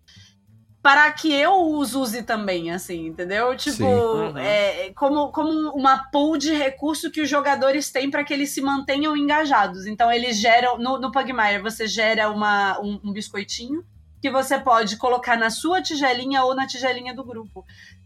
Para 0.84 1.10
que 1.12 1.32
eu 1.32 1.78
os 1.78 1.94
use 1.94 2.22
também, 2.24 2.70
assim, 2.70 3.06
entendeu? 3.06 3.56
Tipo. 3.56 3.86
Uhum. 3.86 4.36
é, 4.36 4.92
como, 4.94 5.32
como 5.32 5.70
uma 5.70 6.10
pool 6.10 6.36
de 6.36 6.52
recurso 6.52 7.10
que 7.10 7.22
os 7.22 7.28
jogadores 7.28 7.90
têm 7.90 8.10
para 8.10 8.22
que 8.22 8.34
eles 8.34 8.50
se 8.50 8.60
mantenham 8.60 9.16
engajados. 9.16 9.86
Então, 9.86 10.12
eles 10.12 10.36
geram. 10.36 10.76
No, 10.76 11.00
no 11.00 11.10
Pugmire, 11.10 11.62
você 11.62 11.86
gera 11.86 12.30
uma, 12.30 12.78
um, 12.80 13.00
um 13.02 13.12
biscoitinho 13.14 13.82
que 14.20 14.30
você 14.30 14.58
pode 14.58 14.98
colocar 14.98 15.38
na 15.38 15.48
sua 15.48 15.80
tigelinha 15.80 16.44
ou 16.44 16.54
na 16.54 16.66
tigelinha 16.66 17.14
do 17.14 17.24
grupo. 17.24 17.64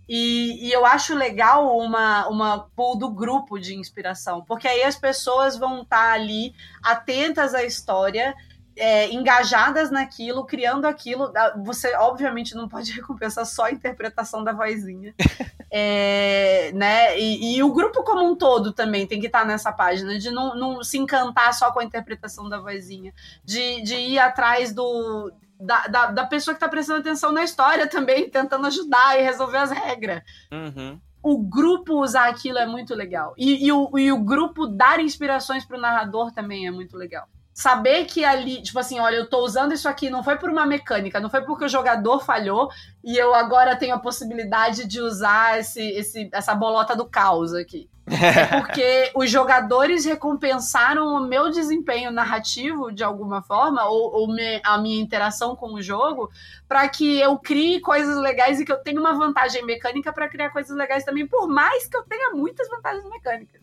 E, 0.08 0.68
e 0.68 0.72
eu 0.72 0.86
acho 0.86 1.16
legal 1.16 1.76
uma, 1.76 2.28
uma 2.28 2.60
pool 2.76 2.96
do 2.96 3.10
grupo 3.10 3.58
de 3.58 3.74
inspiração, 3.74 4.44
porque 4.44 4.68
aí 4.68 4.84
as 4.84 4.96
pessoas 4.96 5.58
vão 5.58 5.82
estar 5.82 6.12
ali 6.12 6.54
atentas 6.80 7.54
à 7.54 7.64
história. 7.64 8.36
É, 8.78 9.12
engajadas 9.12 9.90
naquilo, 9.90 10.44
criando 10.44 10.86
aquilo. 10.86 11.32
Você, 11.64 11.94
obviamente, 11.96 12.54
não 12.54 12.68
pode 12.68 12.92
recompensar 12.96 13.44
só 13.44 13.64
a 13.64 13.72
interpretação 13.72 14.42
da 14.42 14.52
vozinha. 14.52 15.14
É, 15.70 16.72
né? 16.72 17.20
E, 17.20 17.56
e 17.58 17.62
o 17.62 17.70
grupo 17.70 18.02
como 18.02 18.24
um 18.24 18.34
todo 18.34 18.72
também 18.72 19.06
tem 19.06 19.20
que 19.20 19.26
estar 19.26 19.44
nessa 19.44 19.70
página, 19.70 20.18
de 20.18 20.30
não, 20.30 20.56
não 20.56 20.82
se 20.82 20.96
encantar 20.96 21.52
só 21.52 21.70
com 21.70 21.80
a 21.80 21.84
interpretação 21.84 22.48
da 22.48 22.58
vozinha, 22.58 23.12
de, 23.44 23.82
de 23.82 23.94
ir 23.94 24.18
atrás 24.18 24.72
do. 24.72 25.30
Da, 25.60 25.86
da, 25.88 26.06
da 26.06 26.26
pessoa 26.26 26.54
que 26.54 26.56
está 26.56 26.70
prestando 26.70 27.00
atenção 27.00 27.32
na 27.32 27.44
história 27.44 27.86
também, 27.86 28.30
tentando 28.30 28.66
ajudar 28.66 29.18
e 29.18 29.22
resolver 29.22 29.58
as 29.58 29.70
regras 29.70 30.22
Uhum. 30.50 30.98
o 31.22 31.38
grupo 31.38 32.00
usar 32.02 32.28
aquilo 32.28 32.56
é 32.56 32.66
muito 32.66 32.94
legal. 32.94 33.34
E, 33.36 33.66
e 33.66 33.70
o, 33.70 33.98
e 33.98 34.10
o 34.10 34.24
grupo 34.24 34.66
dar 34.66 35.00
inspirações 35.00 35.66
pro 35.66 35.78
narrador 35.78 36.32
também 36.32 36.66
é 36.66 36.70
muito 36.70 36.96
legal. 36.96 37.28
Saber 37.58 38.04
que 38.04 38.24
ali, 38.24 38.62
tipo 38.62 38.78
assim, 38.78 39.00
olha, 39.00 39.16
eu 39.16 39.28
tô 39.28 39.38
usando 39.44 39.72
isso 39.72 39.88
aqui, 39.88 40.08
não 40.08 40.22
foi 40.22 40.36
por 40.36 40.48
uma 40.48 40.64
mecânica, 40.64 41.18
não 41.18 41.28
foi 41.28 41.42
porque 41.42 41.64
o 41.64 41.68
jogador 41.68 42.20
falhou 42.24 42.68
e 43.02 43.16
eu 43.16 43.34
agora 43.34 43.74
tenho 43.74 43.96
a 43.96 43.98
possibilidade 43.98 44.86
de 44.86 45.00
usar 45.00 45.58
esse, 45.58 45.82
esse, 45.82 46.30
essa 46.32 46.54
bolota 46.54 46.94
do 46.94 47.04
caos 47.04 47.52
aqui. 47.52 47.90
É 48.06 48.44
porque 48.46 49.10
os 49.12 49.28
jogadores 49.28 50.04
recompensaram 50.04 51.08
o 51.16 51.20
meu 51.26 51.50
desempenho 51.50 52.12
narrativo 52.12 52.92
de 52.92 53.02
alguma 53.02 53.42
forma, 53.42 53.84
ou, 53.86 54.12
ou 54.14 54.28
me- 54.32 54.60
a 54.64 54.78
minha 54.78 55.02
interação 55.02 55.56
com 55.56 55.74
o 55.74 55.82
jogo, 55.82 56.30
para 56.68 56.88
que 56.88 57.18
eu 57.18 57.36
crie 57.40 57.80
coisas 57.80 58.16
legais 58.18 58.60
e 58.60 58.64
que 58.64 58.70
eu 58.70 58.78
tenha 58.84 59.00
uma 59.00 59.14
vantagem 59.14 59.66
mecânica 59.66 60.12
para 60.12 60.28
criar 60.28 60.50
coisas 60.50 60.76
legais 60.76 61.04
também, 61.04 61.26
por 61.26 61.48
mais 61.48 61.88
que 61.88 61.96
eu 61.96 62.04
tenha 62.04 62.30
muitas 62.30 62.68
vantagens 62.68 63.04
mecânicas. 63.10 63.57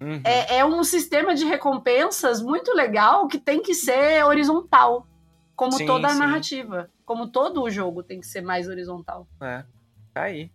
Uhum. 0.00 0.20
É, 0.24 0.58
é 0.58 0.64
um 0.64 0.82
sistema 0.84 1.34
de 1.34 1.44
recompensas 1.44 2.42
muito 2.42 2.74
legal 2.74 3.26
que 3.28 3.38
tem 3.38 3.62
que 3.62 3.74
ser 3.74 4.24
horizontal, 4.24 5.06
como 5.54 5.72
Sim, 5.72 5.86
toda 5.86 6.08
a 6.08 6.10
sim. 6.10 6.18
narrativa. 6.18 6.90
Como 7.04 7.28
todo 7.28 7.62
o 7.62 7.70
jogo 7.70 8.02
tem 8.02 8.20
que 8.20 8.26
ser 8.26 8.42
mais 8.42 8.68
horizontal. 8.68 9.26
É. 9.40 9.64
Tá 10.12 10.22
aí. 10.22 10.50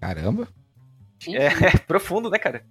Caramba. 0.00 0.48
É, 1.28 1.46
é 1.46 1.78
profundo, 1.86 2.30
né, 2.30 2.38
cara? 2.38 2.64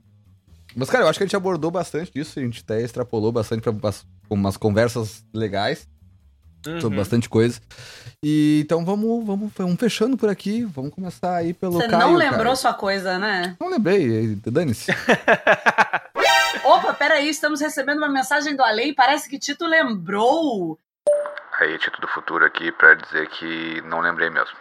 Mas, 0.76 0.90
cara, 0.90 1.06
eu 1.06 1.08
acho 1.08 1.20
que 1.20 1.24
a 1.24 1.28
gente 1.28 1.36
abordou 1.36 1.72
bastante 1.72 2.12
disso, 2.12 2.38
a 2.38 2.42
gente 2.42 2.62
até 2.62 2.82
extrapolou 2.82 3.32
bastante 3.32 3.62
pra 3.62 3.72
umas, 3.72 4.06
umas 4.30 4.58
conversas 4.58 5.26
legais 5.34 5.88
Uhum. 6.68 6.82
sobre 6.82 6.98
bastante 6.98 7.30
coisa. 7.30 7.60
E 8.24 8.62
então 8.64 8.84
vamos, 8.84 9.26
vamos, 9.26 9.52
vamos 9.56 9.80
fechando 9.80 10.18
por 10.18 10.30
aqui. 10.30 10.64
Vamos 10.66 10.94
começar 10.94 11.36
aí 11.36 11.54
pelo 11.54 11.74
Você 11.74 11.88
Caio. 11.88 12.02
não 12.04 12.16
lembrou 12.16 12.40
cara. 12.44 12.56
sua 12.56 12.74
coisa, 12.74 13.18
né? 13.20 13.56
Não 13.60 13.70
lembrei, 13.70 14.36
dane-se. 14.46 14.92
Opa, 16.64 16.94
peraí, 16.94 17.30
estamos 17.30 17.62
recebendo 17.62 18.00
uma 18.00 18.10
mensagem 18.10 18.56
do 18.56 18.64
Além. 18.64 18.94
Parece 18.94 19.30
que 19.30 19.38
Tito 19.38 19.66
lembrou. 19.68 20.80
Aí, 21.60 21.78
Tito 21.78 22.02
do 22.02 22.08
Futuro 22.08 22.44
aqui 22.46 22.72
pra 22.72 22.96
dizer 22.96 23.28
que 23.30 23.82
não 23.84 24.00
lembrei 24.00 24.30
mesmo. 24.30 24.58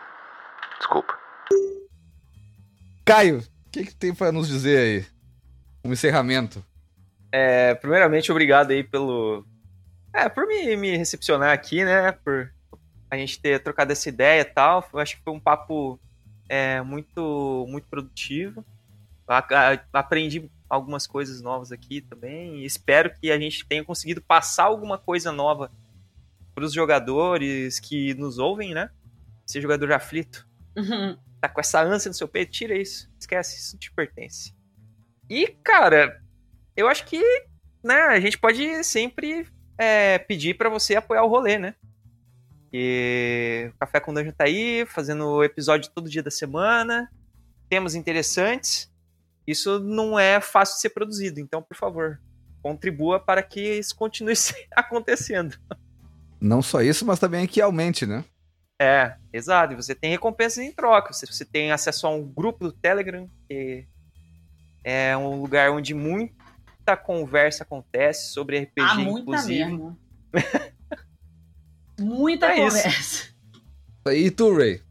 Desculpa. 0.78 1.14
Caio, 3.04 3.38
o 3.38 3.70
que, 3.70 3.86
que 3.86 3.94
tem 3.94 4.14
pra 4.14 4.30
nos 4.32 4.48
dizer 4.48 4.78
aí? 4.78 5.06
Um 5.84 5.92
encerramento. 5.92 6.64
É, 7.32 7.74
primeiramente, 7.74 8.30
obrigado 8.30 8.70
aí 8.70 8.84
pelo. 8.84 9.44
É, 10.14 10.28
por 10.28 10.46
me, 10.46 10.76
me 10.76 10.96
recepcionar 10.96 11.52
aqui, 11.52 11.84
né? 11.84 12.12
Por 12.12 12.52
a 13.10 13.16
gente 13.16 13.40
ter 13.40 13.60
trocado 13.60 13.92
essa 13.92 14.08
ideia 14.08 14.40
e 14.42 14.44
tal. 14.44 14.88
Eu 14.92 14.98
acho 15.00 15.16
que 15.16 15.22
foi 15.22 15.32
um 15.32 15.40
papo 15.40 15.98
é, 16.48 16.80
muito, 16.82 17.66
muito 17.68 17.86
produtivo. 17.88 18.64
Aprendi 19.92 20.50
algumas 20.68 21.06
coisas 21.06 21.40
novas 21.40 21.72
aqui 21.72 22.00
também. 22.00 22.58
E 22.58 22.64
espero 22.64 23.12
que 23.14 23.30
a 23.30 23.38
gente 23.38 23.66
tenha 23.66 23.84
conseguido 23.84 24.20
passar 24.22 24.64
alguma 24.64 24.98
coisa 24.98 25.32
nova 25.32 25.70
para 26.54 26.64
os 26.64 26.72
jogadores 26.72 27.80
que 27.80 28.14
nos 28.14 28.38
ouvem, 28.38 28.74
né? 28.74 28.90
Ser 29.46 29.60
jogador 29.60 29.92
aflito, 29.92 30.46
Uhum. 30.76 31.16
tá 31.40 31.48
com 31.48 31.60
essa 31.60 31.80
ânsia 31.82 32.08
no 32.08 32.14
seu 32.14 32.26
peito, 32.28 32.52
tira 32.52 32.76
isso. 32.76 33.10
Esquece, 33.18 33.58
isso 33.58 33.74
não 33.74 33.80
te 33.80 33.92
pertence. 33.92 34.54
E, 35.28 35.48
cara, 35.62 36.22
eu 36.76 36.88
acho 36.88 37.04
que 37.06 37.20
né, 37.82 37.94
a 37.94 38.20
gente 38.20 38.38
pode 38.38 38.82
sempre 38.84 39.46
é, 39.78 40.18
pedir 40.18 40.54
pra 40.54 40.68
você 40.68 40.96
apoiar 40.96 41.24
o 41.24 41.28
rolê, 41.28 41.58
né? 41.58 41.74
E 42.72 43.70
o 43.72 43.78
Café 43.78 44.00
com 44.00 44.12
Dungeon 44.12 44.32
tá 44.32 44.44
aí, 44.44 44.84
fazendo 44.86 45.44
episódio 45.44 45.90
todo 45.94 46.10
dia 46.10 46.22
da 46.22 46.30
semana, 46.30 47.08
temas 47.68 47.94
interessantes. 47.94 48.90
Isso 49.46 49.78
não 49.78 50.18
é 50.18 50.40
fácil 50.40 50.76
de 50.76 50.80
ser 50.80 50.90
produzido, 50.90 51.38
então, 51.38 51.62
por 51.62 51.76
favor, 51.76 52.20
contribua 52.62 53.20
para 53.20 53.42
que 53.42 53.60
isso 53.60 53.94
continue 53.94 54.34
acontecendo. 54.74 55.56
Não 56.40 56.62
só 56.62 56.82
isso, 56.82 57.06
mas 57.06 57.18
também 57.18 57.46
que 57.46 57.60
aumente, 57.60 58.06
né? 58.06 58.24
É, 58.80 59.14
exato. 59.32 59.72
E 59.72 59.76
você 59.76 59.94
tem 59.94 60.10
recompensas 60.10 60.64
em 60.64 60.72
troca. 60.72 61.12
Você, 61.12 61.26
você 61.26 61.44
tem 61.44 61.70
acesso 61.70 62.06
a 62.06 62.10
um 62.10 62.22
grupo 62.22 62.64
do 62.64 62.72
Telegram, 62.72 63.28
que 63.48 63.86
é 64.82 65.16
um 65.16 65.40
lugar 65.40 65.70
onde 65.70 65.94
muita 66.84 66.96
conversa 66.98 67.62
acontece 67.64 68.30
sobre 68.32 68.58
RPG, 68.58 68.80
Ah, 68.80 68.94
muita 68.96 69.20
inclusive. 69.20 69.64
mesmo. 69.64 69.98
Muita 71.98 72.46
É 72.52 72.66
isso. 72.66 72.76
conversa. 72.76 73.28
E 74.12 74.30
tu, 74.30 74.54
Ray? 74.54 74.74
O 74.76 74.82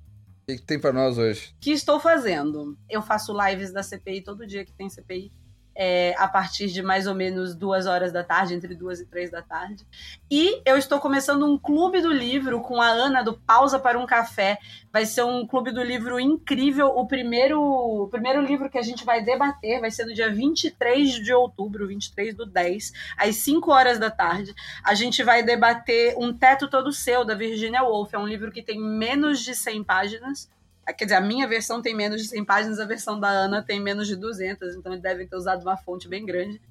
que, 0.48 0.56
que 0.58 0.62
tem 0.64 0.80
pra 0.80 0.91
nós 0.94 1.18
hoje? 1.18 1.54
que 1.62 1.72
estou 1.72 2.00
fazendo? 2.00 2.78
Eu 2.89 3.02
faço 3.02 3.34
lives 3.38 3.72
da 3.72 3.84
CPI 3.84 4.22
todo 4.22 4.48
dia 4.48 4.66
que 4.66 4.72
tem 4.74 4.89
CPI. 4.89 5.32
É, 5.76 6.15
a 6.17 6.28
partir 6.28 6.67
de 6.67 6.82
mais 6.82 7.07
ou 7.07 7.15
menos 7.15 7.55
duas 7.55 7.86
horas 7.86 8.11
da 8.11 8.24
tarde, 8.24 8.53
entre 8.53 8.76
duas 8.76 8.99
e 8.99 9.05
três 9.05 9.32
da 9.32 9.41
tarde. 9.41 9.86
E 10.30 10.61
eu 10.65 10.78
estou 10.78 10.99
começando 10.99 11.45
um 11.45 11.57
clube 11.57 12.01
do 12.01 12.11
livro 12.11 12.61
com 12.61 12.82
a 12.82 12.88
Ana 12.88 13.24
do 13.24 13.34
Pausa 13.34 13.80
para 13.80 13.97
um 13.97 14.05
Café. 14.05 14.57
Vai 14.91 15.05
ser 15.05 15.24
um 15.24 15.45
clube 15.45 15.71
do 15.71 15.82
livro 15.82 16.19
incrível. 16.19 16.88
O 16.88 17.07
primeiro, 17.07 17.59
o 17.61 18.07
primeiro 18.07 18.41
livro 18.41 18.69
que 18.69 18.78
a 18.78 18.82
gente 18.82 19.03
vai 19.03 19.24
debater 19.24 19.80
vai 19.80 19.91
ser 19.91 20.05
no 20.05 20.13
dia 20.13 20.32
23 20.32 21.24
de 21.24 21.34
outubro, 21.34 21.88
23 21.88 22.36
do 22.36 22.45
10, 22.45 22.93
às 23.17 23.36
5 23.38 23.71
horas 23.71 23.99
da 23.99 24.11
tarde. 24.11 24.53
A 24.84 24.93
gente 24.93 25.24
vai 25.24 25.43
debater 25.43 26.15
Um 26.17 26.34
Teto 26.34 26.69
Todo 26.69 26.91
Seu, 26.91 27.26
da 27.26 27.36
Virginia 27.36 27.84
Woolf. 27.84 28.13
É 28.13 28.19
um 28.19 28.28
livro 28.28 28.51
que 28.51 28.61
tem 28.61 28.80
menos 28.80 29.39
de 29.39 29.55
100 29.55 29.84
páginas. 29.84 30.49
Ah, 30.86 30.93
Quer 30.93 31.05
dizer, 31.05 31.15
a 31.15 31.21
minha 31.21 31.47
versão 31.47 31.81
tem 31.81 31.95
menos 31.95 32.21
de 32.21 32.27
100 32.27 32.45
páginas, 32.45 32.79
a 32.79 32.86
versão 32.86 33.19
da 33.19 33.29
Ana 33.29 33.61
tem 33.61 33.79
menos 33.79 34.07
de 34.07 34.15
200, 34.15 34.75
então 34.75 34.91
eles 34.91 35.01
devem 35.01 35.27
ter 35.27 35.36
usado 35.36 35.61
uma 35.61 35.77
fonte 35.77 36.07
bem 36.07 36.25
grande. 36.25 36.61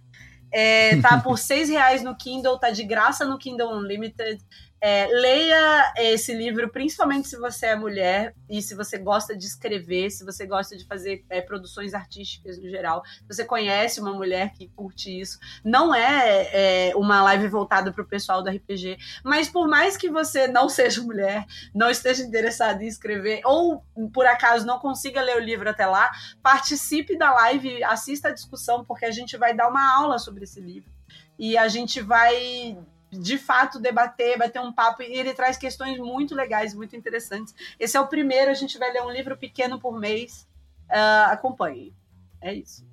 É, 0.51 1.01
tá 1.01 1.19
por 1.23 1.39
6 1.39 1.71
reais 1.71 2.03
no 2.03 2.15
Kindle, 2.15 2.59
tá 2.59 2.71
de 2.71 2.85
graça 2.85 3.25
no 3.25 3.39
Kindle 3.39 3.73
Unlimited. 3.75 4.43
É, 4.85 5.07
leia 5.07 5.93
esse 5.97 6.35
livro, 6.35 6.69
principalmente 6.69 7.29
se 7.29 7.37
você 7.37 7.67
é 7.67 7.77
mulher 7.77 8.35
e 8.51 8.61
se 8.61 8.75
você 8.75 8.99
gosta 8.99 9.37
de 9.37 9.47
escrever, 9.47 10.11
se 10.11 10.25
você 10.25 10.45
gosta 10.45 10.77
de 10.77 10.85
fazer 10.85 11.25
é, 11.31 11.41
produções 11.41 11.95
artísticas 11.95 12.59
no 12.59 12.69
geral. 12.69 13.05
Se 13.05 13.25
você 13.29 13.45
conhece 13.45 14.01
uma 14.01 14.13
mulher 14.13 14.53
que 14.55 14.67
curte 14.75 15.21
isso. 15.21 15.39
Não 15.65 15.95
é, 15.95 16.89
é 16.91 16.97
uma 16.97 17.23
live 17.23 17.47
voltada 17.47 17.93
para 17.93 18.03
o 18.03 18.09
pessoal 18.09 18.43
do 18.43 18.51
RPG, 18.51 18.99
mas 19.25 19.49
por 19.49 19.69
mais 19.69 19.97
que 19.97 20.11
você 20.11 20.49
não 20.49 20.69
seja 20.69 21.01
mulher, 21.07 21.47
não 21.73 21.89
esteja 21.89 22.25
interessado 22.25 22.83
em 22.83 22.89
escrever, 22.89 23.41
ou 23.45 23.85
por 24.13 24.27
acaso 24.27 24.67
não 24.67 24.81
consiga 24.81 25.23
ler 25.23 25.37
o 25.37 25.45
livro 25.45 25.71
até 25.71 25.87
lá, 25.87 26.11
participe 26.43 27.17
da 27.17 27.33
live, 27.33 27.85
assista 27.85 28.29
a 28.29 28.33
discussão, 28.33 28.85
porque 28.85 29.05
a 29.05 29.13
gente 29.13 29.37
vai 29.37 29.55
dar 29.55 29.69
uma 29.69 29.95
aula 29.95 30.19
sobre 30.19 30.43
esse 30.43 30.61
livro. 30.61 30.91
E 31.39 31.57
a 31.57 31.69
gente 31.69 32.01
vai, 32.01 32.77
de 33.13 33.37
fato, 33.37 33.79
debater, 33.79 34.39
vai 34.39 34.49
ter 34.49 34.59
um 34.61 34.73
papo, 34.73 35.03
e 35.03 35.15
ele 35.15 35.35
traz 35.35 35.57
questões 35.57 35.99
muito 35.99 36.35
legais, 36.35 36.75
muito 36.75 36.97
interessantes. 36.97 37.55
Esse 37.79 37.97
é 37.97 38.01
o 38.01 38.07
primeiro, 38.07 38.51
a 38.51 38.55
gente 38.55 38.79
vai 38.79 38.91
ler 38.93 39.03
um 39.03 39.11
livro 39.11 39.37
pequeno 39.37 39.79
por 39.79 39.99
mês. 39.99 40.47
Ah, 40.89 41.29
acompanhe. 41.31 41.93
É 42.41 42.55
isso. 42.55 42.85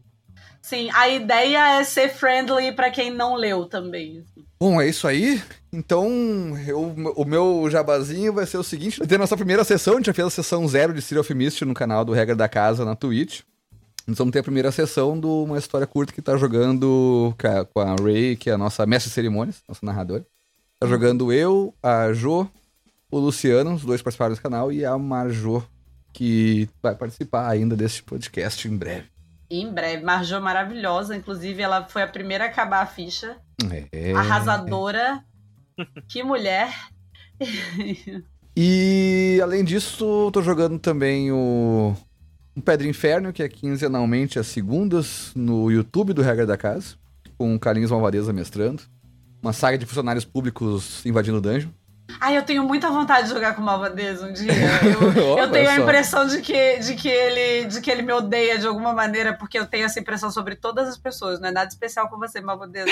Sim, 0.61 0.89
a 0.93 1.07
ideia 1.07 1.79
é 1.79 1.83
ser 1.83 2.09
friendly 2.09 2.73
para 2.73 2.91
quem 2.91 3.09
não 3.09 3.35
leu 3.35 3.65
também. 3.65 4.23
Bom, 4.59 4.79
é 4.79 4.87
isso 4.87 5.07
aí. 5.07 5.41
Então, 5.71 6.07
eu- 6.67 6.93
o 7.15 7.25
meu 7.25 7.69
jabazinho 7.69 8.33
vai 8.33 8.45
ser 8.45 8.57
o 8.57 8.63
seguinte: 8.63 8.99
vai 8.99 9.07
ter 9.07 9.17
nossa 9.17 9.37
primeira 9.37 9.63
sessão, 9.63 9.93
a 9.93 9.97
gente 9.97 10.07
já 10.07 10.13
fez 10.13 10.27
a 10.27 10.31
sessão 10.31 10.67
zero 10.67 10.93
de 10.93 11.01
Serial 11.01 11.25
Mist 11.33 11.63
no 11.63 11.73
canal 11.73 12.03
do 12.03 12.11
Regra 12.11 12.35
da 12.35 12.49
Casa 12.49 12.83
na 12.83 12.95
Twitch. 12.95 13.41
Nós 14.09 14.17
vamos 14.17 14.31
ter 14.31 14.39
a 14.39 14.43
primeira 14.43 14.71
sessão 14.71 15.19
de 15.19 15.27
uma 15.27 15.59
história 15.59 15.85
curta 15.85 16.11
que 16.11 16.19
tá 16.19 16.35
jogando 16.35 17.31
com 17.71 17.79
a, 17.79 17.95
Ray, 17.95 18.35
que 18.35 18.49
é 18.49 18.53
a 18.53 18.57
nossa 18.57 18.83
mestre 18.83 19.09
de 19.09 19.13
cerimônias, 19.13 19.61
nossa 19.67 19.85
narradora. 19.85 20.25
Tá 20.79 20.87
jogando 20.87 21.31
eu, 21.31 21.75
a 21.83 22.11
Jo, 22.11 22.49
o 23.11 23.19
Luciano, 23.19 23.75
os 23.75 23.85
dois 23.85 24.01
participaram 24.01 24.31
desse 24.31 24.41
canal, 24.41 24.71
e 24.71 24.83
a 24.83 24.97
Marjô, 24.97 25.61
que 26.11 26.67
vai 26.81 26.95
participar 26.95 27.47
ainda 27.47 27.75
desse 27.75 28.01
podcast 28.01 28.67
em 28.67 28.75
breve. 28.75 29.05
Em 29.47 29.71
breve, 29.71 30.03
Marjô 30.03 30.41
maravilhosa, 30.41 31.15
inclusive 31.15 31.61
ela 31.61 31.85
foi 31.87 32.01
a 32.01 32.07
primeira 32.07 32.45
a 32.45 32.47
acabar 32.47 32.81
a 32.81 32.87
ficha. 32.87 33.37
É. 33.91 34.11
Arrasadora. 34.13 35.23
Que 36.07 36.23
mulher. 36.23 36.73
E 38.57 39.39
além 39.41 39.63
disso, 39.63 40.31
tô 40.33 40.41
jogando 40.41 40.79
também 40.79 41.31
o 41.31 41.95
o 42.59 42.61
Pedra 42.61 42.87
Inferno, 42.87 43.31
que 43.31 43.41
é 43.41 43.47
quinzenalmente 43.47 44.37
às 44.37 44.47
segundas 44.47 45.31
no 45.33 45.71
YouTube 45.71 46.11
do 46.11 46.21
Regra 46.21 46.45
da 46.45 46.57
Casa, 46.57 46.95
com 47.37 47.55
o 47.55 47.59
Carlinhos 47.59 47.89
Malvareza 47.89 48.33
mestrando. 48.33 48.83
Uma 49.41 49.53
saga 49.53 49.77
de 49.77 49.85
funcionários 49.85 50.25
públicos 50.25 51.05
invadindo 51.05 51.37
o 51.37 51.41
dungeon. 51.41 51.69
Ai, 52.19 52.37
eu 52.37 52.43
tenho 52.43 52.63
muita 52.63 52.89
vontade 52.89 53.27
de 53.27 53.33
jogar 53.33 53.55
com 53.55 53.61
o 53.61 53.65
Malvadez 53.65 54.21
um 54.21 54.31
dia. 54.31 54.51
Eu, 55.19 55.37
eu 55.37 55.51
tenho 55.51 55.69
a 55.69 55.75
impressão 55.75 56.25
de 56.25 56.41
que, 56.41 56.79
de, 56.79 56.95
que 56.95 57.07
ele, 57.07 57.67
de 57.67 57.81
que 57.81 57.91
ele 57.91 58.01
me 58.01 58.13
odeia 58.13 58.57
de 58.57 58.65
alguma 58.65 58.93
maneira, 58.93 59.33
porque 59.33 59.57
eu 59.57 59.65
tenho 59.65 59.85
essa 59.85 59.99
impressão 59.99 60.31
sobre 60.31 60.55
todas 60.55 60.87
as 60.87 60.97
pessoas. 60.97 61.39
Não 61.39 61.49
é 61.49 61.51
nada 61.51 61.67
especial 61.67 62.09
com 62.09 62.17
você, 62.17 62.41
Malvadez. 62.41 62.89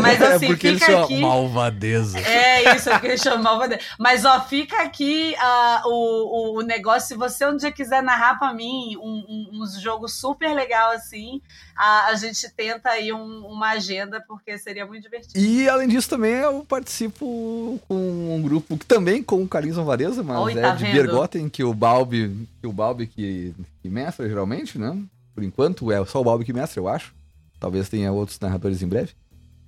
Mas 0.00 0.20
assim, 0.22 0.46
é 0.46 0.48
porque 0.48 0.66
ele 0.68 0.78
fica 0.78 0.92
chama 0.92 1.04
aqui. 1.04 1.20
Malvadeza. 1.20 2.18
É 2.18 2.74
isso, 2.74 2.90
é 2.90 2.92
porque 2.92 3.06
ele 3.08 3.18
chama 3.18 3.42
Malvadez. 3.42 3.84
Mas 3.98 4.24
ó, 4.24 4.40
fica 4.40 4.82
aqui 4.82 5.34
ah, 5.38 5.82
o, 5.86 6.58
o, 6.58 6.62
negócio. 6.62 7.08
Se 7.08 7.14
você 7.14 7.46
um 7.46 7.56
dia 7.56 7.72
quiser 7.72 8.02
narrar 8.02 8.38
pra 8.38 8.52
mim 8.52 8.96
um, 8.96 9.24
um, 9.28 9.62
uns 9.62 9.80
jogos 9.80 10.14
super 10.14 10.54
legal 10.54 10.90
assim, 10.90 11.40
a, 11.76 12.06
a 12.08 12.14
gente 12.14 12.48
tenta 12.50 12.90
aí 12.90 13.12
um- 13.12 13.46
uma 13.46 13.70
agenda, 13.70 14.20
porque 14.26 14.56
seria 14.58 14.84
muito 14.86 15.02
divertido. 15.02 15.38
E 15.38 15.68
além 15.68 15.88
disso 15.88 16.08
também 16.08 16.32
eu 16.34 16.64
participo 16.64 17.80
com 17.88 18.36
um 18.36 18.42
grupo 18.42 18.76
que 18.76 18.86
também 18.86 19.22
com 19.22 19.42
o 19.42 19.48
Carlinhos 19.48 19.76
Malvareza, 19.76 20.22
mas 20.22 20.38
Oi, 20.38 20.52
é 20.58 20.60
tá 20.62 20.70
de 20.74 20.84
vendo? 20.84 20.92
Bergotten, 20.94 21.48
que 21.48 21.64
o 21.64 21.72
Balbi, 21.74 22.48
que 22.60 22.66
o 22.66 22.72
Balbi 22.72 23.06
que, 23.06 23.54
que 23.82 23.88
mestra 23.88 24.28
geralmente, 24.28 24.78
né? 24.78 24.96
Por 25.34 25.42
enquanto 25.42 25.90
é 25.90 26.04
só 26.04 26.20
o 26.20 26.24
Balbi 26.24 26.44
que 26.44 26.52
mestra, 26.52 26.80
eu 26.80 26.88
acho. 26.88 27.14
Talvez 27.58 27.88
tenha 27.88 28.12
outros 28.12 28.38
narradores 28.40 28.82
em 28.82 28.88
breve. 28.88 29.12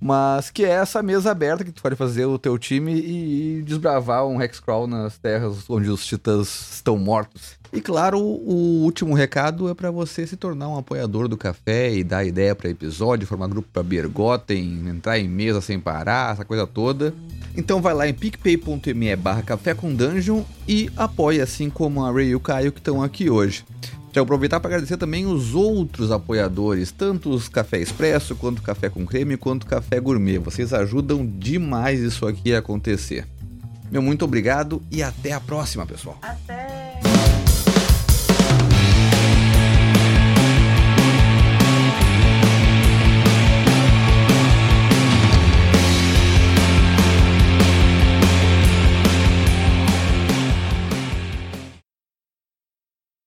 Mas 0.05 0.51
que 0.51 0.63
é 0.63 0.69
essa 0.69 1.01
mesa 1.01 1.31
aberta 1.31 1.63
que 1.63 1.71
tu 1.71 1.81
pode 1.81 1.95
fazer 1.95 2.25
o 2.25 2.37
teu 2.37 2.59
time 2.59 2.93
e 2.93 3.63
desbravar 3.63 4.23
um 4.27 4.39
Hexcrawl 4.39 4.85
nas 4.85 5.17
terras 5.17 5.67
onde 5.67 5.89
os 5.89 6.05
titãs 6.05 6.73
estão 6.75 6.95
mortos. 6.95 7.57
E 7.73 7.81
claro, 7.81 8.19
o 8.19 8.83
último 8.83 9.15
recado 9.15 9.67
é 9.67 9.73
para 9.73 9.89
você 9.89 10.27
se 10.27 10.37
tornar 10.37 10.69
um 10.69 10.77
apoiador 10.77 11.27
do 11.27 11.35
café 11.35 11.91
e 11.91 12.03
dar 12.03 12.23
ideia 12.23 12.53
para 12.53 12.69
episódio, 12.69 13.25
formar 13.25 13.47
grupo 13.47 13.67
para 13.73 13.81
Bergotten, 13.81 14.87
entrar 14.87 15.17
em 15.17 15.27
mesa 15.27 15.59
sem 15.59 15.79
parar, 15.79 16.33
essa 16.33 16.45
coisa 16.45 16.67
toda. 16.67 17.11
Então 17.57 17.81
vai 17.81 17.95
lá 17.95 18.07
em 18.07 18.13
picpay.me 18.13 19.15
barra 19.15 19.41
café 19.41 19.73
com 19.73 19.91
dungeon 19.91 20.43
e 20.67 20.87
apoia 20.95 21.43
assim 21.43 21.67
como 21.67 22.05
a 22.05 22.11
Ray 22.11 22.27
e 22.27 22.35
o 22.35 22.39
Caio 22.39 22.71
que 22.71 22.79
estão 22.79 23.01
aqui 23.01 23.27
hoje. 23.27 23.65
Já 24.15 24.21
vou 24.21 24.27
aproveitar 24.27 24.61
para 24.61 24.69
agradecer 24.69 24.95
também 24.95 25.25
os 25.25 25.53
outros 25.53 26.09
apoiadores, 26.09 26.89
tanto 26.89 27.31
os 27.31 27.49
Café 27.49 27.79
Expresso, 27.79 28.33
quanto 28.33 28.61
Café 28.61 28.89
com 28.89 29.05
Creme, 29.05 29.35
quanto 29.35 29.65
Café 29.65 29.99
Gourmet. 29.99 30.37
Vocês 30.37 30.71
ajudam 30.73 31.25
demais 31.25 31.99
isso 31.99 32.25
aqui 32.25 32.55
a 32.55 32.59
acontecer. 32.59 33.27
Meu 33.91 34.01
muito 34.01 34.23
obrigado 34.23 34.81
e 34.89 35.03
até 35.03 35.33
a 35.33 35.41
próxima, 35.41 35.85
pessoal. 35.85 36.17
Até! 36.21 36.84